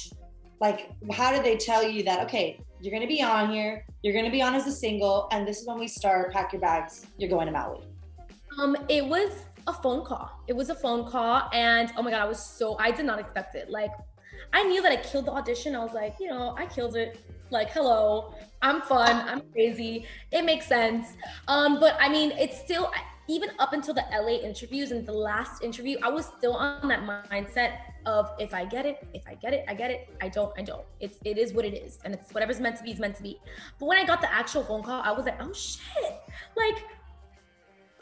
Like 0.59 0.91
how 1.11 1.31
did 1.31 1.43
they 1.43 1.57
tell 1.57 1.83
you 1.83 2.03
that 2.03 2.23
okay 2.25 2.59
you're 2.81 2.91
going 2.91 3.01
to 3.01 3.07
be 3.07 3.21
on 3.21 3.51
here. 3.51 3.85
You're 4.01 4.13
going 4.13 4.25
to 4.25 4.31
be 4.31 4.41
on 4.41 4.55
as 4.55 4.65
a 4.65 4.71
single 4.71 5.27
and 5.31 5.47
this 5.47 5.61
is 5.61 5.67
when 5.67 5.79
we 5.79 5.87
start 5.87 6.33
pack 6.33 6.51
your 6.51 6.61
bags 6.61 7.05
you're 7.17 7.29
going 7.29 7.45
to 7.45 7.51
maui. 7.51 7.83
Um 8.59 8.75
it 8.89 9.05
was 9.05 9.31
a 9.67 9.73
phone 9.73 10.03
call. 10.03 10.31
It 10.47 10.55
was 10.55 10.69
a 10.69 10.75
phone 10.75 11.09
call 11.09 11.47
and 11.53 11.91
oh 11.95 12.01
my 12.01 12.09
god 12.09 12.21
i 12.21 12.25
was 12.25 12.43
so 12.43 12.77
i 12.79 12.91
did 12.91 13.05
not 13.05 13.19
expect 13.19 13.55
it. 13.55 13.69
Like 13.69 13.91
i 14.53 14.63
knew 14.63 14.81
that 14.81 14.91
i 14.91 14.97
killed 14.97 15.25
the 15.25 15.31
audition. 15.31 15.75
I 15.75 15.83
was 15.83 15.93
like 15.93 16.15
you 16.19 16.27
know 16.27 16.55
i 16.57 16.65
killed 16.65 16.95
it. 16.95 17.19
Like 17.51 17.69
hello 17.71 18.33
i'm 18.63 18.81
fun 18.81 19.27
i'm 19.29 19.41
crazy. 19.53 20.05
It 20.31 20.43
makes 20.43 20.67
sense. 20.67 21.07
Um 21.47 21.79
but 21.79 21.95
i 21.99 22.09
mean 22.09 22.31
it's 22.31 22.59
still 22.59 22.91
even 23.27 23.49
up 23.59 23.71
until 23.71 23.93
the 23.93 24.03
LA 24.11 24.39
interviews 24.43 24.91
and 24.91 25.05
the 25.05 25.13
last 25.13 25.63
interview, 25.63 25.97
I 26.03 26.09
was 26.09 26.25
still 26.37 26.53
on 26.53 26.87
that 26.89 27.01
mindset 27.03 27.77
of 28.05 28.31
if 28.39 28.53
I 28.53 28.65
get 28.65 28.85
it, 28.85 29.05
if 29.13 29.23
I 29.27 29.35
get 29.35 29.53
it, 29.53 29.65
I 29.67 29.73
get 29.73 29.91
it. 29.91 30.09
I 30.21 30.29
don't, 30.29 30.51
I 30.57 30.63
don't. 30.63 30.85
It's 30.99 31.17
it 31.25 31.37
is 31.37 31.53
what 31.53 31.65
it 31.65 31.73
is, 31.73 31.99
and 32.03 32.13
it's 32.13 32.31
whatever's 32.33 32.59
meant 32.59 32.77
to 32.77 32.83
be 32.83 32.91
is 32.91 32.99
meant 32.99 33.15
to 33.17 33.23
be. 33.23 33.39
But 33.79 33.85
when 33.85 33.97
I 33.97 34.05
got 34.05 34.21
the 34.21 34.33
actual 34.33 34.63
phone 34.63 34.83
call, 34.83 35.01
I 35.01 35.11
was 35.11 35.25
like, 35.25 35.41
oh 35.41 35.53
shit, 35.53 36.21
like. 36.55 36.83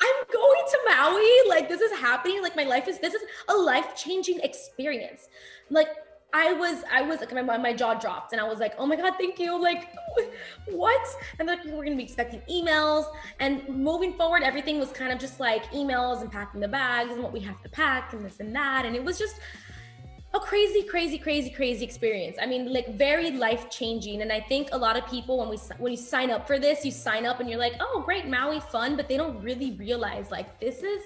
I'm 0.01 0.25
going 0.31 0.61
to 0.69 0.79
Maui. 0.87 1.49
Like 1.49 1.67
this 1.67 1.81
is 1.81 1.91
happening. 1.91 2.41
Like 2.41 2.55
my 2.55 2.63
life 2.63 2.87
is 2.87 2.99
this 2.99 3.13
is 3.13 3.21
a 3.49 3.53
life-changing 3.53 4.39
experience. 4.39 5.27
Like 5.69 5.89
I 6.31 6.53
was, 6.53 6.83
I 6.91 7.01
was 7.01 7.19
like, 7.19 7.33
my, 7.33 7.57
my 7.57 7.73
jaw 7.73 7.95
dropped 7.95 8.33
and 8.33 8.41
I 8.41 8.47
was 8.47 8.59
like, 8.59 8.75
oh 8.77 8.85
my 8.85 8.95
God, 8.95 9.13
thank 9.17 9.39
you. 9.39 9.59
Like, 9.59 9.89
what? 10.67 11.07
And 11.39 11.47
like, 11.47 11.63
we're 11.65 11.71
going 11.71 11.91
to 11.91 11.95
be 11.95 12.03
expecting 12.03 12.41
emails. 12.49 13.05
And 13.39 13.67
moving 13.67 14.13
forward, 14.13 14.43
everything 14.43 14.79
was 14.79 14.91
kind 14.91 15.11
of 15.11 15.17
just 15.17 15.39
like 15.39 15.65
emails 15.71 16.21
and 16.21 16.31
packing 16.31 16.61
the 16.61 16.67
bags 16.67 17.11
and 17.13 17.23
what 17.23 17.33
we 17.33 17.39
have 17.39 17.61
to 17.63 17.69
pack 17.69 18.13
and 18.13 18.23
this 18.23 18.39
and 18.39 18.55
that. 18.55 18.85
And 18.85 18.95
it 18.95 19.03
was 19.03 19.17
just 19.17 19.39
a 20.33 20.39
crazy, 20.39 20.83
crazy, 20.83 21.17
crazy, 21.17 21.49
crazy 21.49 21.83
experience. 21.83 22.37
I 22.39 22.45
mean, 22.45 22.71
like 22.71 22.95
very 22.95 23.31
life 23.31 23.69
changing. 23.69 24.21
And 24.21 24.31
I 24.31 24.39
think 24.39 24.69
a 24.71 24.77
lot 24.77 24.95
of 24.95 25.07
people, 25.07 25.39
when 25.39 25.49
we, 25.49 25.57
when 25.79 25.91
you 25.91 25.97
sign 25.97 26.29
up 26.29 26.45
for 26.45 26.59
this, 26.59 26.85
you 26.85 26.91
sign 26.91 27.25
up 27.25 27.39
and 27.39 27.49
you're 27.49 27.59
like, 27.59 27.73
oh, 27.79 28.03
great, 28.05 28.27
Maui 28.27 28.59
fun. 28.59 28.95
But 28.95 29.07
they 29.07 29.17
don't 29.17 29.41
really 29.41 29.71
realize 29.71 30.29
like 30.29 30.59
this 30.59 30.83
is, 30.83 31.01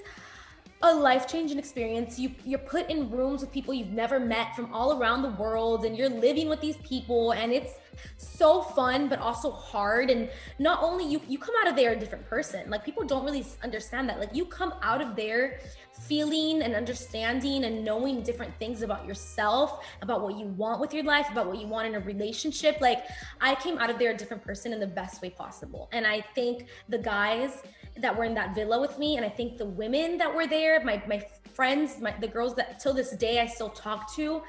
a 0.84 0.94
life-changing 0.94 1.58
experience. 1.58 2.20
You 2.20 2.32
you're 2.44 2.60
put 2.60 2.90
in 2.90 3.10
rooms 3.10 3.42
with 3.42 3.52
people 3.52 3.74
you've 3.74 3.92
never 3.92 4.20
met 4.20 4.54
from 4.54 4.72
all 4.74 5.00
around 5.00 5.22
the 5.22 5.32
world 5.32 5.86
and 5.86 5.98
you're 5.98 6.10
living 6.10 6.50
with 6.50 6.60
these 6.60 6.76
people 6.78 7.32
and 7.32 7.54
it's 7.54 7.74
so 8.18 8.62
fun 8.62 9.08
but 9.08 9.20
also 9.20 9.52
hard 9.52 10.10
and 10.10 10.30
not 10.60 10.82
only 10.82 11.06
you 11.06 11.22
you 11.28 11.38
come 11.38 11.56
out 11.62 11.70
of 11.70 11.76
there 11.78 11.94
a 11.94 11.96
different 11.96 12.26
person. 12.28 12.70
Like 12.70 12.84
people 12.84 13.06
don't 13.06 13.24
really 13.24 13.46
understand 13.64 14.10
that. 14.10 14.20
Like 14.20 14.36
you 14.36 14.46
come 14.46 14.74
out 14.82 15.00
of 15.00 15.16
there 15.16 15.62
feeling 15.94 16.64
and 16.64 16.76
understanding 16.76 17.64
and 17.64 17.86
knowing 17.86 18.22
different 18.22 18.54
things 18.60 18.82
about 18.82 19.06
yourself, 19.06 19.86
about 20.02 20.22
what 20.22 20.38
you 20.38 20.48
want 20.48 20.82
with 20.82 20.94
your 20.94 21.04
life, 21.04 21.28
about 21.32 21.48
what 21.48 21.60
you 21.60 21.68
want 21.68 21.88
in 21.88 21.96
a 21.96 22.00
relationship. 22.02 22.82
Like 22.82 23.06
I 23.40 23.56
came 23.56 23.78
out 23.78 23.90
of 23.90 23.98
there 24.00 24.12
a 24.12 24.18
different 24.18 24.44
person 24.44 24.74
in 24.74 24.82
the 24.82 24.88
best 24.88 25.22
way 25.22 25.30
possible. 25.30 25.88
And 25.94 26.06
I 26.06 26.26
think 26.36 26.66
the 26.90 26.98
guys 26.98 27.64
that 27.98 28.16
were 28.16 28.24
in 28.24 28.34
that 28.34 28.56
villa 28.56 28.80
with 28.80 28.98
me 28.98 29.18
and 29.18 29.26
i 29.26 29.30
think 29.30 29.58
the 29.58 29.66
women 29.66 30.18
that 30.18 30.34
were 30.34 30.48
there 30.48 30.84
my 30.84 31.02
my 31.08 31.26
friends 31.54 32.00
my 32.00 32.14
the 32.20 32.28
girls 32.28 32.56
that 32.56 32.80
till 32.80 32.94
this 32.94 33.12
day 33.18 33.40
i 33.40 33.46
still 33.46 33.70
talk 33.70 34.14
to 34.14 34.42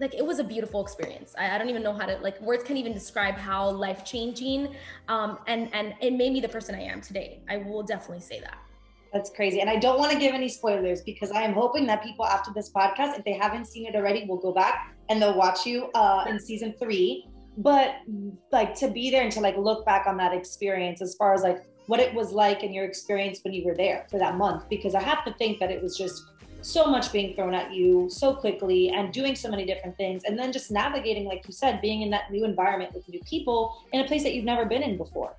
like 0.00 0.14
it 0.14 0.24
was 0.24 0.38
a 0.38 0.44
beautiful 0.44 0.82
experience 0.82 1.34
I, 1.38 1.54
I 1.54 1.58
don't 1.58 1.68
even 1.68 1.82
know 1.82 1.92
how 1.92 2.06
to 2.06 2.16
like 2.18 2.40
words 2.40 2.64
can't 2.64 2.78
even 2.78 2.92
describe 2.92 3.34
how 3.34 3.70
life 3.70 4.04
changing 4.04 4.74
um 5.08 5.38
and 5.46 5.68
and 5.72 5.94
it 6.00 6.12
made 6.12 6.32
me 6.32 6.40
the 6.40 6.48
person 6.48 6.74
i 6.74 6.80
am 6.80 7.00
today 7.00 7.40
i 7.48 7.58
will 7.58 7.82
definitely 7.82 8.20
say 8.20 8.40
that 8.40 8.58
that's 9.12 9.30
crazy. 9.30 9.60
And 9.60 9.68
I 9.68 9.76
don't 9.76 9.98
want 9.98 10.12
to 10.12 10.18
give 10.18 10.34
any 10.34 10.48
spoilers 10.48 11.02
because 11.02 11.30
I 11.32 11.42
am 11.42 11.52
hoping 11.52 11.86
that 11.86 12.02
people 12.02 12.24
after 12.24 12.52
this 12.54 12.70
podcast, 12.70 13.18
if 13.18 13.24
they 13.24 13.32
haven't 13.32 13.66
seen 13.66 13.86
it 13.86 13.96
already, 13.96 14.24
will 14.26 14.38
go 14.38 14.52
back 14.52 14.94
and 15.08 15.20
they'll 15.20 15.36
watch 15.36 15.66
you 15.66 15.90
uh, 15.94 16.26
in 16.28 16.38
season 16.38 16.74
three. 16.78 17.26
But 17.56 17.96
like 18.52 18.74
to 18.76 18.88
be 18.88 19.10
there 19.10 19.22
and 19.22 19.32
to 19.32 19.40
like 19.40 19.56
look 19.56 19.84
back 19.84 20.06
on 20.06 20.16
that 20.18 20.32
experience 20.32 21.02
as 21.02 21.16
far 21.16 21.34
as 21.34 21.42
like 21.42 21.64
what 21.86 22.00
it 22.00 22.14
was 22.14 22.32
like 22.32 22.62
and 22.62 22.74
your 22.74 22.84
experience 22.84 23.40
when 23.42 23.52
you 23.52 23.64
were 23.64 23.74
there 23.74 24.06
for 24.10 24.18
that 24.18 24.36
month 24.36 24.68
because 24.68 24.94
I 24.94 25.02
have 25.02 25.24
to 25.24 25.32
think 25.34 25.58
that 25.60 25.70
it 25.70 25.82
was 25.82 25.96
just 25.96 26.24
so 26.62 26.86
much 26.86 27.12
being 27.12 27.34
thrown 27.34 27.54
at 27.54 27.72
you 27.72 28.08
so 28.10 28.34
quickly 28.34 28.90
and 28.90 29.12
doing 29.12 29.34
so 29.34 29.50
many 29.50 29.64
different 29.64 29.96
things 29.96 30.24
and 30.24 30.38
then 30.38 30.52
just 30.52 30.70
navigating 30.70 31.24
like 31.24 31.42
you 31.46 31.52
said 31.52 31.80
being 31.80 32.02
in 32.02 32.10
that 32.10 32.30
new 32.30 32.44
environment 32.44 32.92
with 32.94 33.08
new 33.08 33.20
people 33.20 33.82
in 33.92 34.00
a 34.00 34.06
place 34.06 34.22
that 34.22 34.34
you've 34.34 34.44
never 34.44 34.64
been 34.66 34.82
in 34.82 34.96
before 34.96 35.34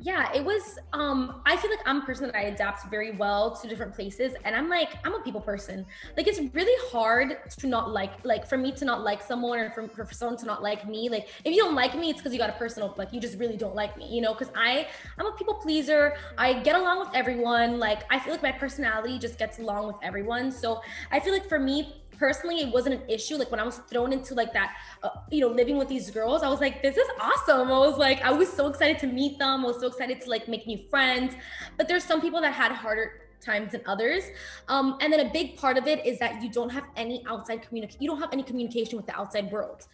yeah 0.00 0.32
it 0.32 0.44
was 0.44 0.78
um 0.92 1.40
i 1.46 1.56
feel 1.56 1.70
like 1.70 1.80
i'm 1.86 2.02
a 2.02 2.04
person 2.04 2.26
that 2.26 2.36
i 2.36 2.42
adapt 2.42 2.90
very 2.90 3.12
well 3.12 3.54
to 3.56 3.68
different 3.68 3.94
places 3.94 4.34
and 4.44 4.54
i'm 4.56 4.68
like 4.68 4.90
i'm 5.04 5.14
a 5.14 5.20
people 5.20 5.40
person. 5.40 5.86
Like 6.16 6.26
it's 6.26 6.40
really 6.54 6.90
hard 6.90 7.38
to 7.58 7.66
not 7.66 7.90
like 7.90 8.12
like 8.24 8.46
for 8.46 8.56
me 8.56 8.72
to 8.72 8.84
not 8.84 9.02
like 9.02 9.22
someone 9.22 9.58
or 9.58 9.70
for, 9.70 9.88
for 9.88 10.12
someone 10.12 10.38
to 10.38 10.46
not 10.46 10.62
like 10.62 10.88
me. 10.88 11.08
Like 11.08 11.28
if 11.44 11.54
you 11.54 11.62
don't 11.62 11.74
like 11.74 11.96
me 11.98 12.10
it's 12.10 12.20
because 12.20 12.32
you 12.32 12.38
got 12.38 12.50
a 12.50 12.54
personal 12.54 12.94
like 12.96 13.12
you 13.12 13.20
just 13.20 13.38
really 13.38 13.56
don't 13.56 13.74
like 13.74 13.96
me 13.96 14.08
you 14.08 14.20
know? 14.20 14.32
Because 14.32 14.52
i 14.54 14.86
i'm 15.18 15.26
a 15.26 15.32
people 15.32 15.54
pleaser. 15.54 16.14
I 16.38 16.54
get 16.60 16.76
along 16.76 17.00
with 17.00 17.08
everyone. 17.14 17.78
Like 17.78 18.02
i 18.10 18.18
feel 18.18 18.32
like 18.32 18.42
my 18.42 18.52
personality 18.52 19.18
just 19.18 19.38
gets 19.38 19.58
along 19.58 19.86
with 19.86 19.96
everyone. 20.02 20.50
So 20.50 20.80
i 21.10 21.20
feel 21.20 21.32
like 21.32 21.48
for 21.48 21.58
me 21.58 22.02
personally 22.18 22.60
it 22.60 22.72
wasn't 22.72 22.94
an 22.94 23.02
issue. 23.08 23.36
Like 23.36 23.50
when 23.50 23.60
i 23.60 23.64
was 23.64 23.78
thrown 23.90 24.12
into 24.12 24.34
like 24.34 24.52
that 24.52 24.76
uh, 25.02 25.10
you 25.30 25.40
know 25.40 25.48
living 25.48 25.76
with 25.76 25.88
these 25.88 26.10
girls 26.10 26.42
i 26.42 26.48
was 26.48 26.60
like 26.60 26.82
this 26.82 26.96
is 26.96 27.08
awesome. 27.20 27.68
I 27.70 27.78
was 27.78 27.98
like 27.98 28.22
i 28.22 28.30
was 28.30 28.50
so 28.52 28.66
excited 28.68 28.98
to 29.00 29.06
meet 29.06 29.38
them. 29.38 29.64
I 29.64 29.68
was 29.68 29.80
so 29.80 29.86
excited 29.86 30.20
to 30.22 30.30
like 30.30 30.48
make 30.48 30.66
new 30.66 30.80
friends. 30.88 31.34
But 31.76 31.88
there's 31.88 32.04
some 32.04 32.20
people 32.20 32.40
that 32.40 32.52
had 32.52 32.72
harder 32.72 33.24
times 33.40 33.72
than 33.72 33.82
others. 33.86 34.24
Um, 34.68 34.96
and 35.00 35.12
then 35.12 35.20
a 35.20 35.30
big 35.30 35.56
part 35.56 35.76
of 35.76 35.86
it 35.86 36.04
is 36.06 36.18
that 36.18 36.42
you 36.42 36.50
don't 36.50 36.70
have 36.70 36.84
any 36.96 37.24
outside 37.28 37.62
communication 37.62 38.02
you 38.02 38.08
don't 38.08 38.20
have 38.20 38.32
any 38.32 38.42
communication 38.42 38.96
with 38.96 39.06
the 39.06 39.16
outside 39.16 39.50
world 39.52 39.86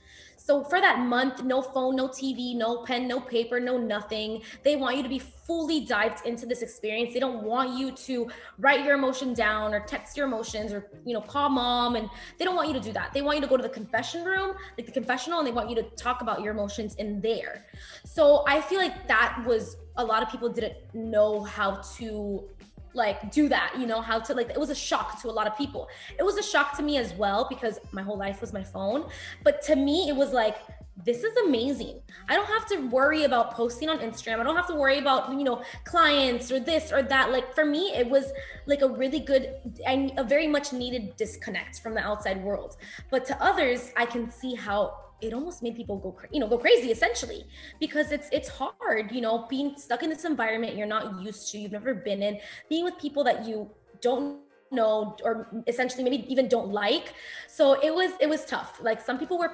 so 0.42 0.64
for 0.64 0.80
that 0.80 1.00
month, 1.00 1.44
no 1.44 1.60
phone, 1.60 1.96
no 1.96 2.08
TV, 2.08 2.56
no 2.56 2.82
pen, 2.82 3.06
no 3.06 3.20
paper, 3.20 3.60
no 3.60 3.76
nothing. 3.76 4.42
They 4.64 4.74
want 4.74 4.96
you 4.96 5.02
to 5.02 5.08
be 5.08 5.18
fully 5.18 5.84
dived 5.84 6.26
into 6.26 6.46
this 6.46 6.62
experience. 6.62 7.12
They 7.12 7.20
don't 7.20 7.42
want 7.42 7.78
you 7.78 7.92
to 7.92 8.30
write 8.58 8.82
your 8.82 8.94
emotion 8.94 9.34
down 9.34 9.74
or 9.74 9.80
text 9.80 10.16
your 10.16 10.26
emotions 10.26 10.72
or 10.72 10.88
you 11.04 11.12
know 11.12 11.20
call 11.20 11.50
mom 11.50 11.96
and 11.96 12.08
they 12.38 12.46
don't 12.46 12.56
want 12.56 12.68
you 12.68 12.74
to 12.74 12.80
do 12.80 12.90
that. 12.92 13.12
They 13.12 13.20
want 13.20 13.36
you 13.36 13.42
to 13.42 13.48
go 13.48 13.58
to 13.58 13.62
the 13.62 13.68
confession 13.68 14.24
room, 14.24 14.54
like 14.78 14.86
the 14.86 14.92
confessional 14.92 15.40
and 15.40 15.46
they 15.46 15.52
want 15.52 15.68
you 15.68 15.76
to 15.76 15.82
talk 15.82 16.22
about 16.22 16.40
your 16.40 16.54
emotions 16.54 16.94
in 16.94 17.20
there. 17.20 17.66
So 18.06 18.42
I 18.48 18.62
feel 18.62 18.78
like 18.78 19.06
that 19.08 19.44
was 19.46 19.76
a 19.96 20.04
lot 20.04 20.22
of 20.22 20.30
people 20.30 20.48
didn't 20.48 20.76
know 20.94 21.42
how 21.42 21.82
to 21.98 22.48
like 22.94 23.30
do 23.30 23.48
that 23.48 23.74
you 23.78 23.86
know 23.86 24.00
how 24.00 24.18
to 24.18 24.34
like 24.34 24.50
it 24.50 24.58
was 24.58 24.70
a 24.70 24.74
shock 24.74 25.20
to 25.22 25.28
a 25.28 25.32
lot 25.32 25.46
of 25.46 25.56
people. 25.56 25.88
It 26.18 26.22
was 26.22 26.36
a 26.36 26.42
shock 26.42 26.76
to 26.76 26.82
me 26.82 26.96
as 26.96 27.12
well 27.14 27.46
because 27.48 27.78
my 27.92 28.02
whole 28.02 28.18
life 28.18 28.40
was 28.40 28.52
my 28.52 28.64
phone. 28.64 29.08
But 29.44 29.62
to 29.62 29.76
me 29.76 30.08
it 30.08 30.16
was 30.16 30.32
like 30.32 30.56
this 31.02 31.24
is 31.24 31.34
amazing. 31.46 32.00
I 32.28 32.34
don't 32.34 32.46
have 32.46 32.66
to 32.66 32.76
worry 32.88 33.24
about 33.24 33.54
posting 33.54 33.88
on 33.88 34.00
instagram. 34.00 34.40
I 34.40 34.42
don't 34.42 34.56
have 34.56 34.66
to 34.66 34.74
worry 34.74 34.98
about 34.98 35.30
you 35.30 35.44
know 35.44 35.62
clients 35.84 36.50
or 36.50 36.60
this 36.60 36.92
or 36.92 37.02
that. 37.02 37.30
Like 37.30 37.54
for 37.54 37.64
me 37.64 37.92
it 37.94 38.08
was 38.08 38.32
like 38.66 38.82
a 38.82 38.88
really 38.88 39.20
good 39.20 39.54
and 39.86 40.12
a 40.16 40.24
very 40.24 40.46
much 40.46 40.72
needed 40.72 41.16
disconnect 41.16 41.80
from 41.80 41.94
the 41.94 42.00
outside 42.00 42.42
world. 42.42 42.76
But 43.10 43.24
to 43.26 43.42
others 43.42 43.92
i 43.96 44.04
can 44.04 44.30
see 44.30 44.54
how 44.54 45.09
it 45.22 45.32
almost 45.32 45.62
made 45.62 45.76
people 45.76 45.98
go 45.98 46.16
you 46.32 46.40
know 46.40 46.48
go 46.48 46.58
crazy 46.58 46.90
essentially 46.90 47.44
because 47.78 48.12
it's 48.12 48.28
it's 48.32 48.48
hard 48.48 49.10
you 49.12 49.20
know 49.20 49.46
being 49.48 49.76
stuck 49.76 50.02
in 50.02 50.10
this 50.10 50.24
environment 50.24 50.76
you're 50.76 50.86
not 50.86 51.20
used 51.20 51.50
to 51.50 51.58
you've 51.58 51.72
never 51.72 51.94
been 51.94 52.22
in 52.22 52.38
being 52.68 52.84
with 52.84 52.98
people 52.98 53.22
that 53.22 53.46
you 53.46 53.70
don't 54.00 54.40
know 54.70 55.16
or 55.24 55.48
essentially 55.66 56.04
maybe 56.04 56.24
even 56.30 56.48
don't 56.48 56.70
like. 56.70 57.14
So 57.48 57.80
it 57.80 57.94
was 57.94 58.12
it 58.20 58.28
was 58.28 58.44
tough. 58.44 58.80
Like 58.80 59.00
some 59.00 59.18
people 59.18 59.38
were 59.38 59.52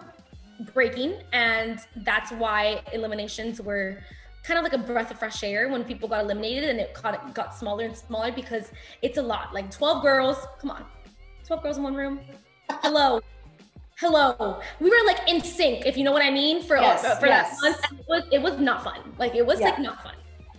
breaking 0.73 1.23
and 1.33 1.79
that's 2.05 2.33
why 2.33 2.83
eliminations 2.93 3.61
were 3.61 3.99
kind 4.43 4.59
of 4.59 4.65
like 4.65 4.73
a 4.73 4.79
breath 4.79 5.11
of 5.11 5.19
fresh 5.19 5.43
air 5.43 5.69
when 5.69 5.85
people 5.85 6.09
got 6.09 6.25
eliminated 6.25 6.71
and 6.71 6.79
it 6.79 6.95
got, 6.95 7.35
got 7.35 7.55
smaller 7.55 7.85
and 7.85 7.97
smaller 7.97 8.33
because 8.33 8.71
it's 9.03 9.19
a 9.19 9.23
lot. 9.23 9.53
Like 9.53 9.71
12 9.71 10.03
girls 10.03 10.39
come 10.61 10.71
on 10.71 10.85
12 11.47 11.63
girls 11.63 11.77
in 11.79 11.83
one 11.83 11.95
room? 11.95 12.21
Hello 12.83 13.21
hello 13.99 14.61
we 14.79 14.91
were 14.91 15.07
like 15.07 15.27
in 15.27 15.41
sync 15.41 15.87
if 15.87 15.97
you 15.97 16.05
know 16.05 16.13
what 16.13 16.21
i 16.21 16.31
mean 16.31 16.63
for 16.63 16.77
yes, 16.77 17.03
uh, 17.03 17.17
for 17.17 17.29
yes. 17.29 17.59
that 17.63 17.71
month 17.71 17.99
it 17.99 18.07
was 18.07 18.23
it 18.31 18.43
was 18.43 18.59
not 18.59 18.85
fun 18.85 19.01
like 19.19 19.35
it 19.35 19.45
was 19.45 19.59
yeah. 19.59 19.71
like 19.71 19.79
not 19.79 20.03
fun 20.03 20.15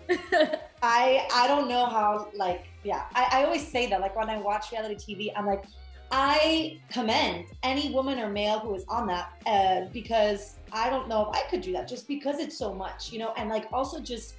i 0.82 1.28
i 1.32 1.48
don't 1.48 1.70
know 1.70 1.86
how 1.86 2.28
like 2.34 2.66
yeah 2.84 3.04
I, 3.14 3.28
I 3.32 3.44
always 3.44 3.68
say 3.68 3.88
that 3.92 4.02
like 4.02 4.16
when 4.16 4.28
i 4.28 4.40
watch 4.40 4.72
reality 4.72 4.96
tv 4.96 5.32
i'm 5.36 5.46
like 5.46 5.66
i 6.10 6.80
commend 6.90 7.46
any 7.62 7.94
woman 7.94 8.18
or 8.18 8.28
male 8.28 8.58
who 8.58 8.74
is 8.74 8.86
on 8.88 9.06
that 9.06 9.30
uh, 9.46 9.88
because 9.94 10.56
i 10.74 10.90
don't 10.90 11.08
know 11.08 11.30
if 11.30 11.38
i 11.38 11.48
could 11.48 11.62
do 11.62 11.72
that 11.74 11.88
just 11.88 12.08
because 12.08 12.40
it's 12.40 12.58
so 12.58 12.74
much 12.74 13.14
you 13.14 13.20
know 13.20 13.34
and 13.38 13.50
like 13.50 13.68
also 13.72 14.00
just 14.00 14.38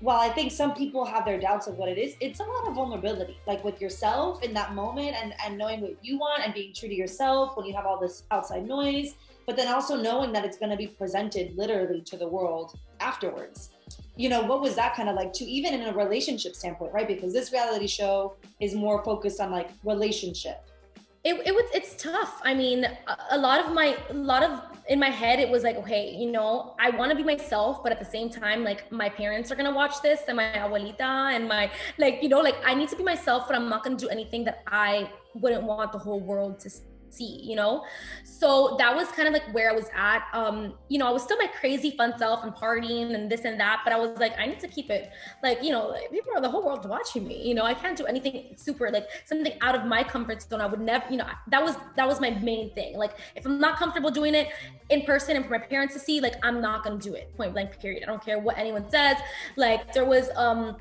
while 0.00 0.18
I 0.20 0.28
think 0.28 0.52
some 0.52 0.74
people 0.74 1.04
have 1.04 1.24
their 1.24 1.40
doubts 1.40 1.66
of 1.66 1.76
what 1.76 1.88
it 1.88 1.98
is, 1.98 2.14
it's 2.20 2.38
a 2.40 2.44
lot 2.44 2.68
of 2.68 2.74
vulnerability, 2.74 3.38
like 3.46 3.64
with 3.64 3.80
yourself 3.80 4.42
in 4.42 4.54
that 4.54 4.74
moment 4.74 5.16
and, 5.20 5.34
and 5.44 5.58
knowing 5.58 5.80
what 5.80 5.96
you 6.02 6.18
want 6.18 6.44
and 6.44 6.54
being 6.54 6.72
true 6.72 6.88
to 6.88 6.94
yourself 6.94 7.56
when 7.56 7.66
you 7.66 7.74
have 7.74 7.84
all 7.84 7.98
this 7.98 8.22
outside 8.30 8.66
noise, 8.66 9.14
but 9.46 9.56
then 9.56 9.66
also 9.66 9.96
knowing 9.96 10.32
that 10.32 10.44
it's 10.44 10.56
going 10.56 10.70
to 10.70 10.76
be 10.76 10.86
presented 10.86 11.56
literally 11.56 12.00
to 12.02 12.16
the 12.16 12.28
world 12.28 12.78
afterwards. 13.00 13.70
You 14.16 14.28
know, 14.28 14.42
what 14.42 14.60
was 14.60 14.76
that 14.76 14.94
kind 14.94 15.08
of 15.08 15.16
like 15.16 15.32
to 15.34 15.44
even 15.44 15.74
in 15.74 15.82
a 15.82 15.92
relationship 15.92 16.54
standpoint, 16.54 16.92
right? 16.92 17.08
Because 17.08 17.32
this 17.32 17.52
reality 17.52 17.86
show 17.86 18.36
is 18.60 18.74
more 18.74 19.02
focused 19.02 19.40
on 19.40 19.50
like 19.50 19.70
relationship 19.84 20.64
it, 21.24 21.34
it 21.46 21.54
was 21.54 21.64
it's 21.74 22.00
tough 22.00 22.40
i 22.44 22.54
mean 22.54 22.84
a, 22.84 23.16
a, 23.32 23.38
lot 23.38 23.64
of 23.64 23.72
my 23.72 23.96
a 24.10 24.14
lot 24.14 24.42
of 24.42 24.67
in 24.88 24.98
my 24.98 25.10
head 25.10 25.38
it 25.38 25.48
was 25.48 25.62
like 25.62 25.76
okay 25.76 26.14
you 26.14 26.30
know 26.30 26.74
i 26.80 26.88
want 26.90 27.10
to 27.10 27.16
be 27.16 27.22
myself 27.22 27.82
but 27.82 27.92
at 27.92 27.98
the 27.98 28.04
same 28.04 28.30
time 28.30 28.64
like 28.64 28.90
my 28.90 29.08
parents 29.08 29.52
are 29.52 29.56
gonna 29.56 29.74
watch 29.74 30.00
this 30.02 30.20
and 30.28 30.36
my 30.36 30.50
abuelita 30.54 31.34
and 31.34 31.46
my 31.46 31.70
like 31.98 32.22
you 32.22 32.28
know 32.28 32.40
like 32.40 32.56
i 32.64 32.74
need 32.74 32.88
to 32.88 32.96
be 32.96 33.02
myself 33.02 33.44
but 33.46 33.54
i'm 33.54 33.68
not 33.68 33.84
gonna 33.84 33.96
do 33.96 34.08
anything 34.08 34.44
that 34.44 34.62
i 34.66 35.10
wouldn't 35.34 35.62
want 35.62 35.92
the 35.92 35.98
whole 35.98 36.20
world 36.20 36.58
to 36.58 36.70
see, 37.10 37.40
you 37.42 37.56
know? 37.56 37.84
So 38.24 38.76
that 38.78 38.94
was 38.94 39.08
kind 39.08 39.26
of 39.26 39.34
like 39.34 39.52
where 39.52 39.70
I 39.70 39.74
was 39.74 39.86
at. 39.96 40.24
Um, 40.32 40.74
you 40.88 40.98
know, 40.98 41.08
I 41.08 41.10
was 41.10 41.22
still 41.22 41.36
my 41.38 41.48
crazy 41.60 41.90
fun 41.92 42.16
self 42.18 42.44
and 42.44 42.52
partying 42.52 43.14
and 43.14 43.30
this 43.30 43.44
and 43.44 43.58
that, 43.60 43.80
but 43.84 43.92
I 43.92 43.98
was 43.98 44.18
like, 44.18 44.38
I 44.38 44.46
need 44.46 44.60
to 44.60 44.68
keep 44.68 44.90
it 44.90 45.10
like, 45.42 45.62
you 45.62 45.70
know, 45.70 45.96
people 46.10 46.32
are 46.34 46.40
the 46.40 46.48
whole 46.48 46.64
world 46.64 46.88
watching 46.88 47.26
me. 47.26 47.46
You 47.46 47.54
know, 47.54 47.64
I 47.64 47.74
can't 47.74 47.96
do 47.96 48.06
anything 48.06 48.54
super 48.56 48.90
like 48.90 49.08
something 49.24 49.52
out 49.60 49.74
of 49.74 49.84
my 49.86 50.02
comfort 50.02 50.42
zone. 50.42 50.60
I 50.60 50.66
would 50.66 50.80
never, 50.80 51.04
you 51.10 51.16
know, 51.16 51.26
that 51.48 51.62
was 51.62 51.76
that 51.96 52.06
was 52.06 52.20
my 52.20 52.30
main 52.30 52.74
thing. 52.74 52.96
Like 52.96 53.12
if 53.34 53.46
I'm 53.46 53.60
not 53.60 53.76
comfortable 53.78 54.10
doing 54.10 54.34
it 54.34 54.48
in 54.90 55.02
person 55.02 55.36
and 55.36 55.44
for 55.44 55.52
my 55.52 55.58
parents 55.58 55.94
to 55.94 56.00
see, 56.00 56.20
like 56.20 56.34
I'm 56.42 56.60
not 56.60 56.84
gonna 56.84 56.98
do 56.98 57.14
it. 57.14 57.36
Point 57.36 57.52
blank 57.52 57.78
period. 57.78 58.02
I 58.02 58.06
don't 58.06 58.24
care 58.24 58.38
what 58.38 58.58
anyone 58.58 58.88
says. 58.90 59.16
Like 59.56 59.92
there 59.92 60.04
was 60.04 60.30
um 60.36 60.76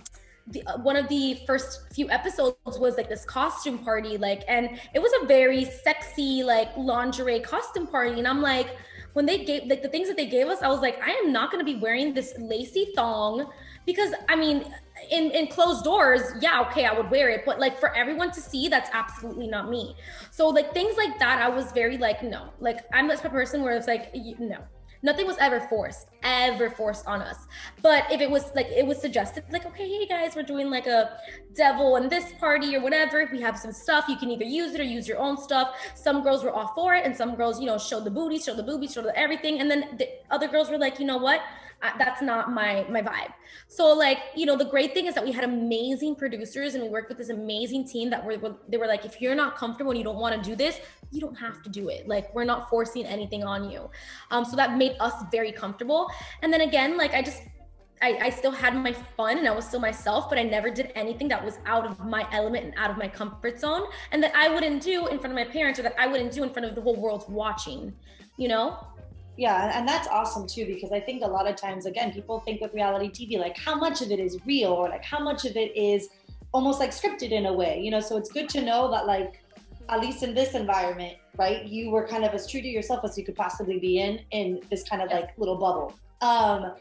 the, 0.51 0.63
uh, 0.65 0.77
one 0.77 0.95
of 0.95 1.07
the 1.09 1.39
first 1.45 1.93
few 1.93 2.09
episodes 2.09 2.79
was 2.79 2.95
like 2.95 3.09
this 3.09 3.25
costume 3.25 3.77
party 3.79 4.17
like 4.17 4.43
and 4.47 4.79
it 4.93 4.99
was 4.99 5.11
a 5.21 5.25
very 5.25 5.65
sexy 5.65 6.43
like 6.43 6.75
lingerie 6.77 7.39
costume 7.39 7.87
party. 7.87 8.17
And 8.17 8.27
i'm 8.27 8.41
like 8.41 8.75
when 9.13 9.25
they 9.25 9.43
gave 9.43 9.63
like 9.65 9.81
the 9.81 9.89
things 9.89 10.07
that 10.07 10.15
they 10.15 10.27
gave 10.27 10.47
us 10.47 10.61
i 10.61 10.67
was 10.67 10.79
like 10.79 11.01
i 11.01 11.11
am 11.11 11.33
not 11.33 11.51
going 11.51 11.65
to 11.65 11.71
be 11.73 11.79
wearing 11.79 12.13
this 12.13 12.33
lacy 12.37 12.91
thong 12.95 13.49
because 13.85 14.13
i 14.29 14.35
mean 14.35 14.71
in 15.11 15.31
in 15.31 15.47
closed 15.47 15.83
doors 15.83 16.21
yeah 16.39 16.61
okay 16.61 16.85
i 16.85 16.93
would 16.93 17.09
wear 17.11 17.29
it. 17.29 17.43
But 17.45 17.59
like 17.59 17.79
for 17.79 17.95
everyone 17.95 18.31
to 18.31 18.41
see 18.41 18.67
that's 18.67 18.89
absolutely 18.93 19.47
not 19.47 19.69
me. 19.69 19.95
So 20.31 20.47
like 20.47 20.73
things 20.73 20.95
like 20.97 21.19
that 21.19 21.41
i 21.41 21.49
was 21.49 21.71
very 21.71 21.97
like 21.97 22.23
no. 22.23 22.49
Like 22.59 22.79
i'm 22.93 23.07
this 23.07 23.21
person 23.21 23.63
where 23.63 23.75
it's 23.75 23.87
like 23.87 24.13
no 24.39 24.59
nothing 25.01 25.27
was 25.27 25.37
ever 25.37 25.59
forced 25.61 26.07
ever 26.23 26.69
forced 26.69 27.05
on 27.07 27.21
us. 27.21 27.47
But 27.81 28.11
if 28.11 28.21
it 28.21 28.29
was 28.29 28.51
like 28.55 28.67
it 28.67 28.85
was 28.85 28.99
suggested 28.99 29.43
like 29.51 29.65
okay 29.65 29.87
hey 29.87 30.05
guys 30.05 30.35
we're 30.35 30.43
doing 30.43 30.69
like 30.69 30.87
a 30.87 31.17
devil 31.53 31.95
and 31.95 32.09
this 32.09 32.33
party 32.39 32.75
or 32.75 32.81
whatever 32.81 33.27
we 33.31 33.41
have 33.41 33.57
some 33.57 33.71
stuff 33.71 34.05
you 34.07 34.17
can 34.17 34.29
either 34.29 34.43
use 34.43 34.73
it 34.73 34.81
or 34.81 34.83
use 34.83 35.07
your 35.07 35.19
own 35.19 35.37
stuff. 35.37 35.75
Some 35.95 36.23
girls 36.23 36.43
were 36.43 36.51
all 36.51 36.71
for 36.75 36.95
it 36.95 37.05
and 37.05 37.15
some 37.15 37.35
girls 37.35 37.59
you 37.59 37.65
know 37.65 37.77
showed 37.77 38.03
the 38.03 38.11
booty 38.11 38.39
showed 38.39 38.57
the 38.57 38.63
boobies 38.63 38.93
showed 38.93 39.05
the 39.05 39.17
everything. 39.17 39.59
And 39.61 39.69
then 39.71 39.97
the 39.97 40.09
other 40.29 40.47
girls 40.47 40.69
were 40.69 40.77
like 40.77 40.99
you 40.99 41.05
know 41.05 41.17
what 41.17 41.41
that's 41.81 42.21
not 42.21 42.51
my 42.51 42.85
my 42.89 43.01
vibe. 43.01 43.33
So 43.67 43.93
like 43.93 44.19
you 44.35 44.45
know 44.45 44.55
the 44.55 44.65
great 44.65 44.93
thing 44.93 45.05
is 45.05 45.15
that 45.15 45.23
we 45.23 45.31
had 45.31 45.43
amazing 45.43 46.15
producers 46.15 46.73
and 46.75 46.83
we 46.83 46.89
worked 46.89 47.09
with 47.09 47.17
this 47.17 47.29
amazing 47.29 47.87
team 47.87 48.09
that 48.09 48.25
were 48.25 48.55
they 48.67 48.77
were 48.77 48.87
like 48.87 49.05
if 49.05 49.21
you're 49.21 49.35
not 49.35 49.55
comfortable 49.55 49.91
and 49.91 49.97
you 49.97 50.03
don't 50.03 50.17
want 50.17 50.41
to 50.41 50.49
do 50.49 50.55
this 50.55 50.79
you 51.11 51.21
don't 51.21 51.35
have 51.35 51.61
to 51.63 51.69
do 51.69 51.89
it. 51.89 52.07
Like 52.07 52.33
we're 52.35 52.43
not 52.43 52.69
forcing 52.69 53.05
anything 53.05 53.43
on 53.43 53.69
you. 53.69 53.89
Um, 54.31 54.43
so 54.43 54.55
that 54.55 54.77
made 54.77 54.95
us 54.99 55.13
very 55.31 55.51
comfortable. 55.51 56.09
And 56.41 56.51
then 56.51 56.61
again 56.61 56.97
like 56.97 57.13
i 57.13 57.21
just 57.21 57.41
I, 57.99 58.19
I, 58.21 58.29
still 58.29 58.51
had 58.51 58.75
my 58.75 58.93
fun 58.93 59.39
and 59.39 59.47
I 59.47 59.51
was 59.51 59.65
still 59.65 59.79
myself, 59.79 60.29
but 60.29 60.37
I 60.37 60.43
never 60.43 60.69
did 60.69 60.91
anything 60.93 61.27
that 61.29 61.43
was 61.43 61.57
out 61.65 61.83
of 61.83 62.05
my 62.05 62.27
element 62.31 62.65
and 62.65 62.73
out 62.77 62.91
of 62.91 62.97
my 62.97 63.07
comfort 63.07 63.59
zone 63.59 63.87
and 64.11 64.21
that 64.21 64.35
I 64.35 64.53
wouldn't 64.53 64.83
do 64.83 65.07
in 65.07 65.17
front 65.17 65.31
of 65.31 65.35
my 65.35 65.51
parents 65.51 65.79
or 65.79 65.81
that 65.81 65.95
I 65.97 66.05
wouldn't 66.05 66.31
do 66.31 66.43
in 66.43 66.51
front 66.51 66.67
of 66.67 66.75
the 66.75 66.81
whole 66.81 66.95
world 66.95 67.25
watching, 67.27 67.91
you 68.37 68.49
know? 68.49 68.77
Yeah, 69.37 69.77
and 69.77 69.87
that's 69.87 70.07
awesome 70.07 70.47
too 70.47 70.65
because 70.65 70.91
I 70.91 70.99
think 70.99 71.23
a 71.23 71.27
lot 71.27 71.47
of 71.47 71.55
times 71.55 71.85
again 71.85 72.11
people 72.11 72.39
think 72.39 72.59
with 72.59 72.73
reality 72.73 73.09
TV 73.09 73.39
like 73.39 73.55
how 73.57 73.75
much 73.75 74.01
of 74.01 74.09
it 74.11 74.19
is 74.19 74.39
real 74.45 74.71
or 74.71 74.89
like 74.89 75.03
how 75.03 75.19
much 75.19 75.45
of 75.45 75.55
it 75.55 75.75
is 75.77 76.09
almost 76.53 76.79
like 76.79 76.89
scripted 76.89 77.31
in 77.31 77.45
a 77.45 77.53
way, 77.53 77.79
you 77.79 77.91
know. 77.91 77.99
So 77.99 78.17
it's 78.17 78.31
good 78.31 78.49
to 78.49 78.61
know 78.61 78.89
that 78.91 79.05
like 79.05 79.43
at 79.89 79.99
least 80.01 80.23
in 80.23 80.33
this 80.33 80.53
environment, 80.53 81.17
right, 81.37 81.65
you 81.65 81.91
were 81.91 82.05
kind 82.05 82.25
of 82.25 82.33
as 82.33 82.49
true 82.49 82.61
to 82.61 82.67
yourself 82.67 83.05
as 83.05 83.17
you 83.17 83.23
could 83.23 83.35
possibly 83.35 83.79
be 83.79 83.99
in 83.99 84.21
in 84.31 84.61
this 84.69 84.83
kind 84.83 85.01
of 85.01 85.09
like 85.11 85.37
little 85.37 85.57
bubble. 85.57 85.93
Um 86.21 86.73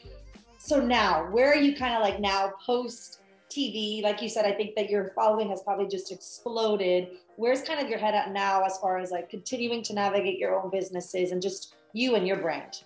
so 0.59 0.81
now, 0.81 1.31
where 1.31 1.49
are 1.53 1.57
you 1.57 1.77
kind 1.77 1.95
of 1.95 2.03
like 2.03 2.19
now 2.19 2.55
post 2.65 3.21
TV? 3.51 4.03
Like 4.03 4.21
you 4.21 4.29
said, 4.29 4.45
I 4.47 4.53
think 4.53 4.75
that 4.75 4.91
your 4.91 5.13
following 5.15 5.49
has 5.51 5.63
probably 5.63 5.87
just 5.87 6.11
exploded. 6.11 7.09
Where's 7.37 7.63
kind 7.63 7.79
of 7.79 7.89
your 7.89 8.01
head 8.01 8.15
at 8.15 8.33
now 8.33 8.65
as 8.65 8.79
far 8.79 8.99
as 8.99 9.13
like 9.13 9.31
continuing 9.31 9.83
to 9.85 9.95
navigate 9.95 10.39
your 10.39 10.61
own 10.61 10.71
businesses 10.71 11.31
and 11.31 11.41
just 11.41 11.76
you 11.97 12.15
and 12.15 12.27
your 12.27 12.37
brand? 12.37 12.83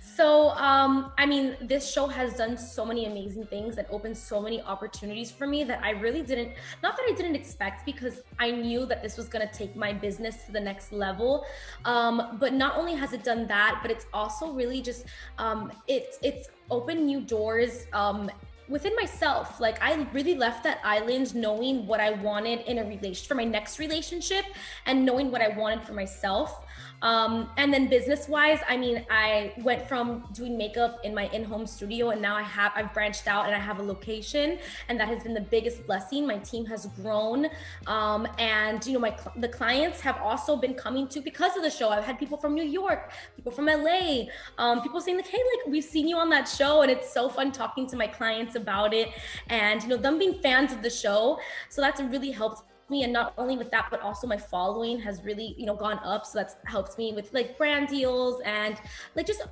So, 0.00 0.50
um, 0.50 1.12
I 1.16 1.26
mean, 1.26 1.56
this 1.60 1.90
show 1.90 2.06
has 2.08 2.34
done 2.34 2.56
so 2.56 2.84
many 2.84 3.06
amazing 3.06 3.46
things 3.46 3.78
and 3.78 3.86
opened 3.90 4.16
so 4.16 4.40
many 4.40 4.60
opportunities 4.62 5.30
for 5.30 5.46
me 5.46 5.64
that 5.64 5.82
I 5.82 5.90
really 5.90 6.22
didn't, 6.22 6.52
not 6.82 6.96
that 6.96 7.06
I 7.08 7.14
didn't 7.14 7.36
expect, 7.36 7.86
because 7.86 8.22
I 8.38 8.50
knew 8.50 8.84
that 8.86 9.02
this 9.02 9.16
was 9.16 9.28
going 9.28 9.46
to 9.46 9.52
take 9.52 9.76
my 9.76 9.92
business 9.92 10.44
to 10.46 10.52
the 10.52 10.60
next 10.60 10.92
level. 10.92 11.46
Um, 11.84 12.36
but 12.40 12.52
not 12.52 12.76
only 12.76 12.94
has 12.94 13.12
it 13.12 13.22
done 13.22 13.46
that, 13.46 13.78
but 13.80 13.90
it's 13.90 14.06
also 14.12 14.52
really 14.52 14.82
just, 14.82 15.06
um, 15.38 15.72
it's, 15.86 16.18
it's 16.22 16.48
opened 16.70 17.06
new 17.06 17.20
doors 17.20 17.86
um, 17.92 18.30
within 18.68 18.94
myself 18.96 19.60
like 19.60 19.82
i 19.82 20.06
really 20.12 20.34
left 20.34 20.62
that 20.62 20.78
island 20.84 21.34
knowing 21.34 21.86
what 21.86 22.00
i 22.00 22.10
wanted 22.10 22.60
in 22.66 22.78
a 22.78 22.84
relation 22.84 23.26
for 23.26 23.34
my 23.34 23.44
next 23.44 23.78
relationship 23.78 24.44
and 24.84 25.06
knowing 25.06 25.30
what 25.30 25.40
i 25.40 25.48
wanted 25.48 25.82
for 25.82 25.94
myself 25.94 26.66
um, 27.02 27.48
and 27.56 27.72
then 27.72 27.88
business 27.88 28.28
wise, 28.28 28.58
I 28.68 28.76
mean, 28.76 29.04
I 29.10 29.52
went 29.62 29.88
from 29.88 30.24
doing 30.32 30.58
makeup 30.58 31.00
in 31.04 31.14
my 31.14 31.28
in-home 31.28 31.66
studio 31.66 32.10
and 32.10 32.20
now 32.20 32.36
I 32.36 32.42
have, 32.42 32.72
I've 32.74 32.92
branched 32.92 33.28
out 33.28 33.46
and 33.46 33.54
I 33.54 33.58
have 33.58 33.78
a 33.78 33.82
location 33.82 34.58
and 34.88 34.98
that 34.98 35.08
has 35.08 35.22
been 35.22 35.34
the 35.34 35.40
biggest 35.40 35.86
blessing. 35.86 36.26
My 36.26 36.38
team 36.38 36.66
has 36.66 36.86
grown. 37.00 37.46
Um, 37.86 38.26
and 38.38 38.84
you 38.86 38.92
know, 38.94 38.98
my, 38.98 39.16
the 39.36 39.48
clients 39.48 40.00
have 40.00 40.18
also 40.18 40.56
been 40.56 40.74
coming 40.74 41.06
to 41.08 41.20
because 41.20 41.56
of 41.56 41.62
the 41.62 41.70
show. 41.70 41.90
I've 41.90 42.04
had 42.04 42.18
people 42.18 42.36
from 42.36 42.54
New 42.54 42.64
York, 42.64 43.12
people 43.36 43.52
from 43.52 43.66
LA, 43.66 44.24
um, 44.58 44.82
people 44.82 45.00
saying 45.00 45.16
like, 45.18 45.28
Hey, 45.28 45.38
like 45.38 45.72
we've 45.72 45.84
seen 45.84 46.08
you 46.08 46.16
on 46.16 46.30
that 46.30 46.48
show 46.48 46.82
and 46.82 46.90
it's 46.90 47.12
so 47.12 47.28
fun 47.28 47.52
talking 47.52 47.86
to 47.88 47.96
my 47.96 48.06
clients 48.06 48.56
about 48.56 48.92
it 48.92 49.10
and, 49.48 49.82
you 49.82 49.88
know, 49.88 49.96
them 49.96 50.18
being 50.18 50.34
fans 50.42 50.72
of 50.72 50.82
the 50.82 50.90
show. 50.90 51.38
So 51.68 51.80
that's 51.80 52.00
really 52.00 52.30
helped 52.30 52.62
me 52.90 53.02
and 53.04 53.12
not 53.12 53.34
only 53.38 53.56
with 53.56 53.70
that 53.70 53.88
but 53.90 54.00
also 54.00 54.26
my 54.26 54.36
following 54.36 54.98
has 54.98 55.22
really 55.24 55.54
you 55.58 55.66
know 55.66 55.76
gone 55.76 56.00
up. 56.04 56.26
So 56.26 56.38
that's 56.38 56.56
helped 56.64 56.98
me 56.98 57.12
with 57.12 57.32
like 57.32 57.56
brand 57.58 57.88
deals 57.88 58.40
and 58.44 58.76
like 59.14 59.26
just 59.26 59.42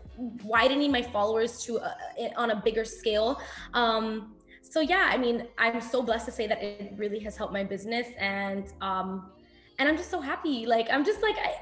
widening 0.45 0.91
my 0.91 1.03
followers 1.03 1.63
to 1.65 1.79
a, 1.79 2.33
on 2.37 2.51
a 2.51 2.57
bigger 2.57 2.85
scale. 2.85 3.41
Um 3.75 4.33
so 4.69 4.81
yeah 4.81 5.09
i 5.13 5.17
mean 5.17 5.47
i'm 5.59 5.81
so 5.81 6.03
blessed 6.03 6.27
to 6.27 6.33
say 6.33 6.49
that 6.49 6.61
it 6.61 6.93
really 6.97 7.21
has 7.21 7.37
helped 7.37 7.53
my 7.53 7.63
business 7.63 8.09
and 8.19 8.73
um 8.81 9.31
and 9.79 9.89
i'm 9.89 9.97
just 9.97 10.11
so 10.11 10.21
happy. 10.21 10.67
Like 10.67 10.89
i'm 10.91 11.05
just 11.05 11.23
like 11.23 11.37
I, 11.37 11.55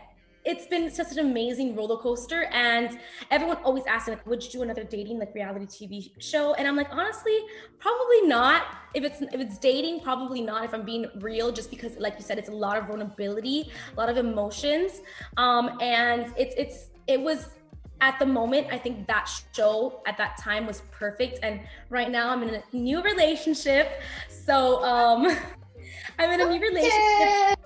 it's 0.45 0.67
been 0.67 0.91
such 0.91 1.13
an 1.13 1.21
amazing 1.21 1.75
roller 1.75 1.97
coaster 1.97 2.45
and 2.53 2.99
everyone 3.31 3.57
always 3.65 3.85
asks 3.87 4.09
me 4.09 4.15
like 4.15 4.27
would 4.27 4.43
you 4.45 4.51
do 4.51 4.63
another 4.63 4.85
dating 4.85 5.19
like 5.19 5.35
reality 5.35 5.67
tv 5.67 6.11
show? 6.19 6.55
And 6.55 6.69
i'm 6.69 6.77
like 6.77 6.89
honestly 6.91 7.39
probably 7.79 8.23
not. 8.23 8.65
If 8.95 9.05
it's 9.05 9.23
if 9.23 9.41
it's 9.41 9.59
dating 9.59 10.01
probably 10.01 10.41
not 10.41 10.65
if 10.65 10.75
i'm 10.75 10.85
being 10.85 11.07
real 11.21 11.51
just 11.51 11.71
because 11.71 11.97
like 11.99 12.15
you 12.19 12.25
said 12.25 12.39
it's 12.39 12.49
a 12.49 12.53
lot 12.53 12.77
of 12.77 12.87
vulnerability 12.87 13.71
a 13.97 14.01
lot 14.01 14.09
of 14.09 14.17
emotions. 14.17 15.01
Um 15.37 15.79
and 15.81 16.33
it's 16.37 16.55
it's 16.57 16.91
it 17.07 17.21
was 17.21 17.49
at 18.01 18.19
the 18.19 18.27
moment 18.27 18.67
i 18.71 18.77
think 18.77 19.07
that 19.07 19.31
show 19.55 20.03
at 20.07 20.19
that 20.19 20.37
time 20.37 20.67
was 20.67 20.83
perfect 20.91 21.39
and 21.43 21.61
right 21.91 22.11
now 22.11 22.29
i'm 22.31 22.43
in 22.43 22.55
a 22.55 22.63
new 22.77 23.03
relationship. 23.03 24.03
So 24.29 24.85
um 24.85 25.27
i'm 26.19 26.31
in 26.31 26.41
a 26.41 26.51
new 26.51 26.61
relationship 26.61 27.59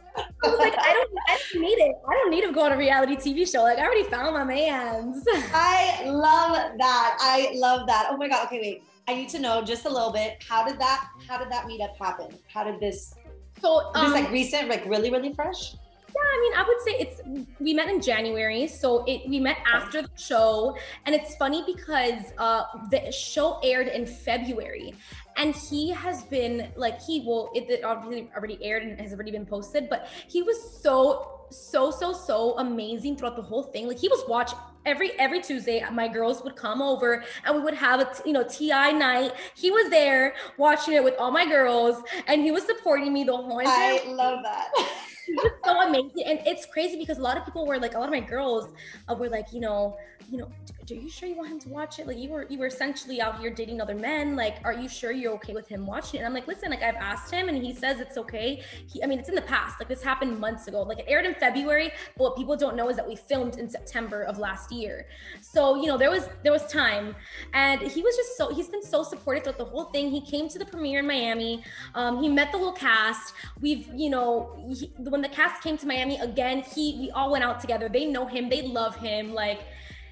I 0.45 0.49
was 0.49 0.59
like, 0.59 0.75
I 0.79 0.93
don't, 0.93 1.11
I 1.29 1.39
don't 1.53 1.63
need 1.63 1.79
it. 1.79 1.95
I 2.09 2.13
don't 2.15 2.31
need 2.31 2.43
to 2.47 2.53
go 2.53 2.63
on 2.63 2.73
a 2.73 2.77
reality 2.77 3.17
TV 3.17 3.51
show. 3.51 3.63
Like, 3.63 3.79
I 3.79 3.83
already 3.83 4.05
found 4.05 4.35
my 4.35 4.45
man's. 4.45 5.25
I 5.55 6.05
love 6.07 6.79
that. 6.79 7.17
I 7.21 7.53
love 7.55 7.87
that. 7.87 8.09
Oh 8.11 8.17
my 8.17 8.29
god. 8.29 8.47
Okay, 8.47 8.61
wait. 8.61 8.83
I 9.09 9.15
need 9.15 9.31
to 9.31 9.39
know 9.39 9.63
just 9.63 9.87
a 9.87 9.89
little 9.89 10.13
bit. 10.13 10.43
How 10.47 10.67
did 10.67 10.79
that? 10.79 11.09
How 11.27 11.39
did 11.39 11.51
that 11.51 11.65
meetup 11.65 11.97
happen? 11.99 12.29
How 12.53 12.63
did 12.65 12.79
this? 12.79 13.15
So 13.61 13.91
um, 13.95 14.05
this 14.05 14.21
like 14.21 14.31
recent, 14.31 14.69
like 14.69 14.85
really, 14.85 15.11
really 15.11 15.33
fresh. 15.33 15.75
Yeah, 16.09 16.23
I 16.23 16.41
mean, 16.41 16.53
I 16.55 16.65
would 16.67 16.81
say 16.81 16.93
it's 16.99 17.49
we 17.61 17.75
met 17.75 17.89
in 17.89 18.01
January, 18.01 18.67
so 18.67 19.05
it 19.05 19.29
we 19.29 19.41
met 19.41 19.59
after 19.73 20.03
the 20.03 20.11
show, 20.17 20.77
and 21.07 21.15
it's 21.15 21.37
funny 21.37 21.63
because 21.67 22.33
uh, 22.39 22.65
the 22.91 23.13
show 23.13 23.61
aired 23.63 23.89
in 23.89 24.07
February, 24.07 24.95
and 25.39 25.55
he 25.55 25.91
has 25.91 26.25
been 26.25 26.71
like 26.77 27.01
he 27.01 27.21
will 27.21 27.51
it, 27.55 27.83
obviously 27.85 28.29
already 28.37 28.59
aired 28.63 28.83
and 28.83 29.01
has 29.01 29.13
already 29.13 29.31
been 29.31 29.47
posted, 29.47 29.89
but 29.89 30.09
he 30.29 30.43
was 30.43 30.59
so 30.83 31.47
so 31.51 31.91
so 31.91 32.13
so 32.13 32.59
amazing 32.59 33.17
throughout 33.17 33.37
the 33.37 33.43
whole 33.43 33.63
thing. 33.63 33.87
Like 33.87 33.99
he 33.99 34.09
was 34.09 34.23
watch 34.29 34.53
every 34.85 35.13
every 35.19 35.41
Tuesday. 35.41 35.83
My 35.93 36.09
girls 36.09 36.43
would 36.43 36.57
come 36.57 36.83
over 36.83 37.25
and 37.45 37.57
we 37.57 37.63
would 37.63 37.75
have 37.75 38.01
a 38.01 38.11
you 38.27 38.33
know 38.33 38.43
TI 38.43 38.93
night. 38.93 39.33
He 39.57 39.71
was 39.71 39.89
there 39.91 40.35
watching 40.59 40.95
it 40.95 41.05
with 41.05 41.15
all 41.19 41.31
my 41.31 41.47
girls, 41.47 42.03
and 42.27 42.43
he 42.43 42.51
was 42.51 42.65
supporting 42.65 43.13
me 43.13 43.25
the 43.25 43.37
whole 43.37 43.61
entire. 43.61 44.01
I 44.01 44.13
love 44.13 44.43
that. 44.43 44.71
He 45.29 45.35
was 45.35 45.53
so 45.63 45.83
amazing. 45.83 46.25
And 46.25 46.41
it's 46.47 46.65
crazy 46.65 46.97
because 46.97 47.19
a 47.19 47.21
lot 47.21 47.37
of 47.37 47.45
people 47.45 47.67
were 47.67 47.79
like, 47.79 47.95
a 47.95 47.99
lot 47.99 48.07
of 48.07 48.13
my 48.13 48.21
girls 48.21 48.71
uh, 49.09 49.15
were 49.15 49.29
like, 49.29 49.53
you 49.53 49.61
know, 49.61 49.99
you 50.31 50.39
know, 50.39 50.51
are 50.91 50.95
you 50.95 51.09
sure 51.09 51.29
you 51.29 51.37
want 51.37 51.51
him 51.51 51.59
to 51.61 51.69
watch 51.69 51.99
it? 51.99 52.07
Like 52.07 52.19
you 52.19 52.31
were, 52.31 52.47
you 52.49 52.59
were 52.59 52.67
essentially 52.67 53.21
out 53.21 53.39
here 53.41 53.51
dating 53.51 53.81
other 53.81 53.95
men. 53.95 54.37
Like, 54.37 54.57
are 54.65 54.73
you 54.73 54.89
sure 54.89 55.13
you're 55.13 55.33
okay 55.35 55.53
with 55.53 55.69
him 55.69 55.87
watching 55.87 56.21
it? 56.21 56.25
And 56.25 56.27
I'm 56.27 56.35
like, 56.35 56.47
listen, 56.47 56.71
like 56.71 56.83
I've 56.83 56.97
asked 56.97 57.33
him 57.33 57.49
and 57.49 57.63
he 57.63 57.75
says 57.75 58.01
it's 58.01 58.17
okay. 58.17 58.63
He, 58.87 59.03
I 59.03 59.07
mean, 59.07 59.19
it's 59.19 59.29
in 59.29 59.35
the 59.35 59.43
past. 59.43 59.81
Like 59.81 59.89
this 59.89 60.03
happened 60.03 60.39
months 60.39 60.69
ago. 60.69 60.83
Like 60.83 61.01
it 61.01 61.05
aired 61.09 61.27
in 61.27 61.35
February, 61.35 61.91
but 62.17 62.25
what 62.25 62.37
people 62.37 62.57
don't 62.57 62.77
know 62.77 62.89
is 62.89 62.97
that 62.97 63.07
we 63.07 63.17
filmed 63.17 63.59
in 63.59 63.69
September 63.69 64.23
of 64.23 64.39
last 64.39 64.73
year. 64.73 65.07
So, 65.41 65.77
you 65.77 65.87
know, 65.87 65.99
there 65.99 66.11
was, 66.11 66.29
there 66.43 66.53
was 66.53 66.67
time 66.67 67.15
and 67.55 67.81
he 67.81 68.03
was 68.03 68.17
just 68.17 68.37
so, 68.37 68.53
he's 68.55 68.69
been 68.69 68.83
so 68.83 69.03
supportive 69.03 69.45
throughout 69.45 69.59
the 69.59 69.65
whole 69.65 69.85
thing. 69.85 70.11
He 70.11 70.21
came 70.21 70.49
to 70.49 70.59
the 70.59 70.67
premiere 70.67 71.01
in 71.01 71.07
Miami. 71.07 71.63
Um, 71.95 72.23
he 72.23 72.29
met 72.29 72.53
the 72.53 72.59
whole 72.59 72.73
cast. 72.73 73.35
We've, 73.61 73.89
you 73.95 74.11
know, 74.11 74.57
he, 74.77 74.93
when 74.99 75.23
the 75.23 75.29
cast 75.29 75.63
came 75.63 75.77
to 75.79 75.87
Miami 75.87 76.19
again, 76.19 76.63
he, 76.63 76.97
we 77.01 77.11
all 77.11 77.31
went 77.31 77.45
out 77.45 77.61
together. 77.61 77.89
They 77.89 78.07
know 78.07 78.27
him. 78.27 78.49
They 78.49 78.63
love 78.63 78.97
him. 78.97 79.33
Like, 79.33 79.61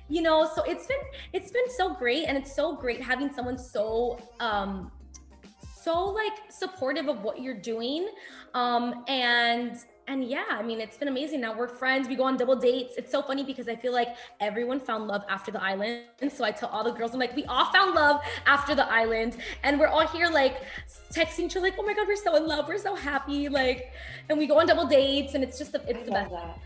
you 0.09 0.22
know 0.22 0.48
so 0.54 0.62
it's 0.62 0.86
been 0.86 0.98
it's 1.32 1.50
been 1.50 1.68
so 1.76 1.94
great 1.94 2.24
and 2.26 2.36
it's 2.36 2.54
so 2.54 2.74
great 2.74 3.02
having 3.02 3.32
someone 3.32 3.59
so 3.59 4.18
um 4.40 4.90
so 5.82 6.04
like 6.04 6.32
supportive 6.48 7.09
of 7.09 7.22
what 7.22 7.40
you're 7.40 7.61
doing 7.61 8.09
um 8.54 9.04
and 9.09 9.78
and 10.09 10.24
yeah, 10.24 10.44
I 10.50 10.62
mean, 10.62 10.80
it's 10.80 10.96
been 10.96 11.09
amazing. 11.09 11.40
Now 11.40 11.57
we're 11.57 11.68
friends. 11.68 12.09
We 12.09 12.14
go 12.14 12.24
on 12.24 12.36
double 12.36 12.54
dates. 12.54 12.94
It's 12.96 13.11
so 13.11 13.22
funny 13.22 13.42
because 13.42 13.68
I 13.68 13.74
feel 13.74 13.92
like 13.92 14.16
everyone 14.40 14.78
found 14.78 15.09
love 15.09 15.24
after 15.28 15.50
the 15.50 15.62
island. 15.62 16.04
And 16.20 16.30
so 16.30 16.44
I 16.44 16.52
tell 16.52 16.68
all 16.68 16.84
the 16.84 16.92
girls, 16.92 17.12
I'm 17.12 17.18
like, 17.18 17.34
we 17.34 17.44
all 17.46 17.72
found 17.72 17.94
love 17.94 18.20
after 18.46 18.74
the 18.74 18.86
island. 18.88 19.36
And 19.64 19.80
we're 19.80 19.88
all 19.88 20.07
here 20.07 20.30
like 20.30 20.62
texting 21.12 21.46
each 21.46 21.57
other, 21.57 21.66
like, 21.66 21.74
oh 21.78 21.82
my 21.82 21.92
God, 21.92 22.07
we're 22.07 22.16
so 22.16 22.36
in 22.36 22.46
love. 22.46 22.68
We're 22.68 22.78
so 22.78 22.94
happy. 22.94 23.48
Like, 23.48 23.92
and 24.28 24.38
we 24.38 24.46
go 24.46 24.61
on 24.61 24.66
double 24.66 24.86
dates 24.86 25.34
and 25.34 25.42
it's 25.42 25.59
just 25.59 25.72
the, 25.72 25.82
it's 25.88 25.98
I 25.98 26.04
the 26.04 26.11
best. 26.12 26.30
That. 26.30 26.59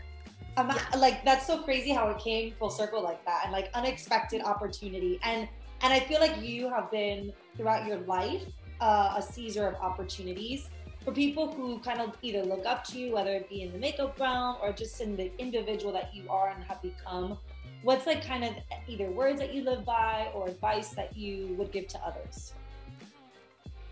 Yeah. 0.57 0.77
like 0.97 1.23
that's 1.23 1.47
so 1.47 1.59
crazy 1.59 1.91
how 1.91 2.09
it 2.09 2.19
came 2.19 2.53
full 2.59 2.69
circle 2.69 3.01
like 3.01 3.23
that 3.25 3.41
and 3.43 3.53
like 3.53 3.69
unexpected 3.73 4.41
opportunity 4.41 5.19
and 5.23 5.47
and 5.81 5.93
i 5.93 5.99
feel 5.99 6.19
like 6.19 6.41
you 6.41 6.69
have 6.69 6.91
been 6.91 7.31
throughout 7.55 7.87
your 7.87 7.99
life 7.99 8.45
uh, 8.81 9.13
a 9.17 9.21
Caesar 9.21 9.67
of 9.67 9.75
opportunities 9.75 10.69
for 11.05 11.11
people 11.11 11.51
who 11.53 11.79
kind 11.79 12.01
of 12.01 12.17
either 12.21 12.43
look 12.43 12.65
up 12.65 12.83
to 12.85 12.99
you 12.99 13.13
whether 13.13 13.31
it 13.31 13.47
be 13.49 13.61
in 13.61 13.71
the 13.71 13.77
makeup 13.77 14.19
realm 14.19 14.57
or 14.61 14.71
just 14.73 14.99
in 15.01 15.15
the 15.15 15.31
individual 15.39 15.93
that 15.93 16.13
you 16.13 16.23
are 16.29 16.49
and 16.49 16.63
have 16.63 16.81
become 16.81 17.37
what's 17.83 18.05
like 18.05 18.25
kind 18.25 18.43
of 18.43 18.53
either 18.87 19.09
words 19.11 19.39
that 19.39 19.53
you 19.53 19.63
live 19.63 19.85
by 19.85 20.29
or 20.33 20.47
advice 20.47 20.89
that 20.89 21.15
you 21.15 21.55
would 21.57 21.71
give 21.71 21.87
to 21.87 21.99
others 21.99 22.53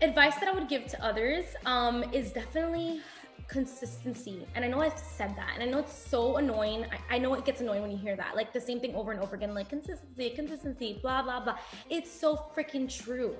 advice 0.02 0.34
that 0.36 0.48
i 0.48 0.52
would 0.52 0.68
give 0.68 0.86
to 0.86 1.02
others 1.04 1.46
um, 1.66 2.04
is 2.12 2.32
definitely 2.32 3.00
consistency. 3.50 4.46
And 4.54 4.64
I 4.64 4.68
know 4.68 4.80
I've 4.80 4.98
said 4.98 5.34
that, 5.36 5.50
and 5.54 5.62
I 5.62 5.66
know 5.66 5.78
it's 5.78 5.92
so 5.92 6.36
annoying. 6.36 6.86
I, 6.92 7.16
I, 7.16 7.18
know 7.18 7.34
it 7.34 7.44
gets 7.44 7.60
annoying 7.60 7.82
when 7.82 7.90
you 7.90 7.96
hear 7.96 8.16
that, 8.16 8.36
like 8.36 8.52
the 8.52 8.60
same 8.60 8.78
thing 8.80 8.94
over 8.94 9.10
and 9.10 9.20
over 9.20 9.34
again, 9.34 9.54
like 9.54 9.68
consistency, 9.68 10.30
consistency, 10.30 10.98
blah, 11.02 11.22
blah, 11.22 11.40
blah. 11.40 11.58
It's 11.90 12.10
so 12.10 12.46
freaking 12.56 12.88
true. 12.88 13.34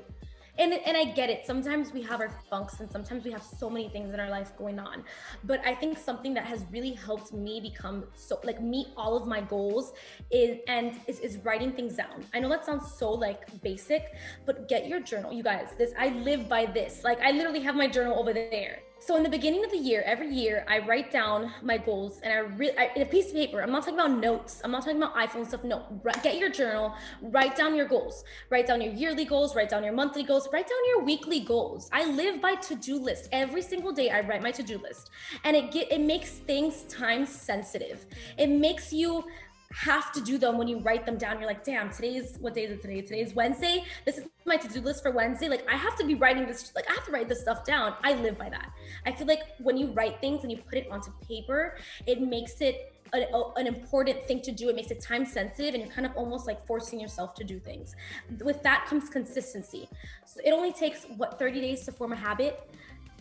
And, 0.59 0.75
and 0.75 0.97
I 0.97 1.05
get 1.05 1.31
it. 1.31 1.47
Sometimes 1.47 1.93
we 1.93 2.03
have 2.03 2.21
our 2.21 2.29
funks 2.51 2.81
and 2.81 2.91
sometimes 2.91 3.25
we 3.25 3.31
have 3.31 3.43
so 3.43 3.71
many 3.71 3.89
things 3.89 4.13
in 4.13 4.21
our 4.21 4.29
life 4.29 4.53
going 4.59 4.79
on. 4.79 5.05
But 5.45 5.65
I 5.65 5.75
think 5.75 5.97
something 5.97 6.35
that 6.35 6.45
has 6.45 6.67
really 6.71 6.93
helped 6.93 7.33
me 7.33 7.61
become 7.61 8.05
so 8.15 8.41
like 8.45 8.61
meet 8.61 8.89
all 8.97 9.17
of 9.17 9.27
my 9.27 9.41
goals 9.41 9.93
is 10.31 10.59
and 10.67 11.01
is, 11.07 11.21
is 11.21 11.39
writing 11.45 11.73
things 11.73 11.95
down. 11.95 12.25
I 12.35 12.41
know 12.41 12.49
that 12.51 12.67
sounds 12.67 12.93
so 12.93 13.11
like 13.11 13.63
basic, 13.63 14.13
but 14.45 14.69
get 14.69 14.87
your 14.87 15.01
journal. 15.01 15.33
You 15.33 15.45
guys, 15.45 15.69
this 15.79 15.93
I 15.99 16.09
live 16.09 16.47
by 16.49 16.67
this. 16.67 17.05
Like 17.05 17.21
I 17.23 17.31
literally 17.31 17.61
have 17.61 17.77
my 17.77 17.87
journal 17.87 18.19
over 18.19 18.35
there 18.35 18.81
so 19.01 19.17
in 19.17 19.23
the 19.23 19.29
beginning 19.29 19.65
of 19.65 19.71
the 19.71 19.79
year, 19.79 20.03
every 20.05 20.29
year, 20.29 20.65
I 20.69 20.79
write 20.81 21.11
down 21.11 21.51
my 21.63 21.79
goals 21.79 22.21
and 22.23 22.33
I 22.33 22.37
really 22.39 22.75
in 22.95 23.03
a 23.03 23.07
piece 23.07 23.29
of 23.29 23.35
paper. 23.35 23.63
I'm 23.63 23.73
not 23.73 23.83
talking 23.83 23.99
about 23.99 24.11
notes. 24.11 24.61
I'm 24.63 24.71
not 24.71 24.83
talking 24.83 24.99
about 24.99 25.15
iPhone 25.17 25.47
stuff. 25.47 25.65
No, 25.65 25.85
get 26.23 26.37
your 26.39 26.51
journal, 26.51 26.95
write 27.23 27.57
down 27.57 27.75
your 27.75 27.87
goals, 27.87 28.25
write 28.51 28.67
down 28.67 28.83
your 28.83 28.93
yearly 28.93 29.25
goals, 29.25 29.57
write 29.57 29.71
down 29.71 29.83
your 29.85 29.95
monthly 29.95 30.23
goals, 30.23 30.49
write 30.53 30.69
down 30.69 30.79
your 30.89 31.03
weekly 31.03 31.41
goals. 31.41 31.89
I 31.93 32.05
live 32.05 32.41
by 32.43 32.57
to-do 32.57 32.99
list. 32.99 33.29
Every 33.33 33.63
single 33.63 33.93
day, 33.93 34.11
I 34.11 34.21
write 34.21 34.43
my 34.43 34.51
to-do 34.51 34.79
list, 34.79 35.11
and 35.45 35.57
it 35.57 35.73
get 35.73 35.91
it 35.91 36.01
makes 36.01 36.31
things 36.31 36.83
time 36.85 37.25
sensitive. 37.25 38.07
It 38.37 38.49
makes 38.49 38.93
you 38.93 39.25
have 39.73 40.11
to 40.13 40.21
do 40.21 40.37
them 40.37 40.59
when 40.59 40.67
you 40.67 40.81
write 40.81 41.07
them 41.07 41.17
down. 41.17 41.39
You're 41.39 41.47
like, 41.47 41.65
damn, 41.65 41.91
today's 41.91 42.37
what 42.41 42.55
day 42.55 42.65
is 42.65 42.73
it 42.73 42.83
today? 42.83 43.03
Today's 43.03 43.35
Wednesday. 43.35 43.85
This 44.05 44.19
is 44.19 44.25
my 44.45 44.57
to-do 44.57 44.81
list 44.81 45.03
for 45.03 45.13
Wednesday. 45.13 45.49
Like 45.49 45.65
I 45.71 45.77
have 45.77 45.97
to 45.97 46.05
be 46.05 46.15
writing 46.15 46.47
this, 46.47 46.73
like 46.75 46.91
I 46.91 46.95
have 46.95 47.05
to 47.07 47.13
write 47.13 47.29
this 47.29 47.41
stuff 47.41 47.65
down. 47.65 47.95
I 48.03 48.15
live 48.15 48.37
by 48.37 48.49
that. 48.51 48.73
I 49.07 49.13
feel 49.13 49.27
like 49.27 49.43
when 49.59 49.77
you 49.77 49.93
write 49.93 50.21
things 50.21 50.43
and 50.43 50.51
you 50.51 50.59
put 50.59 50.77
it 50.77 50.89
onto 50.91 51.13
paper, 51.27 51.77
it 52.07 52.21
makes 52.21 52.61
it 52.61 52.95
an 53.13 53.67
important 53.67 54.25
thing 54.27 54.41
to 54.41 54.53
do. 54.53 54.69
It 54.69 54.77
makes 54.77 54.91
it 54.91 55.01
time 55.01 55.25
sensitive 55.25 55.75
and 55.75 55.83
you're 55.83 55.93
kind 55.93 56.07
of 56.07 56.17
almost 56.17 56.47
like 56.47 56.65
forcing 56.67 57.01
yourself 57.01 57.35
to 57.35 57.45
do 57.45 57.59
things. 57.59 57.95
With 58.41 58.63
that 58.63 58.87
comes 58.89 59.09
consistency. 59.09 59.89
So 60.27 60.41
it 60.45 60.51
only 60.51 60.73
takes 60.73 61.07
what 61.17 61.39
30 61.39 61.61
days 61.61 61.85
to 61.87 61.93
form 61.93 62.13
a 62.13 62.17
habit 62.17 62.71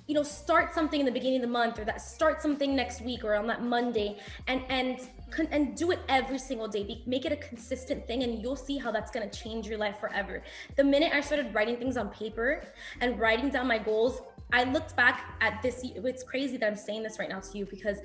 you 0.10 0.16
know 0.16 0.24
start 0.24 0.74
something 0.74 1.00
in 1.00 1.06
the 1.06 1.12
beginning 1.12 1.38
of 1.38 1.44
the 1.44 1.54
month 1.62 1.78
or 1.78 1.86
that 1.86 2.02
start 2.02 2.42
something 2.42 2.76
next 2.76 3.00
week 3.02 3.24
or 3.24 3.36
on 3.36 3.46
that 3.46 3.64
monday 3.64 4.18
and 4.48 4.64
and 4.70 5.08
and 5.52 5.76
do 5.76 5.92
it 5.92 6.00
every 6.10 6.40
single 6.40 6.68
day. 6.68 7.04
Make 7.06 7.26
it 7.26 7.32
a 7.32 7.36
consistent 7.36 8.08
thing 8.08 8.24
and 8.24 8.42
you'll 8.42 8.56
see 8.56 8.78
how 8.78 8.92
that's 8.92 9.12
going 9.12 9.30
to 9.30 9.40
change 9.40 9.68
your 9.68 9.78
life 9.78 10.00
forever. 10.00 10.42
The 10.76 10.84
minute 10.84 11.12
i 11.14 11.22
started 11.22 11.54
writing 11.54 11.78
things 11.78 11.98
on 11.98 12.10
paper 12.10 12.64
and 13.02 13.20
writing 13.20 13.50
down 13.50 13.68
my 13.68 13.78
goals 13.78 14.22
I 14.52 14.64
looked 14.64 14.96
back 14.96 15.36
at 15.42 15.62
this. 15.62 15.82
It's 15.84 16.24
crazy 16.24 16.58
that 16.58 16.66
I'm 16.66 16.76
saying 16.76 17.04
this 17.04 17.20
right 17.20 17.30
now 17.30 17.40
to 17.40 17.58
you 17.58 17.66
because 17.66 18.00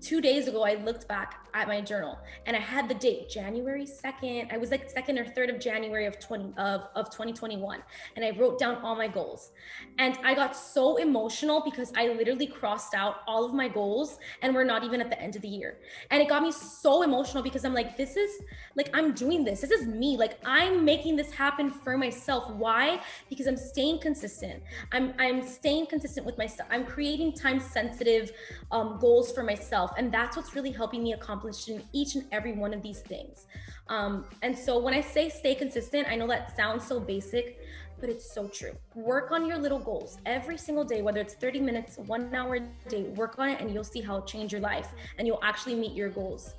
two 0.00 0.20
days 0.20 0.48
ago 0.48 0.64
I 0.64 0.74
looked 0.74 1.06
back 1.06 1.46
at 1.52 1.68
my 1.68 1.80
journal 1.80 2.18
and 2.46 2.56
I 2.56 2.60
had 2.60 2.88
the 2.88 2.94
date 2.94 3.28
January 3.28 3.86
2nd. 3.86 4.52
I 4.52 4.56
was 4.56 4.70
like 4.70 4.88
second 4.90 5.18
or 5.18 5.26
third 5.26 5.50
of 5.50 5.60
January 5.60 6.06
of 6.06 6.18
20 6.18 6.54
of, 6.56 6.88
of 6.94 7.10
2021, 7.10 7.82
and 8.16 8.24
I 8.24 8.30
wrote 8.30 8.58
down 8.58 8.76
all 8.76 8.96
my 8.96 9.08
goals. 9.08 9.52
And 9.98 10.18
I 10.24 10.34
got 10.34 10.56
so 10.56 10.96
emotional 10.96 11.62
because 11.62 11.92
I 11.96 12.08
literally 12.08 12.46
crossed 12.46 12.94
out 12.94 13.16
all 13.26 13.44
of 13.44 13.52
my 13.52 13.68
goals 13.68 14.18
and 14.42 14.54
we're 14.54 14.64
not 14.64 14.82
even 14.82 15.00
at 15.00 15.10
the 15.10 15.20
end 15.20 15.36
of 15.36 15.42
the 15.42 15.48
year. 15.48 15.78
And 16.10 16.22
it 16.22 16.28
got 16.28 16.42
me 16.42 16.52
so 16.52 17.02
emotional 17.02 17.42
because 17.42 17.64
I'm 17.64 17.74
like, 17.74 17.96
this 17.96 18.16
is 18.16 18.30
like 18.76 18.88
I'm 18.94 19.12
doing 19.12 19.44
this. 19.44 19.60
This 19.60 19.70
is 19.70 19.86
me. 19.86 20.16
Like 20.16 20.38
I'm 20.44 20.84
making 20.84 21.16
this 21.16 21.32
happen 21.32 21.70
for 21.70 21.98
myself. 21.98 22.50
Why? 22.50 23.00
Because 23.28 23.46
I'm 23.46 23.56
staying 23.56 24.00
consistent. 24.00 24.62
I'm 24.92 25.12
I'm 25.18 25.42
staying 25.66 25.86
consistent 25.86 26.24
with 26.24 26.38
myself. 26.38 26.68
I'm 26.70 26.84
creating 26.84 27.32
time 27.32 27.58
sensitive 27.58 28.30
um, 28.70 28.98
goals 29.00 29.32
for 29.32 29.42
myself. 29.42 29.90
And 29.98 30.12
that's 30.12 30.36
what's 30.36 30.54
really 30.54 30.70
helping 30.70 31.02
me 31.02 31.12
accomplish 31.12 31.68
in 31.68 31.82
each 31.92 32.14
and 32.14 32.24
every 32.30 32.52
one 32.52 32.72
of 32.72 32.82
these 32.84 33.00
things. 33.00 33.46
Um, 33.88 34.26
and 34.42 34.56
so 34.56 34.78
when 34.78 34.94
I 34.94 35.00
say 35.00 35.28
stay 35.28 35.56
consistent, 35.56 36.06
I 36.08 36.14
know 36.14 36.28
that 36.28 36.56
sounds 36.56 36.86
so 36.86 37.00
basic, 37.00 37.58
but 37.98 38.08
it's 38.08 38.32
so 38.32 38.46
true. 38.46 38.76
Work 38.94 39.32
on 39.32 39.44
your 39.44 39.58
little 39.58 39.80
goals 39.80 40.18
every 40.24 40.56
single 40.56 40.84
day, 40.84 41.02
whether 41.02 41.20
it's 41.20 41.34
30 41.34 41.58
minutes, 41.58 41.98
one 41.98 42.32
hour 42.32 42.54
a 42.54 42.88
day, 42.88 43.02
work 43.16 43.36
on 43.40 43.48
it 43.48 43.60
and 43.60 43.68
you'll 43.74 43.82
see 43.82 44.00
how 44.00 44.18
it 44.18 44.26
change 44.28 44.52
your 44.52 44.60
life 44.60 44.90
and 45.18 45.26
you'll 45.26 45.42
actually 45.42 45.74
meet 45.74 45.94
your 45.94 46.10
goals. 46.10 46.54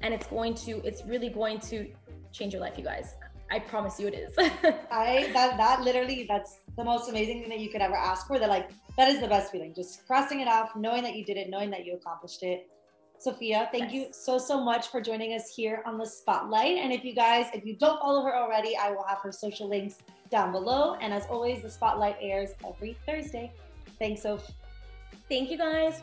And 0.00 0.12
it's 0.12 0.26
going 0.26 0.54
to, 0.66 0.84
it's 0.84 1.04
really 1.06 1.28
going 1.28 1.60
to 1.70 1.86
change 2.32 2.54
your 2.54 2.62
life, 2.62 2.76
you 2.76 2.82
guys. 2.82 3.14
I 3.50 3.58
promise 3.58 3.98
you 3.98 4.08
it 4.08 4.14
is. 4.14 4.32
I 4.90 5.30
that 5.32 5.56
that 5.56 5.82
literally 5.82 6.26
that's 6.28 6.60
the 6.76 6.84
most 6.84 7.08
amazing 7.08 7.40
thing 7.40 7.48
that 7.50 7.60
you 7.60 7.70
could 7.70 7.80
ever 7.80 7.96
ask 7.96 8.26
for. 8.26 8.38
That 8.38 8.48
like 8.48 8.70
that 8.96 9.08
is 9.08 9.20
the 9.20 9.28
best 9.28 9.52
feeling. 9.52 9.74
Just 9.74 10.06
crossing 10.06 10.40
it 10.40 10.48
off, 10.48 10.76
knowing 10.76 11.02
that 11.02 11.16
you 11.16 11.24
did 11.24 11.36
it, 11.36 11.48
knowing 11.48 11.70
that 11.70 11.84
you 11.86 11.94
accomplished 11.94 12.42
it. 12.42 12.68
Sophia, 13.20 13.68
thank 13.72 13.92
yes. 13.92 13.94
you 13.94 14.06
so 14.12 14.38
so 14.38 14.62
much 14.62 14.88
for 14.88 15.00
joining 15.00 15.32
us 15.34 15.52
here 15.54 15.82
on 15.86 15.98
the 15.98 16.06
spotlight. 16.06 16.76
And 16.78 16.92
if 16.92 17.04
you 17.04 17.14
guys, 17.14 17.46
if 17.52 17.64
you 17.64 17.76
don't 17.76 18.00
follow 18.00 18.22
her 18.22 18.36
already, 18.36 18.76
I 18.76 18.90
will 18.90 19.04
have 19.04 19.18
her 19.18 19.32
social 19.32 19.68
links 19.68 19.96
down 20.30 20.52
below. 20.52 20.94
And 21.00 21.12
as 21.12 21.26
always, 21.26 21.62
the 21.62 21.70
spotlight 21.70 22.16
airs 22.20 22.50
every 22.66 22.96
Thursday. 23.06 23.52
Thanks, 23.98 24.22
Soph. 24.22 24.52
Thank 25.28 25.50
you 25.50 25.58
guys. 25.58 26.02